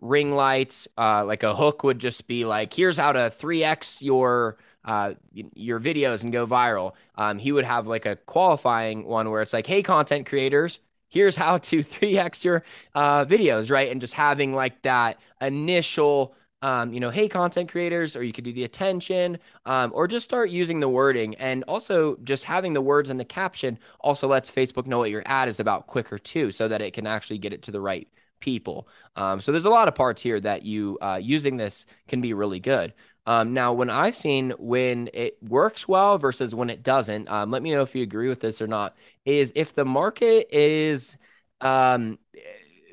ring 0.00 0.32
lights, 0.32 0.88
uh, 0.96 1.24
like 1.24 1.42
a 1.42 1.54
hook 1.54 1.82
would 1.82 1.98
just 1.98 2.26
be 2.26 2.44
like, 2.44 2.72
here's 2.72 2.96
how 2.96 3.12
to 3.12 3.30
3x 3.30 4.02
your 4.02 4.56
uh, 4.84 5.14
your 5.32 5.78
videos 5.80 6.22
and 6.22 6.32
go 6.32 6.46
viral. 6.46 6.92
Um, 7.14 7.38
he 7.38 7.52
would 7.52 7.64
have 7.64 7.86
like 7.86 8.06
a 8.06 8.16
qualifying 8.16 9.04
one 9.04 9.30
where 9.30 9.42
it's 9.42 9.52
like, 9.52 9.66
hey, 9.66 9.82
content 9.82 10.26
creators, 10.26 10.80
here's 11.08 11.36
how 11.36 11.58
to 11.58 11.78
3x 11.82 12.44
your 12.44 12.64
uh, 12.94 13.24
videos, 13.24 13.70
right? 13.70 13.90
And 13.90 14.00
just 14.00 14.14
having 14.14 14.54
like 14.54 14.82
that 14.82 15.18
initial 15.40 16.34
um, 16.62 16.92
you 16.92 17.00
know, 17.00 17.10
hey, 17.10 17.28
content 17.28 17.70
creators, 17.70 18.16
or 18.16 18.22
you 18.22 18.32
could 18.32 18.44
do 18.44 18.52
the 18.52 18.64
attention, 18.64 19.38
um, 19.66 19.92
or 19.94 20.08
just 20.08 20.24
start 20.24 20.50
using 20.50 20.80
the 20.80 20.88
wording. 20.88 21.34
And 21.36 21.62
also, 21.64 22.16
just 22.24 22.44
having 22.44 22.72
the 22.72 22.80
words 22.80 23.10
in 23.10 23.16
the 23.16 23.24
caption 23.24 23.78
also 24.00 24.28
lets 24.28 24.50
Facebook 24.50 24.86
know 24.86 24.98
what 24.98 25.10
your 25.10 25.22
ad 25.26 25.48
is 25.48 25.60
about 25.60 25.86
quicker 25.86 26.18
too, 26.18 26.50
so 26.50 26.68
that 26.68 26.82
it 26.82 26.94
can 26.94 27.06
actually 27.06 27.38
get 27.38 27.52
it 27.52 27.62
to 27.62 27.70
the 27.70 27.80
right 27.80 28.08
people. 28.40 28.88
Um, 29.16 29.40
so 29.40 29.52
there's 29.52 29.64
a 29.64 29.70
lot 29.70 29.88
of 29.88 29.94
parts 29.94 30.22
here 30.22 30.40
that 30.40 30.62
you 30.62 30.98
uh, 31.00 31.18
using 31.22 31.56
this 31.56 31.86
can 32.06 32.20
be 32.20 32.34
really 32.34 32.60
good. 32.60 32.92
Um, 33.26 33.52
now, 33.52 33.74
when 33.74 33.90
I've 33.90 34.16
seen 34.16 34.52
when 34.58 35.10
it 35.12 35.36
works 35.42 35.86
well 35.86 36.16
versus 36.16 36.54
when 36.54 36.70
it 36.70 36.82
doesn't, 36.82 37.28
um, 37.28 37.50
let 37.50 37.62
me 37.62 37.72
know 37.72 37.82
if 37.82 37.94
you 37.94 38.02
agree 38.02 38.28
with 38.28 38.40
this 38.40 38.62
or 38.62 38.66
not. 38.66 38.96
Is 39.24 39.52
if 39.54 39.74
the 39.74 39.84
market 39.84 40.48
is 40.50 41.18
um, 41.60 42.18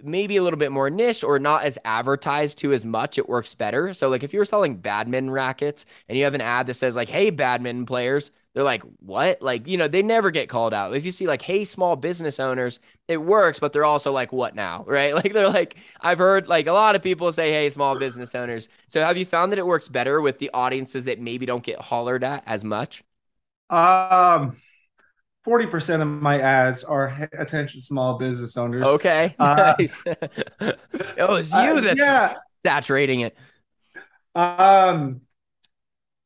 maybe 0.06 0.38
a 0.38 0.44
little 0.44 0.60
bit 0.60 0.72
more 0.72 0.90
niche 0.90 1.24
or 1.24 1.40
not 1.40 1.64
as 1.64 1.78
advertised 1.86 2.58
to 2.60 2.74
as 2.74 2.86
much, 2.86 3.18
it 3.18 3.28
works 3.30 3.54
better. 3.56 3.94
So 3.94 4.10
like 4.10 4.24
if 4.24 4.34
you're 4.34 4.46
selling 4.46 4.78
badminton 4.78 5.32
rackets 5.32 5.86
and 6.08 6.18
you 6.18 6.24
have 6.24 6.34
an 6.34 6.42
ad 6.42 6.68
that 6.68 6.76
says 6.76 6.96
like, 6.96 7.10
"Hey, 7.10 7.30
badminton 7.30 7.86
players," 7.86 8.32
they're 8.54 8.64
like, 8.64 8.84
"What?" 9.00 9.42
Like 9.42 9.68
you 9.68 9.78
know 9.78 9.88
they 9.88 10.02
never 10.04 10.32
get 10.32 10.50
called 10.50 10.74
out. 10.74 10.96
If 10.96 11.06
you 11.06 11.12
see 11.12 11.28
like, 11.28 11.42
"Hey, 11.42 11.66
small 11.66 11.96
business 11.96 12.40
owners," 12.40 12.80
it 13.08 13.18
works, 13.18 13.60
but 13.60 13.74
they're 13.74 13.86
also 13.86 14.12
like, 14.12 14.32
"What 14.32 14.56
now?" 14.56 14.84
Right? 14.88 15.14
Like 15.16 15.34
they're 15.34 15.50
like, 15.50 15.76
I've 16.02 16.18
heard 16.20 16.48
like 16.48 16.68
a 16.68 16.74
lot 16.74 16.96
of 16.96 17.02
people 17.04 17.32
say, 17.32 17.52
"Hey, 17.52 17.70
small 17.70 17.98
business 17.98 18.36
owners." 18.36 18.68
So 18.88 19.02
have 19.04 19.18
you 19.18 19.26
found 19.26 19.52
that 19.52 19.60
it 19.60 19.66
works 19.68 19.88
better 19.88 20.22
with 20.22 20.40
the 20.40 20.50
audiences 20.54 21.06
that 21.06 21.20
maybe 21.20 21.46
don't 21.46 21.64
get 21.64 21.80
hollered 21.82 22.24
at 22.24 22.44
as 22.46 22.64
much? 22.64 23.04
Um 23.70 24.56
40% 25.46 26.02
of 26.02 26.08
my 26.08 26.40
ads 26.40 26.84
are 26.84 27.30
attention 27.34 27.80
small 27.82 28.18
business 28.18 28.58
owners. 28.58 28.86
Okay. 28.86 29.36
Uh, 29.38 29.76
nice. 29.80 30.04
oh, 31.20 31.36
it's 31.36 31.52
you 31.52 31.58
uh, 31.58 31.82
that's 31.82 32.00
yeah. 32.00 32.34
saturating 32.66 33.22
it. 33.22 33.38
Um, 34.34 35.22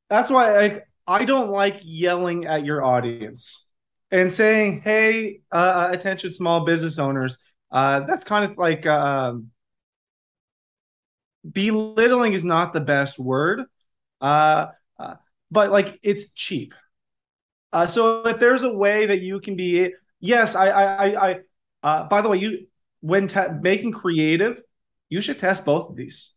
that's 0.10 0.30
why 0.30 0.66
I, 0.66 0.82
I 1.06 1.26
don't 1.26 1.52
like 1.52 1.82
yelling 1.84 2.46
at 2.46 2.66
your 2.66 2.84
audience 2.84 3.66
and 4.12 4.32
saying, 4.32 4.82
hey, 4.82 5.42
uh, 5.52 5.56
uh 5.56 5.90
attention 5.92 6.32
small 6.32 6.66
business 6.66 6.98
owners. 6.98 7.38
Uh, 7.72 8.02
that's 8.02 8.24
kind 8.24 8.50
of 8.50 8.58
like 8.58 8.86
um, 8.88 9.52
belittling 11.50 12.34
is 12.34 12.44
not 12.44 12.74
the 12.74 12.80
best 12.80 13.20
word. 13.20 13.64
Uh, 14.22 14.68
uh, 14.98 15.16
but 15.52 15.72
like 15.72 16.00
it's 16.04 16.32
cheap. 16.32 16.74
Uh, 17.72 17.88
so 17.88 18.26
if 18.26 18.40
there's 18.40 18.64
a 18.64 18.74
way 18.74 19.06
that 19.06 19.22
you 19.22 19.40
can 19.40 19.56
be, 19.56 19.94
yes, 20.20 20.56
I, 20.56 20.70
I, 20.70 21.30
I, 21.30 21.40
uh, 21.84 22.08
by 22.08 22.22
the 22.22 22.30
way, 22.30 22.38
you 22.38 22.68
when 23.02 23.28
te- 23.28 23.54
making 23.62 23.92
creative, 23.94 24.62
you 25.10 25.22
should 25.22 25.40
test 25.40 25.66
both 25.66 25.90
of 25.90 25.96
these. 25.96 26.34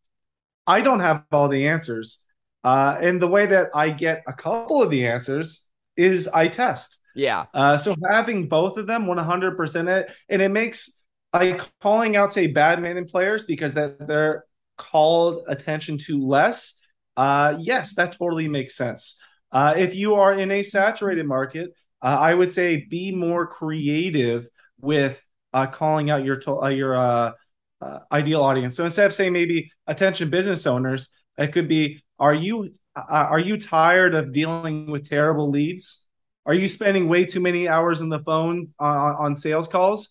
I 0.67 0.81
don't 0.81 1.01
have 1.01 1.25
all 1.33 1.49
the 1.49 1.69
answers, 1.69 2.19
uh, 2.63 2.97
and 3.01 3.21
the 3.21 3.27
way 3.29 3.47
that 3.47 3.71
I 3.75 3.91
get 3.91 4.23
a 4.29 4.33
couple 4.33 4.83
of 4.83 4.91
the 4.91 5.07
answers 5.07 5.67
is 5.97 6.29
I 6.29 6.49
test. 6.49 6.99
Yeah. 7.15 7.47
Uh, 7.53 7.77
so 7.77 7.97
having 8.11 8.49
both 8.49 8.77
of 8.79 8.87
them, 8.87 9.07
one 9.07 9.19
hundred 9.19 9.57
percent 9.57 9.89
it, 9.89 10.11
and 10.29 10.41
it 10.41 10.51
makes 10.51 11.01
like 11.35 11.63
calling 11.81 12.15
out 12.15 12.33
say 12.33 12.47
badminton 12.47 13.07
players 13.07 13.45
because 13.45 13.75
that 13.75 14.07
they're 14.07 14.45
called 14.77 15.45
attention 15.49 15.99
to 15.99 16.27
less. 16.27 16.75
Uh, 17.17 17.57
yes, 17.61 17.95
that 17.95 18.17
totally 18.19 18.49
makes 18.49 18.77
sense. 18.77 19.17
Uh, 19.53 19.75
if 19.77 19.95
you 19.95 20.15
are 20.15 20.35
in 20.35 20.51
a 20.51 20.63
saturated 20.63 21.27
market, 21.27 21.71
uh, 22.03 22.17
I 22.19 22.35
would 22.35 22.51
say 22.51 22.87
be 22.89 23.15
more 23.15 23.47
creative 23.47 24.47
with 24.81 25.19
uh, 25.53 25.67
calling 25.67 26.11
out 26.11 26.25
your 26.25 26.37
to- 26.37 26.63
uh, 26.63 26.69
your 26.69 26.97
uh, 26.97 27.33
uh, 27.81 27.99
ideal 28.11 28.43
audience. 28.43 28.77
So 28.77 28.85
instead 28.85 29.07
of 29.07 29.13
saying 29.13 29.33
maybe 29.33 29.71
attention 29.87 30.31
business 30.31 30.67
owners, 30.67 31.11
it 31.37 31.53
could 31.53 31.69
be 31.69 32.03
are 32.19 32.35
you 32.35 32.73
are 32.95 33.39
you 33.39 33.57
tired 33.57 34.15
of 34.15 34.33
dealing 34.33 34.91
with 34.91 35.09
terrible 35.09 35.51
leads? 35.51 36.07
Are 36.45 36.55
you 36.55 36.69
spending 36.69 37.09
way 37.09 37.25
too 37.25 37.41
many 37.41 37.69
hours 37.69 38.01
on 38.01 38.09
the 38.09 38.19
phone 38.21 38.69
on, 38.79 39.15
on 39.15 39.35
sales 39.35 39.69
calls? 39.69 40.11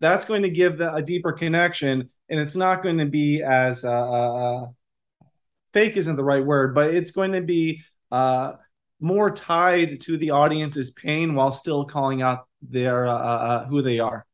That's 0.00 0.24
going 0.24 0.42
to 0.42 0.50
give 0.50 0.78
the, 0.78 0.94
a 0.94 1.02
deeper 1.02 1.32
connection, 1.32 2.10
and 2.28 2.40
it's 2.40 2.56
not 2.56 2.82
going 2.82 2.98
to 2.98 3.06
be 3.06 3.42
as 3.42 3.82
fake 5.72 5.96
isn't 5.96 6.16
the 6.16 6.24
right 6.24 6.44
word, 6.44 6.74
but 6.74 6.94
it's 6.94 7.10
going 7.10 7.32
to 7.32 7.42
be 7.42 7.82
uh, 8.10 8.52
more 9.00 9.30
tied 9.30 10.00
to 10.02 10.16
the 10.16 10.30
audience's 10.30 10.90
pain 10.90 11.34
while 11.34 11.52
still 11.52 11.84
calling 11.84 12.22
out 12.22 12.46
their 12.62 13.06
uh, 13.06 13.12
uh, 13.12 13.14
uh 13.14 13.66
who 13.66 13.82
they 13.82 13.98
are. 13.98 14.26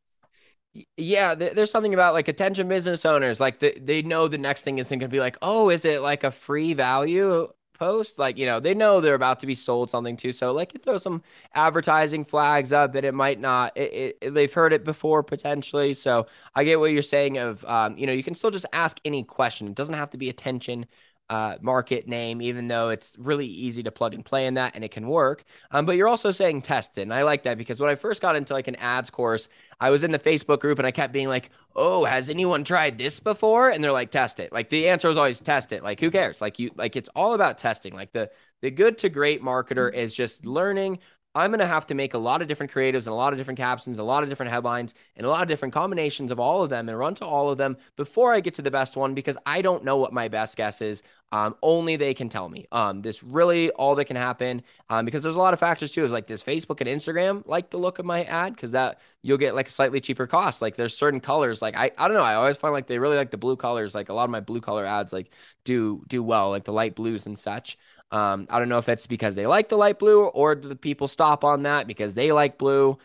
Yeah, 0.97 1.37
there's 1.37 1.71
something 1.71 1.95
about 1.95 2.15
like 2.15 2.27
attention 2.27 2.69
business 2.69 3.05
owners, 3.05 3.39
like 3.39 3.61
the, 3.61 3.79
they 3.81 4.03
know 4.03 4.27
the 4.27 4.39
next 4.39 4.63
thing 4.63 4.79
isn't 4.79 4.99
going 4.99 5.09
to 5.09 5.15
be 5.15 5.21
like, 5.21 5.39
oh, 5.41 5.71
is 5.71 5.85
it 5.85 6.01
like 6.01 6.25
a 6.25 6.33
free 6.33 6.75
value 6.75 7.49
post? 7.75 8.19
Like, 8.19 8.39
you 8.39 8.47
know, 8.47 8.59
they 8.59 8.75
know 8.75 9.01
they're 9.01 9.15
about 9.15 9.41
to 9.41 9.47
be 9.47 9.55
sold 9.55 9.91
something 9.91 10.17
too. 10.17 10.33
So, 10.33 10.53
like, 10.53 10.75
you 10.75 10.81
throw 10.81 10.99
some 10.99 11.23
advertising 11.55 12.25
flags 12.25 12.73
up 12.73 12.93
that 12.95 13.05
it 13.05 13.15
might 13.15 13.39
not, 13.39 13.77
it, 13.77 14.17
it, 14.21 14.35
they've 14.35 14.53
heard 14.53 14.73
it 14.73 14.85
before 14.85 15.23
potentially. 15.23 15.95
So, 15.95 16.27
I 16.57 16.65
get 16.65 16.81
what 16.81 16.91
you're 16.93 17.03
saying 17.03 17.39
of, 17.39 17.65
um, 17.67 17.97
you 17.97 18.07
know, 18.07 18.13
you 18.13 18.25
can 18.25 18.35
still 18.35 18.51
just 18.51 18.67
ask 18.73 18.99
any 19.05 19.23
question. 19.23 19.69
It 19.69 19.75
doesn't 19.75 19.95
have 19.95 20.11
to 20.11 20.19
be 20.19 20.29
attention 20.29 20.87
uh, 21.31 21.57
market 21.63 22.07
name, 22.07 22.43
even 22.43 22.69
though 22.69 22.91
it's 22.91 23.13
really 23.17 23.47
easy 23.47 23.83
to 23.83 23.91
plug 23.91 24.15
and 24.15 24.25
play 24.25 24.47
in 24.47 24.55
that 24.55 24.75
and 24.75 24.85
it 24.85 24.91
can 24.91 25.07
work. 25.07 25.45
Um, 25.71 25.87
but 25.87 25.97
you're 25.97 26.09
also 26.09 26.33
saying 26.33 26.63
test 26.63 26.99
it. 26.99 27.03
And 27.03 27.15
I 27.15 27.23
like 27.23 27.45
that 27.45 27.57
because 27.57 27.81
when 27.81 27.91
I 27.91 27.95
first 27.95 28.21
got 28.21 28.37
into 28.37 28.53
like 28.53 28.69
an 28.69 28.77
ads 28.77 29.11
course, 29.11 29.49
I 29.81 29.91
was 29.91 30.05
in 30.05 30.11
the 30.11 30.19
Facebook 30.19 30.61
group 30.61 30.79
and 30.79 30.87
I 30.87 30.91
kept 30.91 31.13
being 31.13 31.29
like, 31.29 31.51
oh, 31.75 32.05
has 32.05 32.29
anyone 32.29 32.63
tried 32.63 32.99
this 32.99 33.21
before? 33.21 33.71
And 33.71 33.83
they're 33.83 33.93
like, 33.93 34.11
test 34.11 34.39
it. 34.39 34.53
Like 34.53 34.69
the 34.69 34.89
answer 34.89 35.09
was 35.09 35.17
always 35.17 35.41
test 35.41 35.73
it. 35.73 35.83
Like, 35.83 35.99
who 35.99 36.11
cares? 36.11 36.41
Like 36.41 36.59
you, 36.59 36.71
like 36.77 36.95
it's 36.95 37.09
all 37.17 37.33
about 37.35 37.59
testing. 37.59 37.95
Like 37.95 38.13
the, 38.13 38.31
the 38.61 38.71
good 38.71 38.99
to 38.99 39.09
great 39.09 39.43
marketer 39.43 39.93
is 39.93 40.15
just 40.15 40.45
learning 40.45 40.99
I'm 41.35 41.51
going 41.51 41.59
to 41.59 41.67
have 41.67 41.87
to 41.89 41.95
make 41.95 42.15
a 42.15 42.19
lot 42.19 42.43
of 42.43 42.49
different 42.49 42.71
creatives 42.73 43.07
and 43.07 43.09
a 43.09 43.15
lot 43.15 43.33
of 43.33 43.39
different 43.39 43.59
captions, 43.59 43.99
a 43.99 44.05
lot 44.05 44.23
of 44.23 44.29
different 44.29 44.53
headlines, 44.53 44.95
and 45.17 45.27
a 45.27 45.29
lot 45.29 45.43
of 45.43 45.49
different 45.49 45.75
combinations 45.75 46.31
of 46.31 46.39
all 46.39 46.63
of 46.63 46.71
them 46.71 46.89
and 46.89 46.97
run 46.97 47.15
to 47.17 47.25
all 47.25 47.51
of 47.51 47.59
them 47.59 47.77
before 47.97 48.33
I 48.33 48.39
get 48.41 48.55
to 48.55 48.63
the 48.63 48.71
best 48.71 48.97
one 48.97 49.15
because 49.15 49.37
I 49.45 49.61
don't 49.61 49.83
know 49.85 49.97
what 49.97 50.13
my 50.13 50.29
best 50.29 50.57
guess 50.57 50.81
is. 50.81 51.03
Um, 51.33 51.57
only 51.63 51.97
they 51.97 52.15
can 52.15 52.29
tell 52.29 52.49
me. 52.49 52.69
Um, 52.71 53.03
this 53.03 53.25
really 53.25 53.71
all 53.71 53.97
that 53.97 54.05
can 54.05 54.15
happen 54.15 54.63
um, 54.89 55.05
because 55.05 55.25
there's 55.25 55.35
a 55.35 55.41
lot 55.41 55.53
of 55.53 55.59
factors 55.59 55.91
too. 55.91 56.05
Is 56.05 56.13
like 56.13 56.29
this 56.29 56.45
Facebook 56.45 56.81
and 56.81 56.89
Instagram 56.89 57.43
like 57.47 57.71
the 57.71 57.77
look 57.77 57.99
of 57.99 58.05
my 58.05 58.23
ad 58.25 58.55
because 58.55 58.71
that 58.71 59.01
you'll 59.23 59.39
get 59.39 59.57
like 59.57 59.67
a 59.67 59.73
slightly 59.73 59.99
cheaper 59.99 60.29
cost. 60.29 60.63
Like 60.63 60.77
there's 60.77 60.97
certain 60.97 61.19
colors. 61.19 61.61
Like 61.61 61.77
I 61.77 61.91
I 61.99 62.07
don't 62.07 62.17
know. 62.17 62.23
I 62.23 62.35
always 62.35 62.57
find 62.57 62.73
like 62.73 62.87
they 62.87 63.01
really 63.01 63.17
like 63.17 63.33
the 63.33 63.37
blue 63.37 63.57
colors. 63.57 63.97
Like 63.97 64.11
a 64.11 64.15
lot 64.15 64.25
of 64.25 64.31
my 64.31 64.39
blue 64.39 64.61
color 64.61 64.87
ads 64.87 65.13
like 65.13 65.31
do 65.65 66.05
do 66.07 66.23
well 66.23 66.51
like 66.51 66.65
the 66.65 66.73
light 66.73 66.95
blues 66.95 67.27
and 67.27 67.37
such. 67.37 67.79
Um, 68.11 68.47
I 68.51 68.59
don't 68.59 68.69
know 68.69 68.79
if 68.79 68.89
it's 68.89 69.07
because 69.07 69.35
they 69.35 69.47
like 69.47 69.69
the 69.69 69.77
light 69.77 69.99
blue 69.99 70.25
or 70.25 70.55
do 70.55 70.69
the 70.69 70.77
people 70.77 71.09
stop 71.09 71.45
on 71.45 71.65
that 71.65 71.87
because 71.87 72.15
they 72.15 72.33
like 72.33 72.59
blue. 72.59 72.99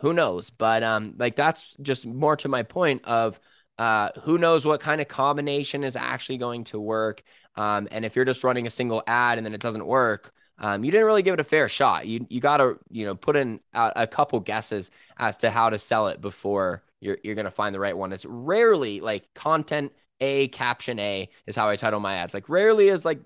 Who 0.00 0.12
knows? 0.12 0.50
But 0.50 0.82
um, 0.82 1.14
like 1.18 1.36
that's 1.36 1.74
just 1.80 2.06
more 2.06 2.36
to 2.36 2.48
my 2.48 2.62
point 2.62 3.04
of 3.04 3.38
uh, 3.78 4.10
who 4.22 4.38
knows 4.38 4.64
what 4.64 4.80
kind 4.80 5.00
of 5.00 5.08
combination 5.08 5.84
is 5.84 5.96
actually 5.96 6.38
going 6.38 6.64
to 6.64 6.80
work. 6.80 7.22
Um, 7.56 7.88
and 7.90 8.04
if 8.04 8.16
you're 8.16 8.24
just 8.24 8.44
running 8.44 8.66
a 8.66 8.70
single 8.70 9.02
ad 9.06 9.38
and 9.38 9.46
then 9.46 9.54
it 9.54 9.60
doesn't 9.60 9.86
work, 9.86 10.32
um, 10.58 10.84
you 10.84 10.90
didn't 10.90 11.06
really 11.06 11.22
give 11.22 11.34
it 11.34 11.40
a 11.40 11.44
fair 11.44 11.68
shot. 11.68 12.06
You 12.06 12.26
you 12.30 12.40
got 12.40 12.58
to 12.58 12.78
you 12.90 13.04
know 13.04 13.14
put 13.14 13.36
in 13.36 13.60
a, 13.74 13.92
a, 13.96 14.06
couple 14.06 14.40
guesses 14.40 14.90
as 15.18 15.36
to 15.38 15.50
how 15.50 15.68
to 15.70 15.78
sell 15.78 16.08
it 16.08 16.20
before 16.20 16.82
you're 17.00 17.18
you're 17.22 17.34
gonna 17.34 17.50
find 17.50 17.74
the 17.74 17.80
right 17.80 17.96
one. 17.96 18.12
It's 18.12 18.24
rarely 18.24 19.00
like 19.00 19.32
content 19.34 19.92
A 20.20 20.48
caption 20.48 20.98
A 20.98 21.28
is 21.46 21.56
how 21.56 21.68
I 21.68 21.76
title 21.76 22.00
my 22.00 22.16
ads. 22.16 22.34
Like 22.34 22.48
rarely 22.48 22.88
is 22.88 23.04
like 23.04 23.20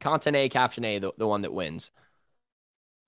content 0.00 0.36
A 0.36 0.48
caption 0.48 0.84
A 0.84 0.98
the, 0.98 1.12
the 1.18 1.26
one 1.26 1.42
that 1.42 1.52
wins. 1.52 1.90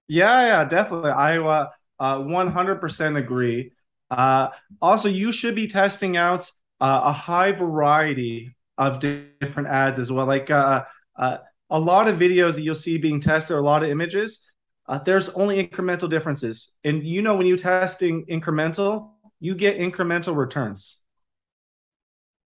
Yeah, 0.09 0.47
yeah, 0.47 0.65
definitely. 0.65 1.11
I 1.11 1.39
uh, 1.39 1.69
uh 1.99 2.19
100% 2.19 3.17
agree. 3.17 3.73
Uh, 4.11 4.49
also, 4.83 5.09
you 5.09 5.33
should 5.33 5.55
be 5.55 5.67
testing 5.67 6.17
out 6.17 6.51
uh, 6.81 7.01
a 7.05 7.13
high 7.13 7.53
variety 7.53 8.55
of 8.77 9.01
different 9.01 9.69
ads 9.69 9.99
as 9.99 10.13
well. 10.13 10.27
Like 10.27 10.51
uh, 10.51 10.85
uh, 11.17 11.39
a 11.71 11.79
lot 11.79 12.09
of 12.09 12.19
videos 12.19 12.55
that 12.55 12.63
you'll 12.63 12.75
see 12.75 12.99
being 12.99 13.21
tested, 13.21 13.57
or 13.57 13.61
a 13.61 13.63
lot 13.63 13.83
of 13.83 13.89
images, 13.89 14.41
uh, 14.87 14.99
there's 14.99 15.29
only 15.31 15.67
incremental 15.67 16.11
differences. 16.11 16.73
And 16.85 17.03
you 17.03 17.23
know, 17.23 17.37
when 17.37 17.47
you're 17.47 17.57
testing 17.57 18.27
incremental, 18.27 19.13
you 19.41 19.55
get 19.55 19.79
incremental 19.79 20.37
returns. 20.37 21.01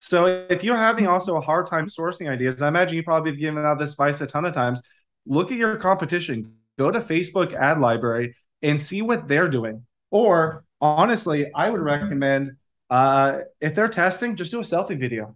So 0.01 0.47
if 0.49 0.63
you're 0.63 0.77
having 0.77 1.07
also 1.07 1.37
a 1.37 1.41
hard 1.41 1.67
time 1.67 1.87
sourcing 1.87 2.29
ideas, 2.29 2.63
I 2.63 2.69
imagine 2.69 2.97
you 2.97 3.03
probably 3.03 3.33
have 3.33 3.41
given 3.41 3.65
out 3.65 3.79
this 3.79 3.93
advice 3.93 4.21
a 4.21 4.27
ton 4.27 4.45
of 4.45 4.55
times. 4.55 4.81
Look 5.27 5.51
at 5.51 5.59
your 5.59 5.77
competition. 5.77 6.53
Go 6.79 6.91
to 6.91 7.01
Facebook 7.01 7.53
ad 7.53 7.81
library 7.81 8.37
and 8.63 8.81
see 8.81 9.03
what 9.03 9.29
they're 9.29 9.49
doing. 9.49 9.85
Or 10.11 10.65
honestly, 10.81 11.53
I 11.55 11.69
would 11.69 11.81
recommend 11.81 12.53
uh, 12.91 13.41
if 13.61 13.75
they're 13.75 13.89
testing, 13.89 14.37
just 14.37 14.51
do 14.51 14.61
a 14.61 14.63
selfie 14.63 14.99
video. 14.99 15.35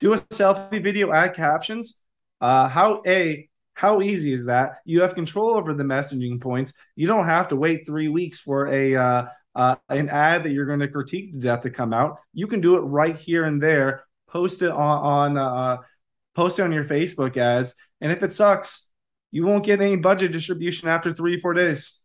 Do 0.00 0.14
a 0.14 0.18
selfie 0.18 0.82
video, 0.82 1.12
add 1.12 1.34
captions. 1.34 1.94
Uh, 2.40 2.68
how 2.68 3.02
a 3.06 3.48
how 3.74 4.02
easy 4.02 4.32
is 4.32 4.46
that? 4.46 4.78
You 4.84 5.02
have 5.02 5.14
control 5.14 5.50
over 5.50 5.72
the 5.72 5.84
messaging 5.84 6.40
points. 6.40 6.72
You 6.96 7.06
don't 7.06 7.26
have 7.26 7.48
to 7.50 7.56
wait 7.56 7.86
three 7.86 8.08
weeks 8.08 8.40
for 8.40 8.66
a 8.66 8.96
uh, 8.96 9.26
uh, 9.58 9.74
an 9.88 10.08
ad 10.08 10.44
that 10.44 10.52
you're 10.52 10.66
going 10.66 10.78
to 10.78 10.88
critique 10.88 11.32
to 11.32 11.40
death 11.40 11.62
to 11.62 11.70
come 11.70 11.92
out. 11.92 12.20
You 12.32 12.46
can 12.46 12.60
do 12.60 12.76
it 12.76 12.80
right 12.80 13.16
here 13.18 13.44
and 13.44 13.60
there. 13.60 14.04
Post 14.28 14.62
it 14.62 14.70
on 14.70 15.36
on 15.36 15.36
uh, 15.36 15.78
post 16.34 16.60
it 16.60 16.62
on 16.62 16.72
your 16.72 16.84
Facebook 16.84 17.36
ads, 17.36 17.74
and 18.00 18.12
if 18.12 18.22
it 18.22 18.32
sucks, 18.32 18.88
you 19.32 19.44
won't 19.44 19.64
get 19.64 19.80
any 19.80 19.96
budget 19.96 20.30
distribution 20.30 20.88
after 20.88 21.12
three 21.12 21.40
four 21.40 21.54
days. 21.54 22.00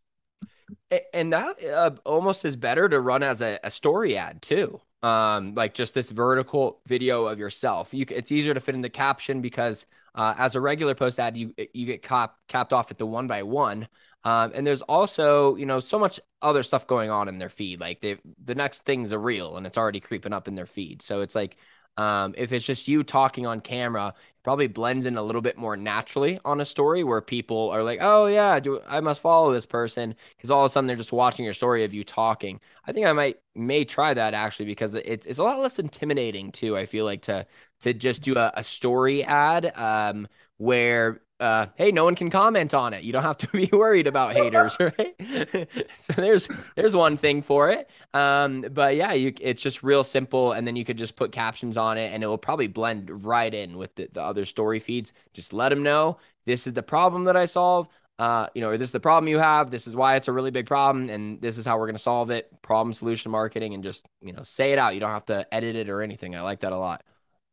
And 1.12 1.32
that 1.32 1.64
uh, 1.64 1.92
almost 2.04 2.44
is 2.44 2.56
better 2.56 2.88
to 2.88 3.00
run 3.00 3.22
as 3.22 3.40
a, 3.40 3.60
a 3.62 3.70
story 3.70 4.16
ad 4.16 4.42
too. 4.42 4.80
Um, 5.02 5.52
like 5.54 5.74
just 5.74 5.92
this 5.92 6.10
vertical 6.10 6.80
video 6.86 7.26
of 7.26 7.38
yourself. 7.38 7.92
You, 7.92 8.06
it's 8.08 8.32
easier 8.32 8.54
to 8.54 8.60
fit 8.60 8.74
in 8.74 8.80
the 8.80 8.88
caption 8.88 9.42
because 9.42 9.84
uh, 10.14 10.34
as 10.38 10.56
a 10.56 10.60
regular 10.60 10.94
post 10.94 11.20
ad, 11.20 11.36
you 11.36 11.54
you 11.74 11.86
get 11.86 12.02
cap, 12.02 12.36
capped 12.48 12.72
off 12.72 12.90
at 12.90 12.98
the 12.98 13.06
one 13.06 13.28
by 13.28 13.42
one. 13.42 13.86
Um, 14.24 14.52
and 14.54 14.66
there's 14.66 14.82
also 14.82 15.56
you 15.56 15.66
know 15.66 15.80
so 15.80 15.98
much 15.98 16.18
other 16.42 16.62
stuff 16.62 16.86
going 16.86 17.10
on 17.10 17.28
in 17.28 17.38
their 17.38 17.48
feed. 17.50 17.80
Like 17.80 18.00
they 18.00 18.18
the 18.42 18.54
next 18.54 18.84
thing's 18.84 19.12
a 19.12 19.18
reel 19.18 19.56
and 19.56 19.66
it's 19.66 19.78
already 19.78 20.00
creeping 20.00 20.32
up 20.32 20.48
in 20.48 20.54
their 20.54 20.66
feed. 20.66 21.02
So 21.02 21.20
it's 21.20 21.34
like 21.34 21.56
um, 21.96 22.34
if 22.36 22.52
it's 22.52 22.64
just 22.66 22.88
you 22.88 23.04
talking 23.04 23.46
on 23.46 23.60
camera, 23.60 24.14
probably 24.42 24.66
blends 24.66 25.06
in 25.06 25.16
a 25.16 25.22
little 25.22 25.40
bit 25.40 25.56
more 25.56 25.76
naturally 25.76 26.40
on 26.44 26.60
a 26.60 26.64
story 26.64 27.04
where 27.04 27.20
people 27.20 27.70
are 27.70 27.82
like, 27.84 27.98
"Oh 28.02 28.26
yeah, 28.26 28.58
do 28.60 28.80
I 28.86 29.00
must 29.00 29.20
follow 29.20 29.52
this 29.52 29.66
person?" 29.66 30.14
Because 30.36 30.50
all 30.50 30.64
of 30.64 30.70
a 30.70 30.72
sudden 30.72 30.88
they're 30.88 30.96
just 30.96 31.12
watching 31.12 31.44
your 31.44 31.54
story 31.54 31.84
of 31.84 31.94
you 31.94 32.02
talking. 32.04 32.60
I 32.86 32.92
think 32.92 33.06
I 33.06 33.12
might 33.12 33.38
may 33.54 33.84
try 33.84 34.12
that 34.14 34.34
actually 34.34 34.66
because 34.66 34.94
it, 34.94 35.24
it's 35.26 35.38
a 35.38 35.42
lot 35.44 35.60
less 35.60 35.78
intimidating 35.78 36.50
too. 36.52 36.76
I 36.76 36.86
feel 36.86 37.04
like 37.04 37.22
to 37.22 37.46
to 37.80 37.94
just 37.94 38.22
do 38.22 38.36
a, 38.36 38.52
a 38.56 38.64
story 38.64 39.22
ad 39.24 39.72
um, 39.76 40.26
where 40.56 41.20
uh, 41.44 41.66
hey, 41.76 41.92
no 41.92 42.04
one 42.04 42.14
can 42.14 42.30
comment 42.30 42.72
on 42.72 42.94
it. 42.94 43.04
You 43.04 43.12
don't 43.12 43.22
have 43.22 43.36
to 43.38 43.46
be 43.52 43.68
worried 43.70 44.06
about 44.06 44.32
haters, 44.32 44.76
right? 44.80 45.14
so 46.00 46.14
there's 46.14 46.48
there's 46.74 46.96
one 46.96 47.18
thing 47.18 47.42
for 47.42 47.68
it. 47.70 47.90
Um, 48.14 48.62
but 48.72 48.96
yeah, 48.96 49.12
you 49.12 49.34
it's 49.40 49.62
just 49.62 49.82
real 49.82 50.04
simple, 50.04 50.52
and 50.52 50.66
then 50.66 50.74
you 50.74 50.86
could 50.86 50.96
just 50.96 51.16
put 51.16 51.32
captions 51.32 51.76
on 51.76 51.98
it, 51.98 52.12
and 52.12 52.24
it 52.24 52.26
will 52.26 52.38
probably 52.38 52.66
blend 52.66 53.26
right 53.26 53.52
in 53.52 53.76
with 53.76 53.94
the, 53.96 54.08
the 54.10 54.22
other 54.22 54.46
story 54.46 54.80
feeds. 54.80 55.12
Just 55.34 55.52
let 55.52 55.68
them 55.68 55.82
know 55.82 56.16
this 56.46 56.66
is 56.66 56.72
the 56.72 56.82
problem 56.82 57.24
that 57.24 57.36
I 57.36 57.44
solve. 57.44 57.88
Uh, 58.16 58.46
you 58.54 58.60
know, 58.60 58.70
or 58.70 58.78
this 58.78 58.88
is 58.88 58.92
the 58.92 59.00
problem 59.00 59.28
you 59.28 59.38
have. 59.38 59.70
This 59.70 59.88
is 59.88 59.96
why 59.96 60.14
it's 60.14 60.28
a 60.28 60.32
really 60.32 60.52
big 60.52 60.66
problem, 60.66 61.10
and 61.10 61.42
this 61.42 61.58
is 61.58 61.66
how 61.66 61.76
we're 61.78 61.86
going 61.86 61.96
to 61.96 62.02
solve 62.02 62.30
it. 62.30 62.48
Problem 62.62 62.94
solution 62.94 63.30
marketing, 63.30 63.74
and 63.74 63.82
just 63.82 64.06
you 64.22 64.32
know, 64.32 64.44
say 64.44 64.72
it 64.72 64.78
out. 64.78 64.94
You 64.94 65.00
don't 65.00 65.10
have 65.10 65.26
to 65.26 65.52
edit 65.52 65.76
it 65.76 65.90
or 65.90 66.00
anything. 66.00 66.34
I 66.34 66.40
like 66.40 66.60
that 66.60 66.72
a 66.72 66.78
lot. 66.78 67.02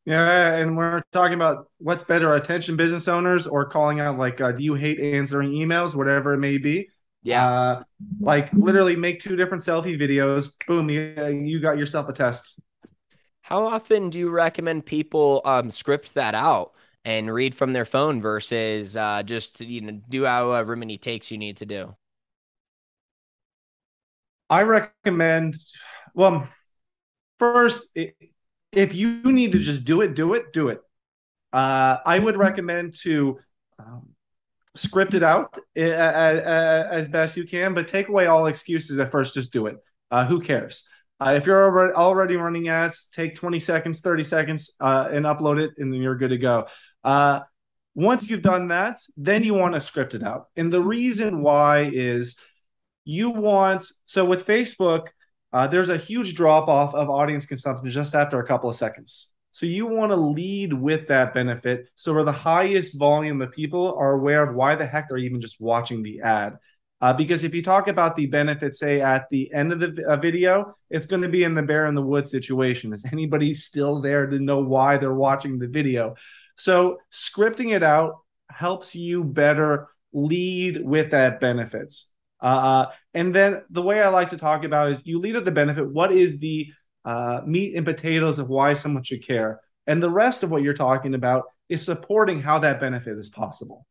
Yeah, 0.06 0.56
and 0.56 0.76
we're 0.76 1.04
talking 1.14 1.36
about 1.36 1.68
what's 1.78 2.04
better, 2.04 2.34
attention 2.34 2.76
business 2.76 3.08
owners 3.08 3.46
or 3.46 3.66
calling 3.66 4.00
out 4.00 4.18
like, 4.18 4.42
uh, 4.42 4.52
do 4.52 4.64
you 4.64 4.74
hate 4.74 5.00
answering 5.00 5.52
emails, 5.52 5.94
whatever 5.94 6.34
it 6.34 6.40
may 6.40 6.58
be. 6.58 6.90
Yeah, 7.24 7.48
uh, 7.48 7.84
like 8.20 8.52
literally 8.54 8.96
make 8.96 9.20
two 9.20 9.36
different 9.36 9.64
selfie 9.64 10.00
videos. 10.00 10.52
Boom, 10.66 10.90
you, 10.90 11.14
you 11.46 11.60
got 11.60 11.78
yourself 11.78 12.10
a 12.10 12.14
test. 12.14 12.60
How 13.42 13.66
often 13.66 14.10
do 14.10 14.18
you 14.18 14.30
recommend 14.30 14.86
people 14.86 15.42
um, 15.46 15.70
script 15.70 16.16
that 16.16 16.34
out 16.34 16.74
and 17.06 17.32
read 17.32 17.54
from 17.54 17.74
their 17.74 17.86
phone 17.86 18.22
versus 18.22 18.96
uh, 18.96 19.22
just 19.24 19.62
you 19.62 19.82
know 19.82 20.02
do 20.10 20.26
however 20.26 20.76
many 20.76 20.98
takes 20.98 21.30
you 21.30 21.38
need 21.38 21.58
to 21.58 21.66
do? 21.66 21.96
I 24.50 24.64
recommend. 24.64 25.56
Well, 26.14 26.48
first, 27.40 27.88
it, 27.96 28.16
if 28.72 28.94
you 28.94 29.22
need 29.24 29.52
to 29.54 29.60
just 29.60 29.84
do 29.84 30.02
it, 30.02 30.16
do 30.16 30.34
it, 30.34 30.54
do 30.54 30.70
it. 30.70 30.82
Uh, 31.52 31.98
I 32.06 32.18
would 32.18 32.38
recommend 32.38 32.96
to 33.02 33.40
um, 33.78 34.08
script 34.76 35.14
it 35.14 35.24
out 35.24 35.58
as, 35.76 36.40
as, 36.40 37.08
best 37.10 37.36
you 37.36 37.46
can, 37.46 37.74
but 37.74 37.88
take 37.88 38.08
away 38.08 38.28
all 38.28 38.46
excuses 38.46 39.00
at 39.00 39.12
first. 39.12 39.34
Just 39.34 39.52
do 39.52 39.68
it. 39.68 39.78
Uh, 40.10 40.26
who 40.26 40.40
cares? 40.42 40.84
Uh, 41.20 41.34
if 41.36 41.46
you're 41.46 41.96
already 41.96 42.36
running 42.36 42.70
ads, 42.70 43.08
take 43.12 43.36
20 43.36 43.60
seconds, 43.60 44.00
30 44.00 44.24
seconds, 44.24 44.72
uh, 44.80 45.10
and 45.12 45.26
upload 45.26 45.62
it, 45.62 45.72
and 45.78 45.94
then 45.94 46.02
you're 46.02 46.16
good 46.16 46.30
to 46.30 46.38
go. 46.38 46.68
Uh, 47.04 47.42
once 47.94 48.30
you've 48.30 48.42
done 48.42 48.70
that, 48.70 48.98
then 49.18 49.44
you 49.44 49.54
want 49.54 49.74
to 49.74 49.80
script 49.80 50.16
it 50.16 50.24
out. 50.24 50.48
And 50.56 50.72
the 50.72 50.82
reason 50.82 51.42
why 51.42 51.90
is 51.94 52.38
you 53.04 53.30
want 53.30 53.86
so 54.06 54.24
with 54.24 54.48
Facebook 54.48 55.08
uh, 55.54 55.68
there's 55.68 55.90
a 55.90 55.98
huge 55.98 56.36
drop 56.36 56.68
off 56.68 56.94
of 56.94 57.10
audience 57.10 57.46
consumption 57.46 57.90
just 57.90 58.16
after 58.16 58.40
a 58.40 58.48
couple 58.48 58.70
of 58.70 58.76
seconds. 58.76 59.28
So 59.52 59.66
you 59.66 59.86
want 59.86 60.12
to 60.12 60.16
lead 60.16 60.72
with 60.72 61.08
that 61.10 61.34
benefit. 61.34 61.90
So 61.96 62.14
where 62.14 62.24
the 62.24 62.32
highest 62.32 62.98
volume 62.98 63.42
of 63.42 63.52
people 63.52 63.96
are 63.98 64.14
aware 64.14 64.48
of 64.48 64.56
why 64.56 64.76
the 64.76 64.86
heck 64.86 65.10
they're 65.10 65.18
even 65.18 65.42
just 65.42 65.60
watching 65.60 66.04
the 66.04 66.22
ad. 66.22 66.58
Uh, 67.02 67.12
because 67.12 67.44
if 67.44 67.54
you 67.54 67.64
talk 67.64 67.88
about 67.88 68.16
the 68.16 68.28
benefit, 68.28 68.76
say 68.76 69.02
at 69.02 69.26
the 69.32 69.52
end 69.54 69.74
of 69.74 69.80
the 69.80 70.18
video, 70.22 70.76
it's 70.90 71.08
going 71.08 71.24
to 71.24 71.28
be 71.28 71.44
in 71.44 71.56
the 71.56 71.64
bear 71.64 71.88
in 71.88 71.96
the 71.96 72.02
wood 72.02 72.28
situation. 72.28 72.94
Is 72.94 73.04
anybody 73.12 73.54
still 73.56 74.02
there 74.02 74.28
to 74.28 74.40
know 74.40 74.60
why 74.60 74.98
they're 74.98 75.14
watching 75.14 75.58
the 75.58 75.68
video? 75.68 76.16
So 76.56 77.00
scripting 77.12 77.76
it 77.76 77.82
out 77.82 78.20
helps 78.50 78.96
you 78.96 79.24
better 79.24 79.88
lead 80.14 80.86
with 80.86 81.12
that 81.12 81.40
benefits. 81.40 82.08
Uh, 82.42 82.88
and 83.14 83.36
then 83.36 83.62
the 83.70 83.82
way 83.82 84.02
I 84.02 84.10
like 84.10 84.32
to 84.32 84.38
talk 84.38 84.64
about 84.64 84.92
is 84.92 85.06
you 85.06 85.20
lead 85.20 85.36
at 85.36 85.46
the 85.46 85.52
benefit. 85.52 85.88
What 85.88 86.12
is 86.12 86.40
the 86.40 86.68
uh, 87.06 87.42
meat 87.46 87.76
and 87.76 87.86
potatoes 87.86 88.40
of 88.40 88.50
why 88.50 88.74
someone 88.74 89.04
should 89.04 89.26
care? 89.26 89.62
And 89.88 90.02
the 90.02 90.10
rest 90.10 90.44
of 90.44 90.52
what 90.52 90.64
you're 90.64 90.74
talking 90.74 91.14
about 91.14 91.46
is 91.70 91.84
supporting 91.84 92.42
how 92.42 92.60
that 92.60 92.80
benefit 92.80 93.18
is 93.18 93.30
possible. 93.30 93.86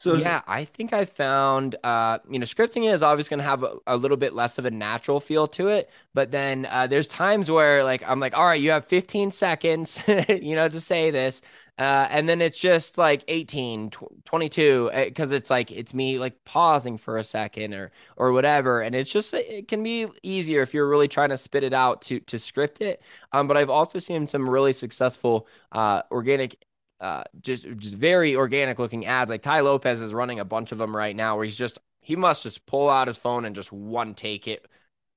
So 0.00 0.14
yeah, 0.14 0.40
I 0.46 0.64
think 0.64 0.94
I 0.94 1.04
found 1.04 1.76
uh, 1.84 2.20
you 2.30 2.38
know 2.38 2.46
scripting 2.46 2.90
is 2.90 3.02
always 3.02 3.28
going 3.28 3.36
to 3.36 3.44
have 3.44 3.62
a, 3.62 3.76
a, 3.86 3.98
little 3.98 4.16
bit 4.16 4.32
less 4.32 4.56
of 4.56 4.64
a 4.64 4.70
natural 4.70 5.20
feel 5.20 5.46
to 5.48 5.68
it, 5.68 5.90
but 6.14 6.30
then 6.30 6.66
uh, 6.70 6.86
there's 6.86 7.06
times 7.06 7.50
where 7.50 7.84
like 7.84 8.02
I'm 8.08 8.18
like, 8.18 8.34
all 8.34 8.46
right, 8.46 8.58
you 8.58 8.70
have 8.70 8.86
15 8.86 9.30
seconds, 9.30 10.00
you 10.30 10.56
know, 10.56 10.70
to 10.70 10.80
say 10.80 11.10
this, 11.10 11.42
uh, 11.78 12.06
and 12.08 12.26
then 12.26 12.40
it's 12.40 12.58
just 12.58 12.96
like 12.96 13.24
18, 13.28 13.90
22, 14.24 14.90
because 14.94 15.32
eh, 15.32 15.36
it's 15.36 15.50
like 15.50 15.70
it's 15.70 15.92
me 15.92 16.18
like 16.18 16.46
pausing 16.46 16.96
for 16.96 17.18
a 17.18 17.24
second 17.24 17.74
or 17.74 17.92
or 18.16 18.32
whatever, 18.32 18.80
and 18.80 18.94
it's 18.94 19.12
just 19.12 19.34
it 19.34 19.68
can 19.68 19.82
be 19.82 20.06
easier 20.22 20.62
if 20.62 20.72
you're 20.72 20.88
really 20.88 21.08
trying 21.08 21.28
to 21.28 21.36
spit 21.36 21.62
it 21.62 21.74
out 21.74 22.00
to 22.00 22.20
to 22.20 22.38
script 22.38 22.80
it. 22.80 23.02
Um, 23.32 23.46
but 23.46 23.58
I've 23.58 23.68
also 23.68 23.98
seen 23.98 24.26
some 24.26 24.48
really 24.48 24.72
successful 24.72 25.46
uh, 25.72 26.04
organic 26.10 26.56
uh, 27.00 27.24
just 27.40 27.64
just 27.78 27.94
very 27.94 28.36
organic 28.36 28.78
looking 28.78 29.06
ads. 29.06 29.30
Like 29.30 29.42
Tai 29.42 29.60
Lopez 29.60 30.00
is 30.00 30.14
running 30.14 30.40
a 30.40 30.44
bunch 30.44 30.72
of 30.72 30.78
them 30.78 30.94
right 30.94 31.16
now, 31.16 31.36
where 31.36 31.44
he's 31.44 31.56
just 31.56 31.78
he 32.00 32.16
must 32.16 32.42
just 32.42 32.66
pull 32.66 32.88
out 32.88 33.08
his 33.08 33.16
phone 33.16 33.44
and 33.44 33.54
just 33.54 33.72
one 33.72 34.14
take 34.14 34.48
it. 34.48 34.66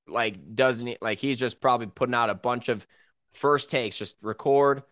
Like 0.08 0.56
doesn't 0.56 0.88
he? 0.88 0.98
Like 1.02 1.20
he's 1.20 1.40
just 1.40 1.62
probably 1.62 1.88
putting 1.88 2.16
out 2.16 2.30
a 2.30 2.36
bunch 2.36 2.70
of 2.70 2.86
first 3.34 3.70
takes, 3.70 3.98
just 3.98 4.18
record, 4.22 4.84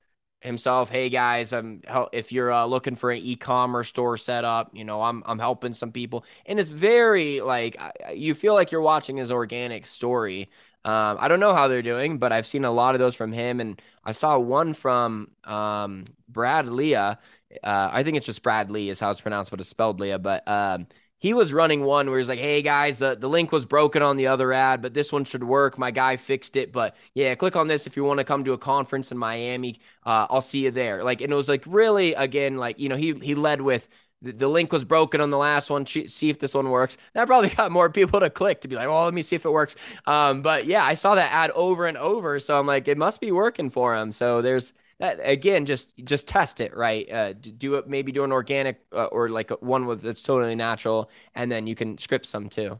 himself, 0.42 0.90
"Hey 0.90 1.10
guys, 1.10 1.54
I'm 1.54 1.82
if 2.12 2.32
you're 2.32 2.52
uh, 2.52 2.66
looking 2.66 2.96
for 2.96 3.12
an 3.12 3.20
e-commerce 3.22 3.90
store 3.90 4.18
set 4.18 4.44
up, 4.44 4.72
you 4.74 4.84
know, 4.84 5.02
I'm 5.02 5.24
I'm 5.26 5.40
helping 5.40 5.74
some 5.74 5.92
people." 5.92 6.26
And 6.46 6.60
it's 6.60 6.70
very 6.70 7.42
like 7.42 7.78
you 8.14 8.36
feel 8.36 8.54
like 8.54 8.72
you're 8.72 8.82
watching 8.82 9.18
his 9.18 9.32
organic 9.32 9.86
story. 9.86 10.50
Um, 10.84 11.18
I 11.20 11.28
don't 11.28 11.40
know 11.40 11.54
how 11.54 11.68
they're 11.68 11.82
doing, 11.84 12.18
but 12.18 12.32
I've 12.32 12.46
seen 12.48 12.66
a 12.66 12.72
lot 12.72 12.96
of 12.96 13.00
those 13.00 13.16
from 13.16 13.32
him, 13.32 13.60
and 13.60 13.80
I 14.04 14.14
saw 14.14 14.40
one 14.40 14.74
from 14.74 15.30
um, 15.44 16.06
Brad 16.28 16.68
Lea. 16.68 16.96
Uh, 16.96 17.16
I 17.64 18.04
think 18.04 18.18
it's 18.18 18.26
just 18.26 18.42
Brad 18.42 18.72
Lee 18.72 18.90
is 18.90 19.00
how 19.00 19.12
it's 19.12 19.22
pronounced, 19.22 19.52
but 19.52 19.60
it's 19.60 19.70
spelled 19.70 20.00
Lea. 20.00 20.18
But 20.18 20.48
um, 20.48 20.88
he 21.20 21.34
was 21.36 21.54
running 21.54 21.84
one 21.84 22.10
where 22.10 22.18
he's 22.18 22.30
like, 22.30 22.40
"Hey 22.40 22.64
guys, 22.64 22.98
the, 22.98 23.16
the 23.16 23.30
link 23.30 23.52
was 23.52 23.66
broken 23.66 24.02
on 24.02 24.18
the 24.18 24.28
other 24.28 24.52
ad, 24.54 24.82
but 24.82 24.94
this 24.96 25.12
one 25.12 25.24
should 25.24 25.44
work. 25.44 25.78
My 25.78 25.92
guy 25.92 26.18
fixed 26.18 26.56
it, 26.56 26.72
but 26.72 26.96
yeah, 27.14 27.36
click 27.36 27.56
on 27.56 27.68
this 27.68 27.86
if 27.86 27.96
you 27.96 28.04
want 28.04 28.20
to 28.20 28.24
come 28.24 28.44
to 28.46 28.54
a 28.54 28.58
conference 28.58 29.12
in 29.12 29.18
Miami. 29.20 29.80
Uh, 30.04 30.26
I'll 30.30 30.42
see 30.42 30.64
you 30.66 30.72
there." 30.72 31.04
Like, 31.04 31.22
and 31.22 31.32
it 31.32 31.36
was 31.36 31.50
like 31.50 31.64
really 31.68 32.14
again, 32.16 32.58
like 32.58 32.80
you 32.80 32.90
know, 32.90 32.98
he 32.98 33.14
he 33.14 33.36
led 33.36 33.62
with 33.62 33.88
the, 34.22 34.48
link 34.48 34.72
was 34.72 34.84
broken 34.86 35.22
on 35.22 35.30
the 35.30 35.38
last 35.38 35.70
one. 35.70 35.86
See 35.86 36.30
if 36.30 36.40
this 36.40 36.54
one 36.54 36.70
works. 36.70 36.98
That 37.14 37.28
probably 37.28 37.50
got 37.56 37.72
more 37.72 37.90
people 37.90 38.20
to 38.20 38.30
click 38.30 38.62
to 38.62 38.68
be 38.68 38.76
like, 38.76 38.88
"Well, 38.88 39.06
let 39.06 39.14
me 39.14 39.22
see 39.22 39.36
if 39.36 39.46
it 39.46 39.52
works." 39.52 39.76
Um, 40.06 40.42
but 40.42 40.66
yeah, 40.66 40.84
I 40.84 40.94
saw 40.94 41.16
that 41.16 41.32
ad 41.32 41.52
over 41.52 41.88
and 41.88 41.98
over, 41.98 42.40
so 42.40 42.60
I'm 42.60 42.68
like, 42.68 42.88
it 42.88 42.98
must 42.98 43.22
be 43.22 43.32
working 43.32 43.70
for 43.70 43.96
him. 43.96 44.12
So 44.12 44.42
there's 44.42 44.74
that 45.02 45.20
again 45.24 45.66
just 45.66 45.94
just 46.06 46.28
test 46.28 46.62
it 46.62 46.78
right 46.78 47.12
uh, 47.12 47.34
do 47.34 47.76
it 47.76 47.88
maybe 47.88 48.12
do 48.12 48.24
an 48.24 48.32
organic 48.32 48.82
uh, 48.94 49.06
or 49.06 49.30
like 49.30 49.50
one 49.62 49.88
with 49.88 50.02
that's 50.02 50.22
totally 50.22 50.54
natural 50.56 51.10
and 51.34 51.52
then 51.52 51.66
you 51.66 51.76
can 51.76 51.98
script 51.98 52.28
some 52.28 52.48
too 52.50 52.80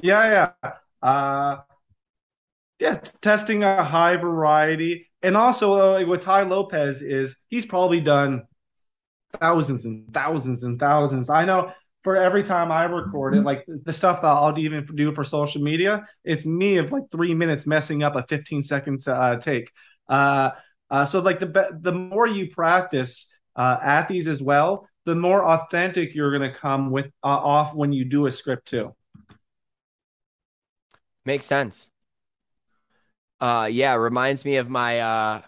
yeah 0.00 0.52
yeah 0.62 0.72
uh 1.08 1.60
yeah 2.80 2.96
testing 3.20 3.62
a 3.62 3.84
high 3.84 4.16
variety 4.16 5.08
and 5.22 5.36
also 5.36 5.74
uh, 5.74 5.92
like 5.92 6.08
with 6.08 6.22
Tai 6.22 6.42
Lopez 6.42 7.02
is 7.02 7.36
he's 7.46 7.66
probably 7.66 8.00
done 8.00 8.42
thousands 9.40 9.84
and 9.84 10.12
thousands 10.12 10.62
and 10.62 10.78
thousands 10.78 11.30
i 11.30 11.44
know 11.44 11.72
for 12.04 12.16
every 12.16 12.42
time 12.42 12.70
I 12.70 12.84
record 12.84 13.34
it, 13.34 13.42
like 13.42 13.66
the 13.66 13.92
stuff 13.92 14.22
that 14.22 14.28
I'll 14.28 14.58
even 14.58 14.86
do 14.94 15.12
for 15.14 15.24
social 15.24 15.60
media, 15.60 16.06
it's 16.24 16.46
me 16.46 16.78
of 16.78 16.92
like 16.92 17.10
three 17.10 17.34
minutes 17.34 17.66
messing 17.66 18.02
up 18.02 18.16
a 18.16 18.24
15 18.28 18.62
second 18.62 19.06
uh, 19.06 19.36
take. 19.36 19.70
Uh, 20.08 20.52
uh, 20.90 21.04
so 21.04 21.20
like 21.20 21.40
the 21.40 21.78
the 21.80 21.92
more 21.92 22.26
you 22.26 22.50
practice 22.50 23.26
uh, 23.56 23.78
at 23.82 24.08
these 24.08 24.28
as 24.28 24.40
well, 24.40 24.88
the 25.04 25.14
more 25.14 25.44
authentic 25.44 26.14
you're 26.14 26.30
going 26.30 26.50
to 26.50 26.56
come 26.56 26.90
with 26.90 27.06
uh, 27.22 27.26
off 27.26 27.74
when 27.74 27.92
you 27.92 28.04
do 28.04 28.26
a 28.26 28.30
script 28.30 28.68
too. 28.68 28.94
Makes 31.24 31.46
sense. 31.46 31.88
Uh, 33.40 33.68
yeah, 33.70 33.94
reminds 33.94 34.44
me 34.44 34.56
of 34.56 34.70
my 34.70 35.00
uh 35.00 35.42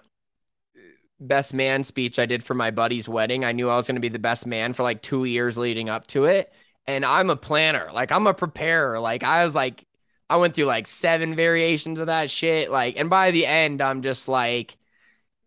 best 1.21 1.55
man 1.55 1.85
speech 1.85 2.19
I 2.19 2.27
did 2.27 2.43
for 2.43 2.55
my 2.55 2.71
buddy's 2.71 3.09
wedding. 3.09 3.45
I 3.45 3.53
knew 3.53 3.69
I 3.69 3.77
was 3.77 3.87
going 3.87 3.97
to 3.97 4.01
be 4.01 4.09
the 4.09 4.19
best 4.19 4.47
man 4.47 4.73
for 4.73 4.83
like 4.83 5.03
two 5.03 5.25
years 5.25 5.59
leading 5.59 5.89
up 5.89 6.07
to 6.09 6.25
it. 6.25 6.53
And 6.87 7.05
I'm 7.05 7.31
a 7.31 7.37
planner, 7.37 7.91
like 7.93 8.11
I'm 8.11 8.27
a 8.27 8.35
preparer. 8.35 8.99
Like 8.99 9.23
I 9.23 9.45
was 9.45 9.55
like, 9.55 9.87
I 10.29 10.37
went 10.37 10.55
through 10.55 10.65
like 10.67 10.87
seven 10.87 11.35
variations 11.35 12.01
of 12.01 12.07
that 12.07 12.31
shit. 12.31 12.71
Like, 12.71 12.99
and 12.99 13.11
by 13.11 13.33
the 13.33 13.47
end, 13.47 13.83
I'm 13.83 14.03
just 14.03 14.29
like, 14.29 14.77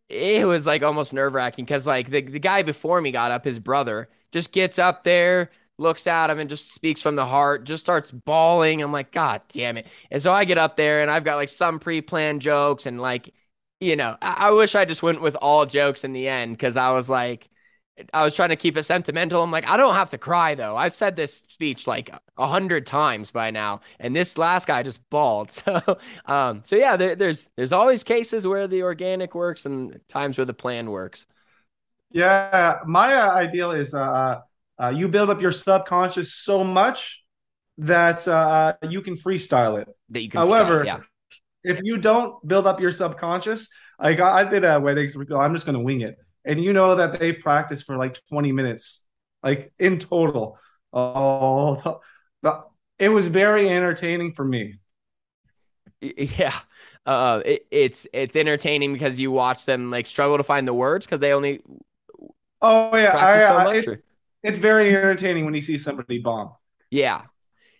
it 0.09 0.45
was 0.45 0.65
like 0.65 0.83
almost 0.83 1.13
nerve 1.13 1.33
wracking 1.33 1.65
because 1.65 1.87
like 1.87 2.09
the, 2.09 2.21
the 2.21 2.39
guy 2.39 2.61
before 2.63 3.01
me 3.01 3.11
got 3.11 3.31
up, 3.31 3.45
his 3.45 3.59
brother 3.59 4.09
just 4.31 4.51
gets 4.51 4.79
up 4.79 5.03
there, 5.03 5.51
looks 5.77 6.05
at 6.07 6.29
him 6.29 6.39
and 6.39 6.49
just 6.49 6.73
speaks 6.73 7.01
from 7.01 7.15
the 7.15 7.25
heart, 7.25 7.63
just 7.65 7.83
starts 7.83 8.11
bawling. 8.11 8.81
I'm 8.81 8.91
like, 8.91 9.11
God 9.11 9.41
damn 9.49 9.77
it. 9.77 9.87
And 10.11 10.21
so 10.21 10.31
I 10.31 10.45
get 10.45 10.57
up 10.57 10.77
there 10.77 11.01
and 11.01 11.09
I've 11.09 11.23
got 11.23 11.35
like 11.37 11.49
some 11.49 11.79
pre 11.79 12.01
planned 12.01 12.41
jokes 12.41 12.85
and 12.85 13.01
like, 13.01 13.33
you 13.83 13.95
know, 13.95 14.17
I, 14.21 14.47
I 14.47 14.51
wish 14.51 14.75
I 14.75 14.85
just 14.85 15.03
went 15.03 15.21
with 15.21 15.35
all 15.35 15.65
jokes 15.65 16.03
in 16.03 16.13
the 16.13 16.27
end 16.27 16.53
because 16.53 16.77
I 16.77 16.91
was 16.91 17.09
like, 17.09 17.49
I 18.11 18.23
was 18.23 18.35
trying 18.35 18.49
to 18.49 18.55
keep 18.55 18.75
it 18.75 18.83
sentimental. 18.83 19.43
I'm 19.43 19.51
like, 19.51 19.67
I 19.67 19.77
don't 19.77 19.93
have 19.93 20.09
to 20.11 20.17
cry 20.17 20.55
though. 20.55 20.75
I've 20.75 20.93
said 20.93 21.15
this 21.15 21.37
speech 21.47 21.85
like 21.85 22.09
a 22.37 22.47
hundred 22.47 22.85
times 22.87 23.31
by 23.31 23.51
now, 23.51 23.81
and 23.99 24.15
this 24.15 24.37
last 24.37 24.65
guy 24.65 24.81
just 24.83 25.07
bawled. 25.09 25.51
So, 25.63 25.97
um, 26.25 26.61
so 26.63 26.75
yeah, 26.75 26.97
there, 26.97 27.15
there's 27.15 27.47
there's 27.55 27.71
always 27.71 28.03
cases 28.03 28.47
where 28.47 28.67
the 28.67 28.81
organic 28.81 29.35
works 29.35 29.65
and 29.65 29.99
times 30.07 30.37
where 30.37 30.45
the 30.45 30.53
plan 30.53 30.89
works. 30.89 31.27
Yeah, 32.09 32.79
my 32.85 33.13
uh, 33.13 33.31
ideal 33.31 33.71
is 33.71 33.93
uh, 33.93 34.41
uh, 34.81 34.89
you 34.89 35.07
build 35.07 35.29
up 35.29 35.41
your 35.41 35.51
subconscious 35.51 36.33
so 36.33 36.63
much 36.63 37.23
that 37.77 38.27
uh, 38.27 38.73
you 38.89 39.01
can 39.01 39.15
freestyle 39.15 39.81
it. 39.81 39.87
That 40.09 40.21
you 40.21 40.29
can. 40.29 40.41
However, 40.41 40.83
yeah. 40.83 40.99
If 41.63 41.79
you 41.83 41.97
don't 41.97 42.45
build 42.47 42.67
up 42.67 42.79
your 42.79 42.91
subconscious, 42.91 43.69
like 43.99 44.19
I've 44.19 44.49
been 44.49 44.63
at 44.63 44.81
weddings, 44.81 45.15
I'm 45.15 45.53
just 45.53 45.65
going 45.65 45.77
to 45.77 45.83
wing 45.83 46.01
it 46.01 46.17
and 46.45 46.63
you 46.63 46.73
know 46.73 46.95
that 46.95 47.19
they 47.19 47.33
practice 47.33 47.81
for 47.81 47.97
like 47.97 48.19
20 48.29 48.51
minutes, 48.51 49.01
like 49.41 49.71
in 49.79 49.99
total. 49.99 50.57
Oh, 50.91 51.81
the, 51.83 51.99
the, 52.49 52.63
it 52.99 53.09
was 53.09 53.27
very 53.27 53.69
entertaining 53.69 54.33
for 54.33 54.45
me. 54.45 54.79
Yeah, 56.01 56.53
uh, 57.05 57.41
it, 57.45 57.65
it's 57.71 58.07
it's 58.11 58.35
entertaining 58.35 58.91
because 58.91 59.21
you 59.21 59.31
watch 59.31 59.65
them 59.65 59.89
like 59.89 60.05
struggle 60.05 60.37
to 60.37 60.43
find 60.43 60.67
the 60.67 60.73
words 60.73 61.05
because 61.05 61.21
they 61.21 61.31
only. 61.31 61.61
Oh 62.61 62.95
yeah, 62.97 63.15
I, 63.15 63.37
so 63.39 63.69
it's, 63.69 64.01
it's 64.43 64.59
very 64.59 64.93
entertaining 64.93 65.45
when 65.45 65.53
you 65.53 65.61
see 65.61 65.77
somebody 65.77 66.19
bomb. 66.19 66.51
Yeah, 66.89 67.21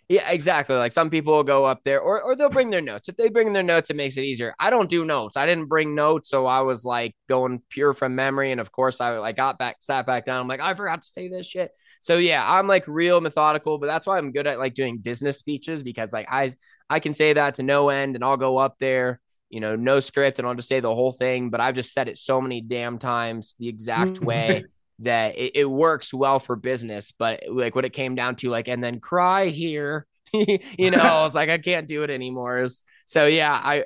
yeah, 0.08 0.30
exactly. 0.30 0.76
Like 0.76 0.92
some 0.92 1.08
people 1.08 1.34
will 1.34 1.44
go 1.44 1.64
up 1.64 1.80
there 1.84 2.00
or, 2.00 2.20
or 2.20 2.36
they'll 2.36 2.50
bring 2.50 2.70
their 2.70 2.82
notes. 2.82 3.08
If 3.08 3.16
they 3.16 3.30
bring 3.30 3.52
their 3.52 3.62
notes, 3.62 3.90
it 3.90 3.96
makes 3.96 4.16
it 4.16 4.24
easier. 4.24 4.54
I 4.58 4.68
don't 4.70 4.90
do 4.90 5.04
notes. 5.04 5.36
I 5.36 5.46
didn't 5.46 5.66
bring 5.66 5.94
notes. 5.94 6.28
So 6.28 6.46
I 6.46 6.60
was 6.60 6.84
like 6.84 7.16
going 7.28 7.62
pure 7.70 7.94
from 7.94 8.14
memory. 8.14 8.52
And 8.52 8.60
of 8.60 8.70
course, 8.70 9.00
I 9.00 9.16
like 9.18 9.36
got 9.36 9.58
back, 9.58 9.76
sat 9.80 10.06
back 10.06 10.26
down. 10.26 10.42
I'm 10.42 10.48
like, 10.48 10.60
I 10.60 10.74
forgot 10.74 11.02
to 11.02 11.08
say 11.08 11.28
this 11.28 11.46
shit. 11.46 11.70
So 12.00 12.18
yeah, 12.18 12.44
I'm 12.46 12.66
like 12.66 12.86
real 12.86 13.20
methodical, 13.20 13.78
but 13.78 13.86
that's 13.86 14.06
why 14.06 14.18
I'm 14.18 14.32
good 14.32 14.46
at 14.46 14.58
like 14.58 14.74
doing 14.74 14.98
business 14.98 15.38
speeches 15.38 15.82
because 15.82 16.12
like 16.12 16.26
I, 16.30 16.52
I 16.90 17.00
can 17.00 17.14
say 17.14 17.32
that 17.32 17.54
to 17.56 17.62
no 17.62 17.88
end 17.88 18.14
and 18.14 18.22
I'll 18.22 18.36
go 18.36 18.58
up 18.58 18.76
there, 18.78 19.20
you 19.48 19.60
know, 19.60 19.74
no 19.74 20.00
script 20.00 20.38
and 20.38 20.46
I'll 20.46 20.54
just 20.54 20.68
say 20.68 20.80
the 20.80 20.94
whole 20.94 21.12
thing. 21.12 21.48
But 21.48 21.62
I've 21.62 21.76
just 21.76 21.94
said 21.94 22.08
it 22.08 22.18
so 22.18 22.42
many 22.42 22.60
damn 22.60 22.98
times 22.98 23.54
the 23.58 23.68
exact 23.68 24.20
mm. 24.20 24.24
way 24.24 24.64
that 25.00 25.36
it, 25.36 25.52
it, 25.56 25.64
works 25.64 26.14
well 26.14 26.38
for 26.38 26.56
business. 26.56 27.12
But 27.12 27.44
like 27.50 27.74
when 27.74 27.84
it 27.84 27.92
came 27.92 28.14
down 28.14 28.36
to 28.36 28.50
like, 28.50 28.68
and 28.68 28.82
then 28.82 29.00
cry 29.00 29.46
here, 29.46 30.06
you 30.32 30.90
know, 30.90 30.98
I 30.98 31.22
was 31.22 31.34
like, 31.34 31.48
I 31.48 31.58
can't 31.58 31.88
do 31.88 32.02
it 32.02 32.10
anymore. 32.10 32.66
So 33.06 33.26
yeah, 33.26 33.52
I, 33.52 33.84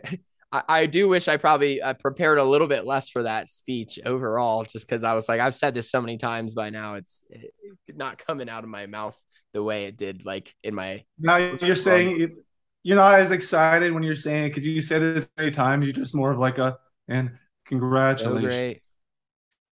I, 0.50 0.62
I 0.68 0.86
do 0.86 1.09
wish 1.09 1.28
I 1.28 1.36
probably 1.36 1.80
uh, 1.80 1.94
prepared 1.94 2.38
a 2.38 2.44
little 2.44 2.68
bit 2.68 2.84
less 2.84 3.09
for 3.09 3.24
that 3.24 3.48
speech 3.48 3.98
overall, 4.04 4.64
just 4.64 4.86
because 4.86 5.04
I 5.04 5.14
was 5.14 5.28
like, 5.28 5.40
I've 5.40 5.54
said 5.54 5.74
this 5.74 5.90
so 5.90 6.00
many 6.00 6.16
times 6.16 6.54
by 6.54 6.70
now, 6.70 6.94
it's 6.94 7.24
it, 7.30 7.52
not 7.94 8.24
coming 8.24 8.48
out 8.48 8.64
of 8.64 8.70
my 8.70 8.86
mouth 8.86 9.16
the 9.52 9.62
way 9.62 9.84
it 9.84 9.96
did, 9.96 10.24
like 10.24 10.54
in 10.62 10.74
my. 10.74 11.04
Now 11.18 11.36
you're 11.36 11.76
saying 11.76 12.36
you're 12.82 12.96
not 12.96 13.20
as 13.20 13.30
excited 13.30 13.92
when 13.92 14.02
you're 14.02 14.16
saying 14.16 14.46
it 14.46 14.48
because 14.50 14.66
you 14.66 14.80
said 14.80 15.02
it 15.02 15.22
so 15.24 15.28
many 15.36 15.50
times. 15.50 15.84
You're 15.84 15.94
just 15.94 16.14
more 16.14 16.30
of 16.30 16.38
like 16.38 16.59
a 16.59 16.78
and 17.09 17.32
congratulations. 17.66 18.42
So 18.42 18.48
great 18.48 18.82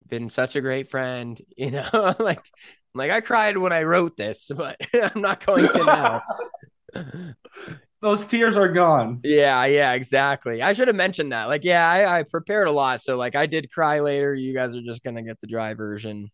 been 0.09 0.31
such 0.31 0.57
a 0.57 0.61
great 0.61 0.89
friend, 0.89 1.41
you 1.57 1.71
know, 1.71 2.15
like 2.19 2.45
like 2.95 3.11
I 3.11 3.21
cried 3.21 3.59
when 3.59 3.73
I 3.73 3.83
wrote 3.83 4.17
this, 4.17 4.51
but 4.57 4.77
I'm 4.95 5.21
not 5.21 5.45
going 5.45 5.69
to 5.69 5.85
now. 5.85 6.23
Those 8.01 8.27
tears 8.27 8.55
are 8.57 8.69
gone. 8.69 9.21
Yeah, 9.25 9.65
yeah, 9.65 9.95
exactly. 9.95 10.61
I 10.61 10.75
should 10.75 10.89
have 10.89 10.97
mentioned 10.97 11.33
that. 11.33 11.47
Like, 11.47 11.65
yeah, 11.65 11.89
I, 11.91 12.19
I 12.19 12.23
prepared 12.23 12.69
a 12.69 12.73
lot, 12.73 13.01
so 13.01 13.17
like 13.17 13.35
I 13.35 13.47
did 13.47 13.73
cry 13.73 14.01
later. 14.01 14.35
You 14.35 14.53
guys 14.53 14.77
are 14.77 14.83
just 14.83 15.03
gonna 15.03 15.23
get 15.23 15.41
the 15.41 15.47
dry 15.47 15.73
version. 15.73 16.31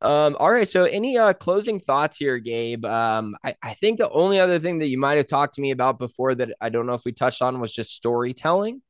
um, 0.00 0.36
all 0.40 0.50
right. 0.50 0.66
So, 0.66 0.84
any 0.84 1.18
uh 1.18 1.34
closing 1.34 1.80
thoughts 1.80 2.16
here, 2.16 2.38
Gabe? 2.38 2.86
Um, 2.86 3.36
I, 3.44 3.56
I 3.62 3.74
think 3.74 3.98
the 3.98 4.08
only 4.08 4.40
other 4.40 4.58
thing 4.58 4.78
that 4.78 4.88
you 4.88 4.96
might 4.96 5.18
have 5.18 5.26
talked 5.26 5.56
to 5.56 5.60
me 5.60 5.70
about 5.70 5.98
before 5.98 6.34
that 6.34 6.56
I 6.62 6.70
don't 6.70 6.86
know 6.86 6.94
if 6.94 7.04
we 7.04 7.12
touched 7.12 7.42
on 7.42 7.60
was 7.60 7.74
just 7.74 7.94
storytelling. 7.94 8.80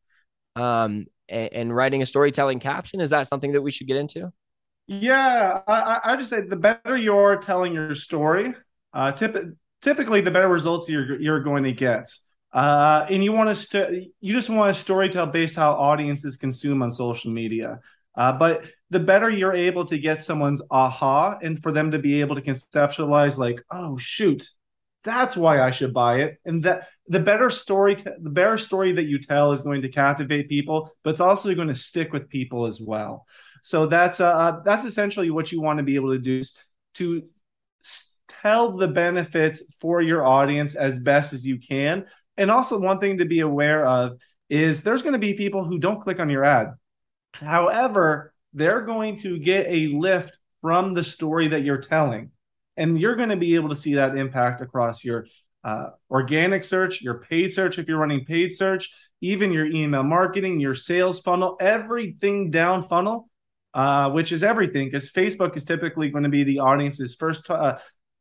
Um, 0.55 1.07
and, 1.29 1.53
and 1.53 1.77
writing 1.77 2.03
a 2.03 2.07
storytelling 2.07 2.61
caption. 2.61 3.01
Is 3.01 3.11
that 3.11 3.29
something 3.29 3.53
that 3.53 3.63
we 3.63 3.71
should 3.71 3.87
get 3.87 3.97
into? 3.97 4.33
Yeah, 4.87 5.61
I, 5.67 6.01
I 6.05 6.17
just 6.17 6.31
say 6.31 6.43
the 6.43 6.57
better 6.57 6.97
you're 6.97 7.37
telling 7.37 7.73
your 7.73 7.95
story, 7.95 8.55
uh, 8.93 9.13
typ- 9.13 9.57
typically 9.81 10.21
the 10.21 10.31
better 10.31 10.49
results 10.49 10.89
you're 10.89 11.21
you're 11.21 11.41
going 11.41 11.65
to 11.65 11.73
get. 11.73 12.07
Uh, 12.53 13.07
and 13.09 13.25
you 13.25 13.33
want 13.33 13.49
to 13.49 13.55
st- 13.55 14.13
you 14.21 14.33
just 14.33 14.49
want 14.51 14.75
to 14.75 14.85
storytell 14.85 15.33
based 15.33 15.57
how 15.57 15.73
audiences 15.73 16.37
consume 16.37 16.83
on 16.83 16.91
social 16.91 17.33
media. 17.33 17.81
Uh, 18.15 18.33
but 18.33 18.67
the 18.91 19.01
better 19.01 19.29
you're 19.29 19.55
able 19.55 19.85
to 19.87 19.99
get 19.99 20.23
someone's 20.23 20.63
aha 20.71 21.37
and 21.43 21.61
for 21.63 21.73
them 21.73 21.91
to 21.91 21.99
be 21.99 22.21
able 22.21 22.37
to 22.37 22.43
conceptualize 22.43 23.39
like, 23.39 23.61
oh 23.73 23.97
shoot, 23.97 24.49
that's 25.05 25.37
why 25.37 25.61
I 25.61 25.71
should 25.71 25.93
buy 25.93 26.21
it. 26.21 26.39
And 26.45 26.65
that 26.65 26.89
the 27.07 27.21
better 27.21 27.51
story, 27.51 27.97
t- 27.97 28.11
the 28.21 28.31
better 28.31 28.57
story 28.57 28.93
that 28.93 29.05
you 29.05 29.19
tell 29.19 29.53
is 29.53 29.61
going 29.61 29.83
to 29.83 29.89
captivate 29.89 30.49
people, 30.49 30.91
but 31.03 31.11
it's 31.11 31.21
also 31.21 31.55
going 31.55 31.69
to 31.69 31.75
stick 31.75 32.13
with 32.13 32.29
people 32.29 32.67
as 32.67 32.81
well. 32.81 33.27
So 33.63 33.87
that's 33.87 34.21
uh, 34.21 34.27
uh 34.27 34.63
that's 34.65 34.85
essentially 34.85 35.31
what 35.31 35.53
you 35.53 35.61
want 35.61 35.79
to 35.79 35.85
be 35.85 35.95
able 35.95 36.13
to 36.13 36.19
do 36.19 36.41
to 36.95 37.23
tell 38.43 38.77
the 38.77 38.89
benefits 38.89 39.63
for 39.81 40.03
your 40.03 40.25
audience 40.25 40.75
as 40.75 40.99
best 40.99 41.33
as 41.33 41.47
you 41.47 41.59
can. 41.59 42.07
And 42.37 42.51
also 42.51 42.79
one 42.79 42.99
thing 42.99 43.19
to 43.19 43.25
be 43.25 43.41
aware 43.41 43.87
of 43.87 44.19
is 44.49 44.81
there's 44.81 45.03
going 45.03 45.15
to 45.15 45.19
be 45.19 45.35
people 45.35 45.65
who 45.65 45.79
don't 45.79 46.03
click 46.03 46.21
on 46.21 46.29
your 46.29 46.45
ad. 46.45 46.73
However, 47.33 48.35
they're 48.53 48.83
going 48.83 49.17
to 49.19 49.39
get 49.39 49.67
a 49.67 49.89
lift 49.89 50.37
from 50.61 50.95
the 50.95 51.05
story 51.05 51.49
that 51.49 51.63
you're 51.63 51.79
telling. 51.79 52.31
And 52.77 52.99
you're 52.99 53.17
going 53.17 53.29
to 53.29 53.37
be 53.37 53.55
able 53.55 53.69
to 53.69 53.77
see 53.77 53.95
that 53.95 54.17
impact 54.17 54.61
across 54.61 55.05
your 55.05 55.27
uh, 55.65 55.91
organic 56.11 56.65
search, 56.65 57.01
your 57.01 57.19
paid 57.21 57.53
search, 57.53 57.79
if 57.79 57.89
you're 57.89 57.99
running 57.99 58.25
paid 58.25 58.55
search, 58.55 58.91
even 59.21 59.53
your 59.53 59.67
email 59.67 60.03
marketing, 60.03 60.61
your 60.61 60.75
sales 60.75 61.21
funnel, 61.21 61.57
everything 61.61 62.51
down 62.51 62.87
funnel, 62.89 63.31
uh, 63.73 64.11
which 64.11 64.33
is 64.33 64.43
everything, 64.43 64.87
because 64.87 65.11
Facebook 65.11 65.57
is 65.57 65.65
typically 65.65 66.11
going 66.11 66.25
to 66.25 66.31
be 66.31 66.45
the 66.45 66.59
audience's 66.59 67.15
first 67.15 67.49
uh, 67.49 67.79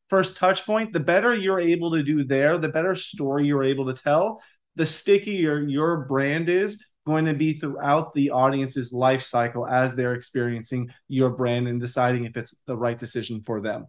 first 0.10 0.38
touch 0.38 0.66
point. 0.66 0.94
The 0.94 1.00
better 1.00 1.36
you're 1.36 1.60
able 1.60 1.92
to 1.92 2.04
do 2.04 2.24
there, 2.24 2.58
the 2.58 2.70
better 2.70 2.96
story 2.96 3.46
you're 3.46 3.64
able 3.64 3.94
to 3.94 4.02
tell, 4.02 4.42
the 4.76 4.86
stickier 4.86 5.60
your 5.60 6.06
brand 6.06 6.48
is 6.48 6.84
going 7.06 7.26
to 7.26 7.34
be 7.34 7.60
throughout 7.60 8.14
the 8.14 8.32
audience's 8.32 8.94
life 8.94 9.22
cycle 9.22 9.68
as 9.68 9.94
they're 9.94 10.16
experiencing 10.16 10.90
your 11.10 11.30
brand 11.30 11.68
and 11.68 11.82
deciding 11.82 12.24
if 12.24 12.38
it's 12.38 12.54
the 12.66 12.78
right 12.78 12.98
decision 12.98 13.44
for 13.46 13.60
them 13.60 13.88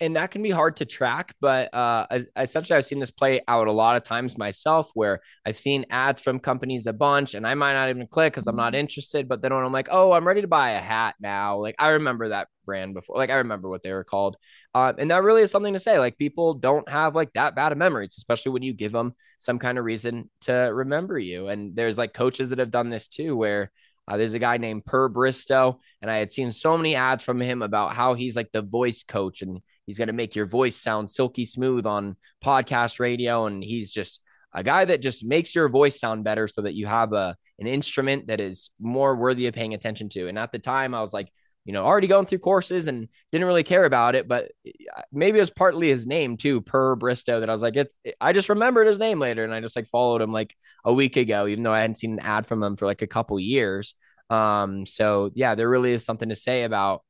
and 0.00 0.16
that 0.16 0.30
can 0.30 0.42
be 0.42 0.50
hard 0.50 0.76
to 0.76 0.84
track 0.84 1.34
but 1.40 1.72
uh, 1.74 2.06
essentially 2.36 2.76
i've 2.76 2.84
seen 2.84 2.98
this 2.98 3.10
play 3.10 3.40
out 3.48 3.66
a 3.66 3.72
lot 3.72 3.96
of 3.96 4.02
times 4.02 4.38
myself 4.38 4.90
where 4.94 5.20
i've 5.46 5.56
seen 5.56 5.84
ads 5.90 6.20
from 6.20 6.38
companies 6.38 6.86
a 6.86 6.92
bunch 6.92 7.34
and 7.34 7.46
i 7.46 7.54
might 7.54 7.74
not 7.74 7.88
even 7.88 8.06
click 8.06 8.32
because 8.32 8.46
i'm 8.46 8.56
not 8.56 8.72
mm-hmm. 8.72 8.80
interested 8.80 9.28
but 9.28 9.42
then 9.42 9.54
when 9.54 9.64
i'm 9.64 9.72
like 9.72 9.88
oh 9.90 10.12
i'm 10.12 10.26
ready 10.26 10.40
to 10.40 10.48
buy 10.48 10.70
a 10.70 10.80
hat 10.80 11.14
now 11.20 11.58
like 11.58 11.74
i 11.78 11.88
remember 11.88 12.28
that 12.28 12.48
brand 12.64 12.94
before 12.94 13.16
like 13.16 13.30
i 13.30 13.36
remember 13.36 13.68
what 13.68 13.82
they 13.82 13.92
were 13.92 14.04
called 14.04 14.36
uh, 14.74 14.92
and 14.98 15.10
that 15.10 15.22
really 15.22 15.42
is 15.42 15.50
something 15.50 15.72
to 15.72 15.80
say 15.80 15.98
like 15.98 16.18
people 16.18 16.54
don't 16.54 16.88
have 16.88 17.14
like 17.14 17.32
that 17.32 17.56
bad 17.56 17.72
of 17.72 17.78
memories 17.78 18.14
especially 18.18 18.52
when 18.52 18.62
you 18.62 18.74
give 18.74 18.92
them 18.92 19.14
some 19.38 19.58
kind 19.58 19.78
of 19.78 19.84
reason 19.84 20.28
to 20.40 20.52
remember 20.52 21.18
you 21.18 21.48
and 21.48 21.74
there's 21.74 21.96
like 21.96 22.12
coaches 22.12 22.50
that 22.50 22.58
have 22.58 22.70
done 22.70 22.90
this 22.90 23.08
too 23.08 23.34
where 23.34 23.70
uh, 24.08 24.16
there's 24.16 24.32
a 24.32 24.38
guy 24.38 24.56
named 24.56 24.86
Per 24.86 25.08
Bristow, 25.08 25.80
and 26.00 26.10
I 26.10 26.16
had 26.16 26.32
seen 26.32 26.50
so 26.50 26.76
many 26.78 26.94
ads 26.94 27.22
from 27.22 27.40
him 27.40 27.60
about 27.60 27.94
how 27.94 28.14
he's 28.14 28.34
like 28.34 28.50
the 28.52 28.62
voice 28.62 29.04
coach 29.04 29.42
and 29.42 29.60
he's 29.84 29.98
going 29.98 30.08
to 30.08 30.14
make 30.14 30.34
your 30.34 30.46
voice 30.46 30.76
sound 30.76 31.10
silky 31.10 31.44
smooth 31.44 31.84
on 31.84 32.16
podcast 32.42 33.00
radio. 33.00 33.44
And 33.44 33.62
he's 33.62 33.92
just 33.92 34.20
a 34.54 34.62
guy 34.62 34.86
that 34.86 35.02
just 35.02 35.24
makes 35.24 35.54
your 35.54 35.68
voice 35.68 36.00
sound 36.00 36.24
better 36.24 36.48
so 36.48 36.62
that 36.62 36.74
you 36.74 36.86
have 36.86 37.12
a 37.12 37.36
an 37.58 37.66
instrument 37.66 38.28
that 38.28 38.40
is 38.40 38.70
more 38.80 39.14
worthy 39.14 39.46
of 39.46 39.54
paying 39.54 39.74
attention 39.74 40.08
to. 40.10 40.28
And 40.28 40.38
at 40.38 40.52
the 40.52 40.58
time, 40.58 40.94
I 40.94 41.02
was 41.02 41.12
like, 41.12 41.28
you 41.68 41.74
know, 41.74 41.84
already 41.84 42.06
going 42.06 42.24
through 42.24 42.38
courses 42.38 42.86
and 42.86 43.08
didn't 43.30 43.46
really 43.46 43.62
care 43.62 43.84
about 43.84 44.14
it, 44.14 44.26
but 44.26 44.52
uh, 44.66 45.02
maybe 45.12 45.36
it 45.36 45.42
was 45.42 45.50
partly 45.50 45.90
his 45.90 46.06
name 46.06 46.38
too, 46.38 46.62
Per 46.62 46.96
Bristow, 46.96 47.40
that 47.40 47.50
I 47.50 47.52
was 47.52 47.60
like, 47.60 47.76
it's, 47.76 47.94
I 48.22 48.32
just 48.32 48.48
remembered 48.48 48.86
his 48.86 48.98
name 48.98 49.20
later 49.20 49.44
and 49.44 49.52
I 49.52 49.60
just 49.60 49.76
like 49.76 49.86
followed 49.86 50.22
him 50.22 50.32
like 50.32 50.56
a 50.82 50.94
week 50.94 51.18
ago, 51.18 51.46
even 51.46 51.62
though 51.62 51.72
I 51.74 51.80
hadn't 51.80 51.96
seen 51.96 52.14
an 52.14 52.20
ad 52.20 52.46
from 52.46 52.62
him 52.62 52.76
for 52.76 52.86
like 52.86 53.02
a 53.02 53.06
couple 53.06 53.38
years. 53.38 53.94
Um, 54.30 54.86
so 54.86 55.30
yeah, 55.34 55.56
there 55.56 55.68
really 55.68 55.92
is 55.92 56.06
something 56.06 56.30
to 56.30 56.34
say 56.34 56.64
about 56.64 57.04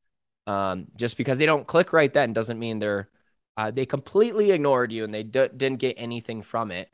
um, 0.48 0.86
just 0.96 1.16
because 1.16 1.38
they 1.38 1.46
don't 1.46 1.64
click 1.64 1.92
right 1.92 2.12
then 2.12 2.32
doesn't 2.32 2.59
mean 2.59 2.80
they're 2.80 3.09
uh, 3.56 3.70
they 3.70 3.86
completely 3.86 4.50
ignored 4.50 4.90
you 4.90 5.04
and 5.04 5.14
they 5.14 5.22
d- 5.22 5.50
didn't 5.56 5.78
get 5.78 5.94
anything 5.98 6.42
from 6.42 6.72
it. 6.72 6.90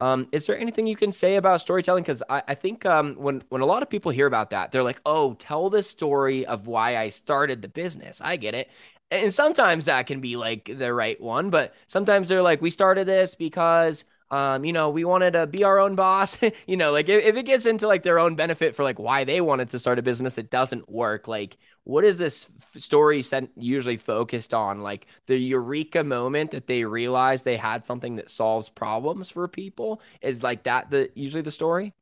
Um, 0.00 0.28
is 0.30 0.46
there 0.46 0.56
anything 0.58 0.86
you 0.86 0.96
can 0.96 1.10
say 1.10 1.36
about 1.36 1.60
storytelling? 1.60 2.04
Because 2.04 2.22
I, 2.28 2.42
I, 2.48 2.54
think 2.54 2.86
um, 2.86 3.14
when 3.16 3.42
when 3.48 3.62
a 3.62 3.66
lot 3.66 3.82
of 3.82 3.90
people 3.90 4.12
hear 4.12 4.26
about 4.26 4.50
that, 4.50 4.70
they're 4.70 4.82
like, 4.84 5.00
"Oh, 5.04 5.34
tell 5.34 5.70
the 5.70 5.82
story 5.82 6.46
of 6.46 6.66
why 6.68 6.96
I 6.96 7.08
started 7.08 7.62
the 7.62 7.68
business." 7.68 8.20
I 8.20 8.36
get 8.36 8.54
it, 8.54 8.70
and 9.10 9.34
sometimes 9.34 9.86
that 9.86 10.06
can 10.06 10.20
be 10.20 10.36
like 10.36 10.70
the 10.72 10.94
right 10.94 11.20
one, 11.20 11.50
but 11.50 11.74
sometimes 11.88 12.28
they're 12.28 12.42
like, 12.42 12.62
"We 12.62 12.70
started 12.70 13.06
this 13.06 13.34
because." 13.34 14.04
Um, 14.30 14.64
you 14.64 14.72
know, 14.72 14.90
we 14.90 15.04
wanted 15.04 15.32
to 15.32 15.46
be 15.46 15.64
our 15.64 15.78
own 15.78 15.94
boss. 15.94 16.36
you 16.66 16.76
know, 16.76 16.92
like 16.92 17.08
if, 17.08 17.24
if 17.24 17.36
it 17.36 17.44
gets 17.44 17.66
into 17.66 17.86
like 17.86 18.02
their 18.02 18.18
own 18.18 18.34
benefit 18.34 18.74
for 18.74 18.82
like 18.82 18.98
why 18.98 19.24
they 19.24 19.40
wanted 19.40 19.70
to 19.70 19.78
start 19.78 19.98
a 19.98 20.02
business, 20.02 20.38
it 20.38 20.50
doesn't 20.50 20.88
work. 20.90 21.28
Like, 21.28 21.56
what 21.84 22.04
is 22.04 22.18
this 22.18 22.50
f- 22.60 22.82
story 22.82 23.22
sent 23.22 23.50
usually 23.56 23.96
focused 23.96 24.52
on? 24.52 24.82
Like 24.82 25.06
the 25.26 25.38
eureka 25.38 26.04
moment 26.04 26.50
that 26.50 26.66
they 26.66 26.84
realize 26.84 27.42
they 27.42 27.56
had 27.56 27.84
something 27.84 28.16
that 28.16 28.30
solves 28.30 28.68
problems 28.68 29.30
for 29.30 29.48
people 29.48 30.02
is 30.20 30.42
like 30.42 30.64
that 30.64 30.90
the 30.90 31.10
usually 31.14 31.42
the 31.42 31.50
story. 31.50 31.94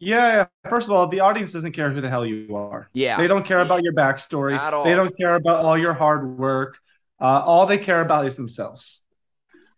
Yeah, 0.00 0.46
yeah. 0.64 0.70
First 0.70 0.88
of 0.88 0.92
all, 0.92 1.08
the 1.08 1.20
audience 1.20 1.52
doesn't 1.52 1.72
care 1.72 1.90
who 1.90 2.00
the 2.00 2.08
hell 2.08 2.24
you 2.24 2.54
are. 2.54 2.88
Yeah. 2.92 3.16
They 3.18 3.26
don't 3.26 3.44
care 3.44 3.60
about 3.60 3.82
your 3.82 3.92
backstory. 3.92 4.56
At 4.56 4.72
all. 4.72 4.84
They 4.84 4.94
don't 4.94 5.16
care 5.16 5.34
about 5.34 5.64
all 5.64 5.76
your 5.76 5.92
hard 5.92 6.38
work. 6.38 6.78
Uh, 7.20 7.42
all 7.44 7.66
they 7.66 7.78
care 7.78 8.00
about 8.00 8.24
is 8.26 8.36
themselves. 8.36 9.00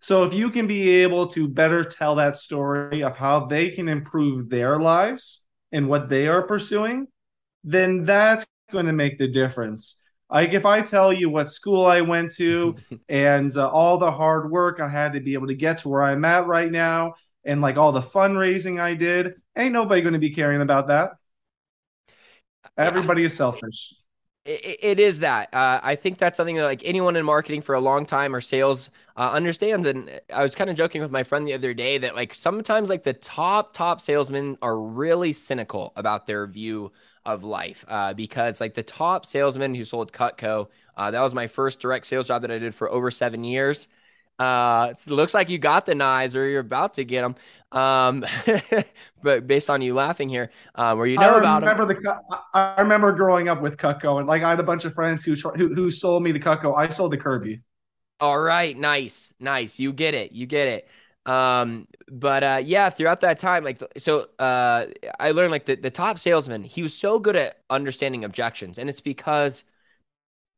So 0.01 0.25
if 0.25 0.33
you 0.33 0.51
can 0.51 0.67
be 0.67 0.89
able 1.03 1.27
to 1.29 1.47
better 1.47 1.85
tell 1.85 2.15
that 2.17 2.37
story 2.37 3.03
of 3.03 3.17
how 3.17 3.47
they 3.47 3.71
can 3.71 3.89
improve 3.89 4.49
their 4.49 4.81
lives 4.81 5.43
and 5.73 5.89
what 5.89 6.09
they 6.09 6.27
are 6.27 6.43
pursuing, 6.43 7.07
then 7.65 8.05
that's 8.05 8.47
going 8.73 8.87
to 8.87 8.93
make 8.93 9.19
the 9.19 9.29
difference. 9.29 9.97
Like 10.31 10.55
if 10.55 10.65
I 10.65 10.81
tell 10.81 11.13
you 11.13 11.29
what 11.29 11.53
school 11.53 11.85
I 11.85 12.01
went 12.01 12.33
to 12.37 12.77
and 13.09 13.55
uh, 13.55 13.69
all 13.69 13.99
the 13.99 14.11
hard 14.11 14.51
work 14.51 14.81
I 14.81 14.89
had 14.89 15.13
to 15.13 15.21
be 15.21 15.35
able 15.35 15.49
to 15.49 15.55
get 15.55 15.79
to 15.79 15.89
where 15.89 16.03
I'm 16.03 16.25
at 16.25 16.47
right 16.47 16.71
now 16.71 17.15
and 17.45 17.61
like 17.61 17.77
all 17.77 17.93
the 17.93 18.03
fundraising 18.03 18.81
I 18.81 18.95
did, 18.95 19.35
ain't 19.57 19.73
nobody 19.73 20.01
going 20.01 20.15
to 20.15 20.19
be 20.19 20.35
caring 20.35 20.63
about 20.63 20.89
that. 20.89 21.13
Everybody 22.77 23.25
is 23.25 23.35
selfish 23.35 23.95
it, 24.45 24.99
is 24.99 25.21
that. 25.21 25.53
Uh, 25.53 25.81
I 25.83 25.97
think 25.97 26.19
that's 26.19 26.37
something 26.37 26.57
that 26.57 26.65
like 26.65 26.83
anyone 26.85 27.17
in 27.17 27.25
marketing 27.25 27.63
for 27.63 27.75
a 27.75 27.81
long 27.81 28.07
time 28.07 28.35
or 28.35 28.41
sales 28.41 28.91
uh, 29.17 29.31
understands. 29.31 29.87
And 29.87 30.21
I 30.33 30.43
was 30.43 30.55
kind 30.55 30.71
of 30.71 30.77
joking 30.77 31.03
with 31.03 31.11
my 31.11 31.23
friend 31.23 31.47
the 31.47 31.55
other 31.55 31.75
day 31.75 31.99
that 31.99 32.15
like 32.15 32.35
sometimes 32.35 32.89
like 32.89 33.03
the 33.03 33.13
top 33.13 33.75
top 33.75 34.01
salesmen 34.01 34.57
are 34.63 34.79
really 34.79 35.33
cynical 35.33 35.93
about 35.97 36.27
their 36.27 36.47
view 36.47 36.93
of 37.27 37.45
life 37.45 37.85
uh, 37.89 38.15
because 38.15 38.61
like 38.61 38.75
the 38.75 38.83
top 38.83 39.27
salesman 39.27 39.75
who 39.75 39.85
sold 39.85 40.13
Cutco, 40.13 40.69
uh, 40.97 41.11
that 41.11 41.21
was 41.21 41.35
my 41.35 41.47
first 41.47 41.81
direct 41.81 42.07
sales 42.07 42.27
job 42.29 42.43
that 42.43 42.51
I 42.51 42.59
did 42.59 42.75
for 42.75 42.91
over 42.91 43.11
seven 43.11 43.45
years. 43.45 43.89
Uh, 44.41 44.95
it 44.97 45.11
looks 45.11 45.35
like 45.35 45.51
you 45.51 45.59
got 45.59 45.85
the 45.85 45.95
knives 45.95 46.35
or 46.35 46.49
you're 46.49 46.61
about 46.61 46.95
to 46.95 47.05
get 47.05 47.21
them. 47.21 47.35
Um, 47.79 48.25
but 49.23 49.47
based 49.47 49.69
on 49.69 49.83
you 49.83 49.93
laughing 49.93 50.31
here, 50.31 50.51
um, 50.77 50.97
where 50.97 51.07
you 51.07 51.19
know 51.19 51.35
I 51.35 51.39
about 51.39 51.61
remember 51.61 51.85
them. 51.85 52.03
the 52.03 52.21
I 52.55 52.81
remember 52.81 53.13
growing 53.13 53.51
up 53.51 53.61
with 53.61 53.77
Cutco, 53.77 54.19
and 54.19 54.27
like 54.27 54.43
I 54.43 54.49
had 54.49 54.59
a 54.59 54.63
bunch 54.63 54.87
of 54.87 54.95
friends 54.95 55.23
who 55.25 55.35
who, 55.35 55.75
who 55.75 55.91
sold 55.91 56.23
me 56.23 56.33
the 56.33 56.41
Cutco. 56.41 56.75
I 56.75 56.89
sold 56.89 57.13
the 57.13 57.19
Kirby. 57.19 57.61
All 58.19 58.41
right, 58.41 58.77
nice, 58.77 59.35
nice. 59.39 59.79
You 59.79 59.93
get 59.93 60.15
it, 60.15 60.33
you 60.33 60.47
get 60.47 60.69
it. 60.69 60.89
Um, 61.27 61.87
but 62.11 62.43
uh, 62.43 62.63
yeah, 62.65 62.89
throughout 62.89 63.21
that 63.21 63.39
time, 63.39 63.63
like 63.63 63.83
so, 63.99 64.27
uh, 64.39 64.87
I 65.19 65.33
learned 65.33 65.51
like 65.51 65.67
the 65.67 65.77
the 65.77 65.91
top 65.91 66.19
salesman. 66.19 66.65
He 66.65 66.83
was 66.83 66.95
so 66.95 67.19
good 67.19 67.37
at 67.37 67.61
understanding 67.69 68.25
objections, 68.25 68.79
and 68.79 68.89
it's 68.89 69.03
because 69.03 69.65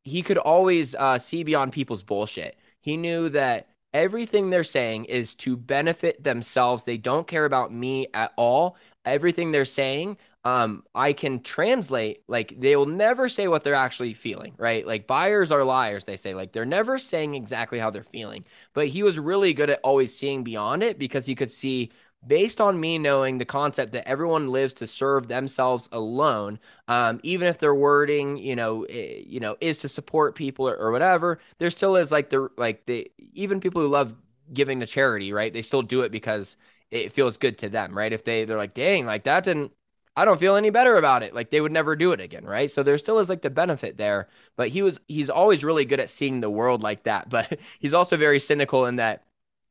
he 0.03 0.21
could 0.21 0.37
always 0.37 0.95
uh, 0.95 1.19
see 1.19 1.43
beyond 1.43 1.71
people's 1.73 2.03
bullshit. 2.03 2.57
He 2.81 2.97
knew 2.97 3.29
that 3.29 3.67
everything 3.93 4.49
they're 4.49 4.63
saying 4.63 5.05
is 5.05 5.35
to 5.35 5.55
benefit 5.55 6.23
themselves. 6.23 6.83
They 6.83 6.97
don't 6.97 7.27
care 7.27 7.45
about 7.45 7.73
me 7.73 8.07
at 8.13 8.33
all. 8.35 8.77
Everything 9.05 9.51
they're 9.51 9.65
saying, 9.65 10.17
um, 10.45 10.83
I 10.93 11.13
can 11.13 11.41
translate. 11.41 12.23
Like 12.27 12.59
they 12.59 12.75
will 12.75 12.85
never 12.85 13.29
say 13.29 13.47
what 13.47 13.63
they're 13.63 13.73
actually 13.73 14.13
feeling, 14.13 14.53
right? 14.57 14.85
Like 14.85 15.07
buyers 15.07 15.51
are 15.51 15.63
liars, 15.63 16.05
they 16.05 16.17
say. 16.17 16.33
Like 16.33 16.51
they're 16.51 16.65
never 16.65 16.97
saying 16.97 17.35
exactly 17.35 17.79
how 17.79 17.89
they're 17.89 18.03
feeling. 18.03 18.45
But 18.73 18.87
he 18.87 19.03
was 19.03 19.19
really 19.19 19.53
good 19.53 19.69
at 19.69 19.79
always 19.83 20.13
seeing 20.17 20.43
beyond 20.43 20.83
it 20.83 20.99
because 20.99 21.25
he 21.25 21.35
could 21.35 21.53
see 21.53 21.91
based 22.25 22.61
on 22.61 22.79
me 22.79 22.97
knowing 22.97 23.37
the 23.37 23.45
concept 23.45 23.91
that 23.93 24.07
everyone 24.07 24.49
lives 24.49 24.73
to 24.75 24.87
serve 24.87 25.27
themselves 25.27 25.89
alone, 25.91 26.59
um, 26.87 27.19
even 27.23 27.47
if 27.47 27.57
their 27.57 27.75
wording, 27.75 28.37
you 28.37 28.55
know, 28.55 28.87
you 28.87 29.39
know, 29.39 29.57
is 29.61 29.79
to 29.79 29.89
support 29.89 30.35
people 30.35 30.67
or, 30.67 30.75
or, 30.75 30.91
whatever, 30.91 31.39
there 31.57 31.69
still 31.69 31.95
is 31.95 32.11
like 32.11 32.29
the 32.29 32.49
like 32.57 32.85
the 32.85 33.11
even 33.33 33.59
people 33.59 33.81
who 33.81 33.87
love 33.87 34.15
giving 34.53 34.79
to 34.79 34.85
charity, 34.85 35.33
right? 35.33 35.53
They 35.53 35.61
still 35.61 35.81
do 35.81 36.01
it 36.01 36.11
because 36.11 36.55
it 36.91 37.11
feels 37.11 37.37
good 37.37 37.57
to 37.59 37.69
them, 37.69 37.97
right? 37.97 38.13
If 38.13 38.23
they 38.23 38.45
they're 38.45 38.57
like, 38.57 38.73
dang, 38.73 39.05
like 39.05 39.23
that 39.23 39.43
didn't. 39.43 39.71
I 40.15 40.25
don't 40.25 40.39
feel 40.39 40.55
any 40.55 40.69
better 40.69 40.95
about 40.95 41.23
it. 41.23 41.33
Like 41.33 41.49
they 41.49 41.59
would 41.59 41.71
never 41.71 41.95
do 41.95 42.11
it 42.11 42.21
again, 42.21 42.45
right? 42.45 42.69
So 42.69 42.83
there 42.83 42.99
still 42.99 43.17
is 43.17 43.29
like 43.29 43.41
the 43.41 43.49
benefit 43.49 43.97
there. 43.97 44.29
But 44.55 44.69
he 44.69 44.83
was 44.83 44.99
he's 45.07 45.29
always 45.29 45.63
really 45.63 45.85
good 45.85 45.99
at 45.99 46.09
seeing 46.09 46.39
the 46.39 46.49
world 46.51 46.83
like 46.83 47.03
that. 47.03 47.29
But 47.33 47.59
he's 47.79 47.93
also 47.95 48.15
very 48.15 48.39
cynical 48.39 48.85
in 48.85 48.97
that 48.97 49.23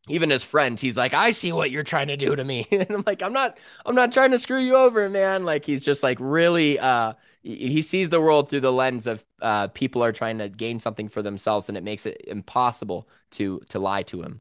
even 0.09 0.32
as 0.32 0.42
friends, 0.42 0.80
he's 0.80 0.96
like, 0.96 1.14
I 1.14 1.30
see 1.30 1.53
what 1.53 1.70
you're 1.70 1.84
trying 1.84 2.09
to 2.09 2.16
do 2.16 2.34
to 2.34 2.44
me. 2.44 2.66
and 2.72 2.90
I'm 2.90 3.05
like, 3.07 3.22
I'm 3.22 3.32
not, 3.32 3.59
I'm 3.86 3.94
not 3.94 4.12
trying 4.12 4.32
to 4.32 4.38
screw 4.38 4.61
you 4.61 4.76
over, 4.76 5.09
man. 5.09 5.44
Like 5.44 5.64
he's 5.64 5.82
just 5.82 6.03
like 6.03 6.18
really, 6.20 6.78
uh, 6.78 7.14
he 7.42 7.82
sees 7.82 8.09
the 8.09 8.20
world 8.20 8.48
through 8.48 8.61
the 8.61 8.72
lens 8.72 9.07
of 9.07 9.24
uh, 9.40 9.66
people 9.68 10.03
are 10.05 10.12
trying 10.12 10.38
to 10.38 10.48
gain 10.48 10.78
something 10.78 11.09
for 11.09 11.22
themselves, 11.22 11.68
and 11.68 11.76
it 11.76 11.82
makes 11.82 12.07
it 12.07 12.22
impossible 12.28 13.09
to 13.32 13.61
to 13.70 13.80
lie 13.80 14.05
to 14.05 14.22
him. 14.22 14.40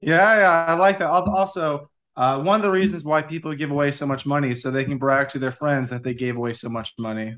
Yeah, 0.00 0.38
yeah, 0.38 0.64
I 0.66 0.74
like 0.74 0.98
that. 0.98 1.08
Also, 1.08 1.88
uh, 2.16 2.40
one 2.40 2.56
of 2.56 2.62
the 2.62 2.70
reasons 2.70 3.04
why 3.04 3.22
people 3.22 3.54
give 3.54 3.70
away 3.70 3.92
so 3.92 4.06
much 4.06 4.26
money 4.26 4.50
is 4.50 4.60
so 4.60 4.72
they 4.72 4.84
can 4.84 4.98
brag 4.98 5.28
to 5.30 5.38
their 5.38 5.52
friends 5.52 5.88
that 5.90 6.02
they 6.02 6.14
gave 6.14 6.36
away 6.36 6.52
so 6.52 6.68
much 6.68 6.94
money. 6.98 7.36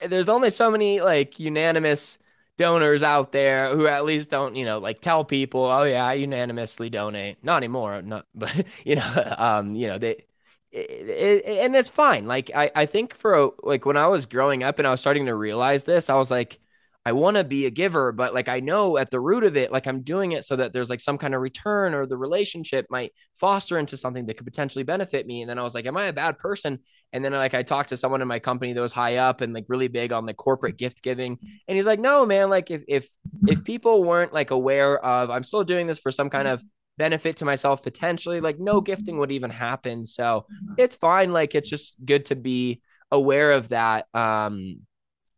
There's 0.00 0.28
only 0.28 0.50
so 0.50 0.70
many 0.70 1.00
like 1.00 1.40
unanimous 1.40 2.18
donors 2.56 3.02
out 3.02 3.32
there 3.32 3.74
who 3.74 3.86
at 3.86 4.04
least 4.04 4.30
don't, 4.30 4.56
you 4.56 4.64
know, 4.64 4.78
like 4.78 5.00
tell 5.00 5.24
people, 5.24 5.64
oh 5.64 5.82
yeah, 5.84 6.04
I 6.04 6.14
unanimously 6.14 6.90
donate. 6.90 7.38
Not 7.42 7.58
anymore, 7.58 8.02
not, 8.02 8.26
but 8.34 8.66
you 8.84 8.96
know, 8.96 9.34
um, 9.38 9.76
you 9.76 9.88
know, 9.88 9.98
they, 9.98 10.24
it, 10.72 11.08
it, 11.08 11.64
and 11.64 11.76
it's 11.76 11.88
fine. 11.88 12.26
Like 12.26 12.50
I, 12.54 12.70
I 12.74 12.86
think 12.86 13.14
for 13.14 13.52
like 13.62 13.86
when 13.86 13.96
I 13.96 14.08
was 14.08 14.26
growing 14.26 14.62
up 14.62 14.78
and 14.78 14.88
I 14.88 14.90
was 14.90 15.00
starting 15.00 15.26
to 15.26 15.34
realize 15.34 15.84
this, 15.84 16.10
I 16.10 16.16
was 16.16 16.30
like, 16.30 16.58
I 17.06 17.12
want 17.12 17.36
to 17.36 17.44
be 17.44 17.66
a 17.66 17.70
giver, 17.70 18.12
but 18.12 18.32
like 18.32 18.48
I 18.48 18.60
know 18.60 18.96
at 18.96 19.10
the 19.10 19.20
root 19.20 19.44
of 19.44 19.58
it, 19.58 19.70
like 19.70 19.86
I'm 19.86 20.00
doing 20.00 20.32
it 20.32 20.46
so 20.46 20.56
that 20.56 20.72
there's 20.72 20.88
like 20.88 21.02
some 21.02 21.18
kind 21.18 21.34
of 21.34 21.42
return 21.42 21.92
or 21.92 22.06
the 22.06 22.16
relationship 22.16 22.86
might 22.88 23.12
foster 23.34 23.78
into 23.78 23.98
something 23.98 24.24
that 24.24 24.38
could 24.38 24.46
potentially 24.46 24.84
benefit 24.84 25.26
me. 25.26 25.42
And 25.42 25.50
then 25.50 25.58
I 25.58 25.62
was 25.62 25.74
like, 25.74 25.84
am 25.84 25.98
I 25.98 26.06
a 26.06 26.14
bad 26.14 26.38
person? 26.38 26.78
And 27.12 27.22
then 27.22 27.32
like 27.32 27.52
I 27.52 27.62
talked 27.62 27.90
to 27.90 27.98
someone 27.98 28.22
in 28.22 28.28
my 28.28 28.38
company 28.38 28.72
that 28.72 28.80
was 28.80 28.94
high 28.94 29.16
up 29.16 29.42
and 29.42 29.52
like 29.52 29.66
really 29.68 29.88
big 29.88 30.12
on 30.12 30.24
the 30.24 30.32
corporate 30.32 30.78
gift 30.78 31.02
giving. 31.02 31.38
And 31.68 31.76
he's 31.76 31.86
like, 31.86 32.00
no, 32.00 32.24
man, 32.24 32.48
like 32.48 32.70
if 32.70 32.82
if 32.88 33.06
if 33.46 33.64
people 33.64 34.02
weren't 34.02 34.32
like 34.32 34.50
aware 34.50 34.98
of 35.04 35.28
I'm 35.28 35.44
still 35.44 35.62
doing 35.62 35.86
this 35.86 35.98
for 35.98 36.10
some 36.10 36.30
kind 36.30 36.48
of 36.48 36.64
benefit 36.96 37.36
to 37.38 37.44
myself 37.44 37.82
potentially, 37.82 38.40
like 38.40 38.58
no 38.58 38.80
gifting 38.80 39.18
would 39.18 39.32
even 39.32 39.50
happen. 39.50 40.06
So 40.06 40.46
it's 40.78 40.96
fine. 40.96 41.34
Like 41.34 41.54
it's 41.54 41.68
just 41.68 42.02
good 42.02 42.26
to 42.26 42.34
be 42.36 42.80
aware 43.10 43.52
of 43.52 43.68
that. 43.68 44.06
Um 44.14 44.80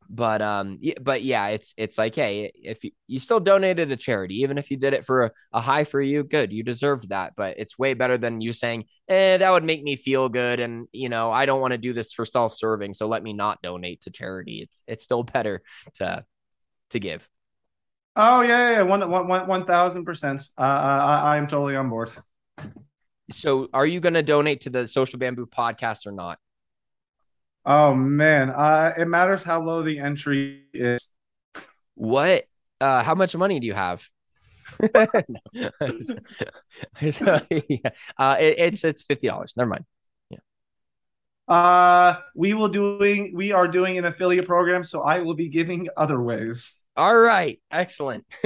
but 0.09 0.43
um 0.43 0.79
but 1.01 1.23
yeah 1.23 1.49
it's 1.49 1.75
it's 1.77 1.99
like 1.99 2.15
hey 2.15 2.51
if 2.55 2.85
you, 2.85 2.91
you 3.07 3.19
still 3.19 3.41
donated 3.41 3.89
to 3.89 3.97
charity 3.97 4.43
even 4.43 4.59
if 4.59 4.71
you 4.71 4.77
did 4.77 4.93
it 4.93 5.05
for 5.05 5.25
a, 5.25 5.31
a 5.53 5.61
high 5.61 5.85
for 5.85 6.01
you 6.01 6.23
good 6.23 6.53
you 6.53 6.63
deserved 6.63 7.09
that 7.11 7.35
but 7.37 7.59
it's 7.59 7.79
way 7.79 7.95
better 7.95 8.19
than 8.19 8.41
you 8.41 8.53
saying 8.53 8.85
eh, 9.09 9.37
that 9.37 9.51
would 9.51 9.65
make 9.65 9.83
me 9.83 9.97
feel 9.97 10.29
good 10.29 10.61
and 10.61 10.89
you 10.93 11.09
know 11.09 11.31
i 11.31 11.47
don't 11.47 11.61
want 11.61 11.73
to 11.73 11.79
do 11.79 11.93
this 11.93 12.13
for 12.13 12.25
self-serving 12.25 12.95
so 12.95 13.07
let 13.07 13.23
me 13.23 13.33
not 13.33 13.63
donate 13.63 14.01
to 14.03 14.11
charity. 14.11 14.61
It's 14.63 14.83
it's 14.87 15.05
still 15.05 15.23
better 15.37 15.63
to 15.95 16.25
to 16.91 16.99
give. 16.99 17.29
Oh 18.17 18.41
yeah 18.41 18.71
yeah 18.71 18.83
one 18.83 19.09
one 19.09 19.29
one 19.29 19.47
one 19.47 19.67
thousand 19.67 20.05
percent. 20.05 20.43
Uh 20.59 20.63
i 20.63 21.35
i 21.35 21.37
am 21.37 21.47
totally 21.47 21.77
on 21.77 21.91
board. 21.91 22.11
So 23.31 23.69
are 23.75 23.87
you 23.87 24.01
going 24.01 24.15
to 24.15 24.23
donate 24.23 24.63
to 24.63 24.71
the 24.71 24.87
social 24.87 25.19
bamboo 25.19 25.47
podcast 25.47 26.07
or 26.07 26.13
not 26.13 26.39
Oh 27.67 27.95
man, 27.95 28.51
uh, 28.51 28.93
it 28.97 29.07
matters 29.07 29.43
how 29.43 29.61
low 29.61 29.83
the 29.83 29.99
entry 29.99 30.63
is. 30.73 31.05
What? 31.97 32.45
Uh, 32.81 33.03
how 33.03 33.17
much 33.17 33.35
money 33.37 33.59
do 33.59 33.67
you 33.67 33.75
have? 33.75 34.09
so, 37.11 37.41
yeah. 37.69 37.91
uh, 38.19 38.37
it, 38.39 38.59
it's 38.59 38.85
it's 38.85 39.03
fifty 39.03 39.27
dollars. 39.27 39.55
Never 39.57 39.71
mind. 39.71 39.85
Yeah. 40.31 40.39
Uh, 41.49 42.21
we 42.37 42.55
will 42.55 42.69
doing 42.69 43.33
we 43.35 43.51
are 43.51 43.67
doing 43.67 43.99
an 43.99 44.05
affiliate 44.05 44.47
program, 44.47 44.85
so 44.85 45.03
I 45.03 45.19
will 45.21 45.35
be 45.35 45.49
giving 45.49 45.89
other 45.97 46.23
ways. 46.23 46.73
All 46.97 47.17
right, 47.17 47.61
excellent. 47.71 48.25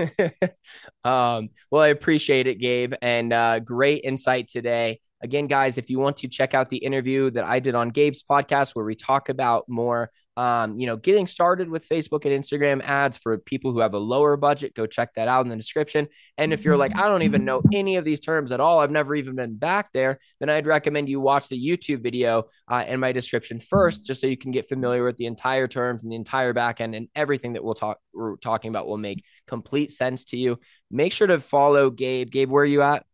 um, 1.05 1.51
well, 1.71 1.83
I 1.83 1.89
appreciate 1.89 2.47
it, 2.47 2.59
Gabe, 2.59 2.95
and 3.03 3.33
uh, 3.35 3.61
great 3.61 4.03
insight 4.03 4.49
today. 4.49 5.01
Again, 5.23 5.47
guys, 5.47 5.77
if 5.77 5.91
you 5.91 5.99
want 5.99 6.19
to 6.19 6.29
check 6.29 6.55
out 6.55 6.71
the 6.71 6.79
interview 6.79 7.31
that 7.33 7.45
I 7.45 7.59
did 7.59 7.75
on 7.75 7.91
Gabe's 7.91 8.23
podcast, 8.23 8.75
where 8.75 8.85
we 8.85 8.95
talk 8.95 9.29
about 9.29 9.69
more, 9.69 10.11
um, 10.37 10.79
you 10.79 10.87
know, 10.87 10.97
getting 10.97 11.27
started 11.27 11.69
with 11.69 11.87
Facebook 11.87 12.25
and 12.25 12.43
Instagram 12.43 12.83
ads 12.83 13.19
for 13.19 13.37
people 13.37 13.73
who 13.73 13.81
have 13.81 13.93
a 13.93 13.99
lower 13.99 14.39
budget, 14.39 14.75
go 14.75 14.87
check 14.87 15.13
that 15.15 15.29
out 15.29 15.45
in 15.45 15.51
the 15.51 15.57
description. 15.57 16.09
And 16.39 16.55
if 16.55 16.65
you're 16.65 16.79
like, 16.79 16.97
I 16.97 17.09
don't 17.09 17.23
even 17.23 17.45
know 17.45 17.61
any 17.73 17.97
of 17.97 18.05
these 18.07 18.21
terms 18.21 18.51
at 18.51 18.61
all, 18.61 18.79
I've 18.79 18.91
never 18.91 19.15
even 19.15 19.35
been 19.35 19.57
back 19.57 19.93
there, 19.93 20.21
then 20.39 20.49
I'd 20.49 20.67
recommend 20.67 21.11
you 21.11 21.21
watch 21.21 21.49
the 21.49 21.63
YouTube 21.63 22.03
video 22.03 22.45
uh, 22.69 22.85
in 22.89 22.99
my 22.99 23.13
description 23.13 23.61
first, 23.61 24.07
just 24.07 24.23
so 24.23 24.27
you 24.27 24.39
can 24.39 24.53
get 24.53 24.71
familiar 24.71 25.05
with 25.05 25.17
the 25.17 25.27
entire 25.27 25.69
terms 25.69 26.03
and 26.03 26.11
the 26.11 26.17
entire 26.17 26.55
backend 26.55 26.97
and 26.97 27.09
everything 27.15 27.53
that 27.53 27.63
we'll 27.63 27.75
talk 27.75 27.99
we're 28.15 28.37
talking 28.37 28.71
about 28.71 28.87
will 28.87 28.97
make 28.97 29.23
complete 29.47 29.93
sense 29.93 30.25
to 30.25 30.39
you. 30.39 30.59
Make 30.91 31.13
sure 31.13 31.27
to 31.27 31.41
follow 31.41 31.91
Gabe. 31.91 32.31
Gabe, 32.31 32.51
where 32.51 32.63
are 32.63 32.67
you 32.67 32.81
at? 32.81 33.05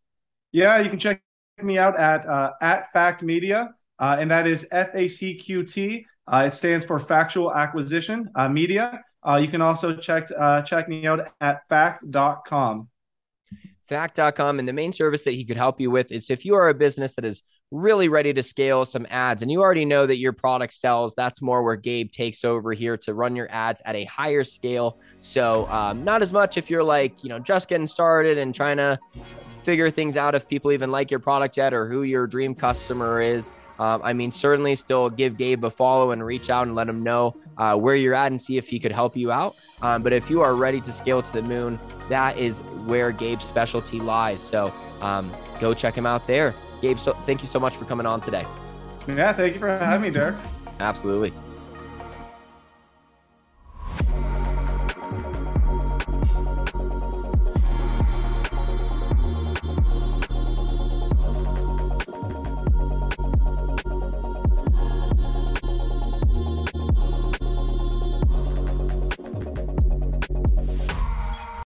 Yeah, 0.53 0.79
you 0.79 0.89
can 0.89 0.99
check 0.99 1.21
me 1.63 1.77
out 1.77 1.97
at 1.97 2.25
uh, 2.25 2.51
at 2.61 2.93
Facqt 2.93 3.21
Media, 3.21 3.73
uh, 3.99 4.17
and 4.19 4.29
that 4.31 4.47
is 4.47 4.67
F 4.71 4.89
A 4.93 5.07
C 5.07 5.35
Q 5.35 5.63
T. 5.63 6.05
Uh, 6.31 6.45
it 6.47 6.53
stands 6.53 6.85
for 6.85 6.99
Factual 6.99 7.53
Acquisition 7.53 8.29
uh, 8.35 8.49
Media. 8.49 9.01
Uh, 9.27 9.37
you 9.37 9.47
can 9.47 9.61
also 9.61 9.95
check 9.95 10.29
uh, 10.37 10.61
check 10.61 10.87
me 10.87 11.07
out 11.07 11.19
at 11.41 11.67
facqt.com. 11.69 12.87
Facqt.com. 13.89 14.59
And 14.59 14.67
the 14.67 14.73
main 14.73 14.93
service 14.93 15.23
that 15.23 15.33
he 15.33 15.45
could 15.45 15.57
help 15.57 15.79
you 15.79 15.89
with 15.89 16.11
is 16.11 16.29
if 16.29 16.45
you 16.45 16.55
are 16.55 16.69
a 16.69 16.73
business 16.73 17.15
that 17.15 17.25
is 17.25 17.41
really 17.71 18.07
ready 18.07 18.33
to 18.33 18.41
scale 18.41 18.85
some 18.85 19.05
ads 19.09 19.41
and 19.41 19.51
you 19.51 19.61
already 19.61 19.83
know 19.83 20.05
that 20.05 20.17
your 20.17 20.31
product 20.31 20.73
sells, 20.73 21.13
that's 21.15 21.41
more 21.41 21.63
where 21.63 21.75
Gabe 21.75 22.09
takes 22.09 22.45
over 22.45 22.71
here 22.71 22.95
to 22.97 23.13
run 23.13 23.35
your 23.35 23.47
ads 23.51 23.81
at 23.85 23.95
a 23.95 24.05
higher 24.05 24.43
scale. 24.43 24.99
So, 25.19 25.67
um, 25.67 26.03
not 26.03 26.21
as 26.21 26.31
much 26.31 26.57
if 26.57 26.69
you're 26.69 26.83
like, 26.83 27.23
you 27.23 27.29
know, 27.29 27.39
just 27.39 27.67
getting 27.67 27.87
started 27.87 28.37
and 28.37 28.55
trying 28.55 28.77
to 28.77 28.97
figure 29.63 29.89
things 29.89 30.15
out 30.15 30.33
if 30.33 30.47
people 30.47 30.71
even 30.71 30.91
like 30.91 31.11
your 31.11 31.19
product 31.19 31.57
yet 31.57 31.73
or 31.73 31.89
who 31.89 32.03
your 32.03 32.25
dream 32.25 32.55
customer 32.55 33.19
is. 33.21 33.51
Um, 33.79 34.01
I 34.03 34.13
mean, 34.13 34.31
certainly 34.31 34.75
still 34.75 35.09
give 35.09 35.37
Gabe 35.37 35.63
a 35.65 35.69
follow 35.69 36.11
and 36.11 36.25
reach 36.25 36.49
out 36.49 36.67
and 36.67 36.75
let 36.75 36.87
him 36.87 37.03
know 37.03 37.35
uh, 37.57 37.75
where 37.75 37.95
you're 37.95 38.15
at 38.15 38.31
and 38.31 38.41
see 38.41 38.57
if 38.57 38.69
he 38.69 38.79
could 38.79 38.93
help 38.93 39.15
you 39.15 39.31
out. 39.31 39.53
Um, 39.81 40.01
but 40.03 40.13
if 40.13 40.29
you 40.29 40.41
are 40.41 40.55
ready 40.55 40.81
to 40.81 40.93
scale 40.93 41.21
to 41.21 41.33
the 41.33 41.43
moon, 41.43 41.79
that 42.09 42.37
is 42.37 42.61
where 42.85 43.11
Gabe's 43.11 43.43
specialty 43.43 43.99
lies. 43.99 44.41
So 44.41 44.73
um, 45.01 45.31
go 45.59 45.73
check 45.73 45.95
him 45.95 46.05
out 46.05 46.25
there. 46.27 46.55
Gabe, 46.81 46.99
so 46.99 47.13
thank 47.13 47.41
you 47.41 47.47
so 47.47 47.59
much 47.59 47.75
for 47.75 47.85
coming 47.85 48.05
on 48.05 48.21
today. 48.21 48.45
Yeah, 49.07 49.33
thank 49.33 49.53
you 49.53 49.59
for 49.59 49.67
having 49.67 50.01
me, 50.01 50.09
Derek. 50.09 50.35
Absolutely. 50.79 51.33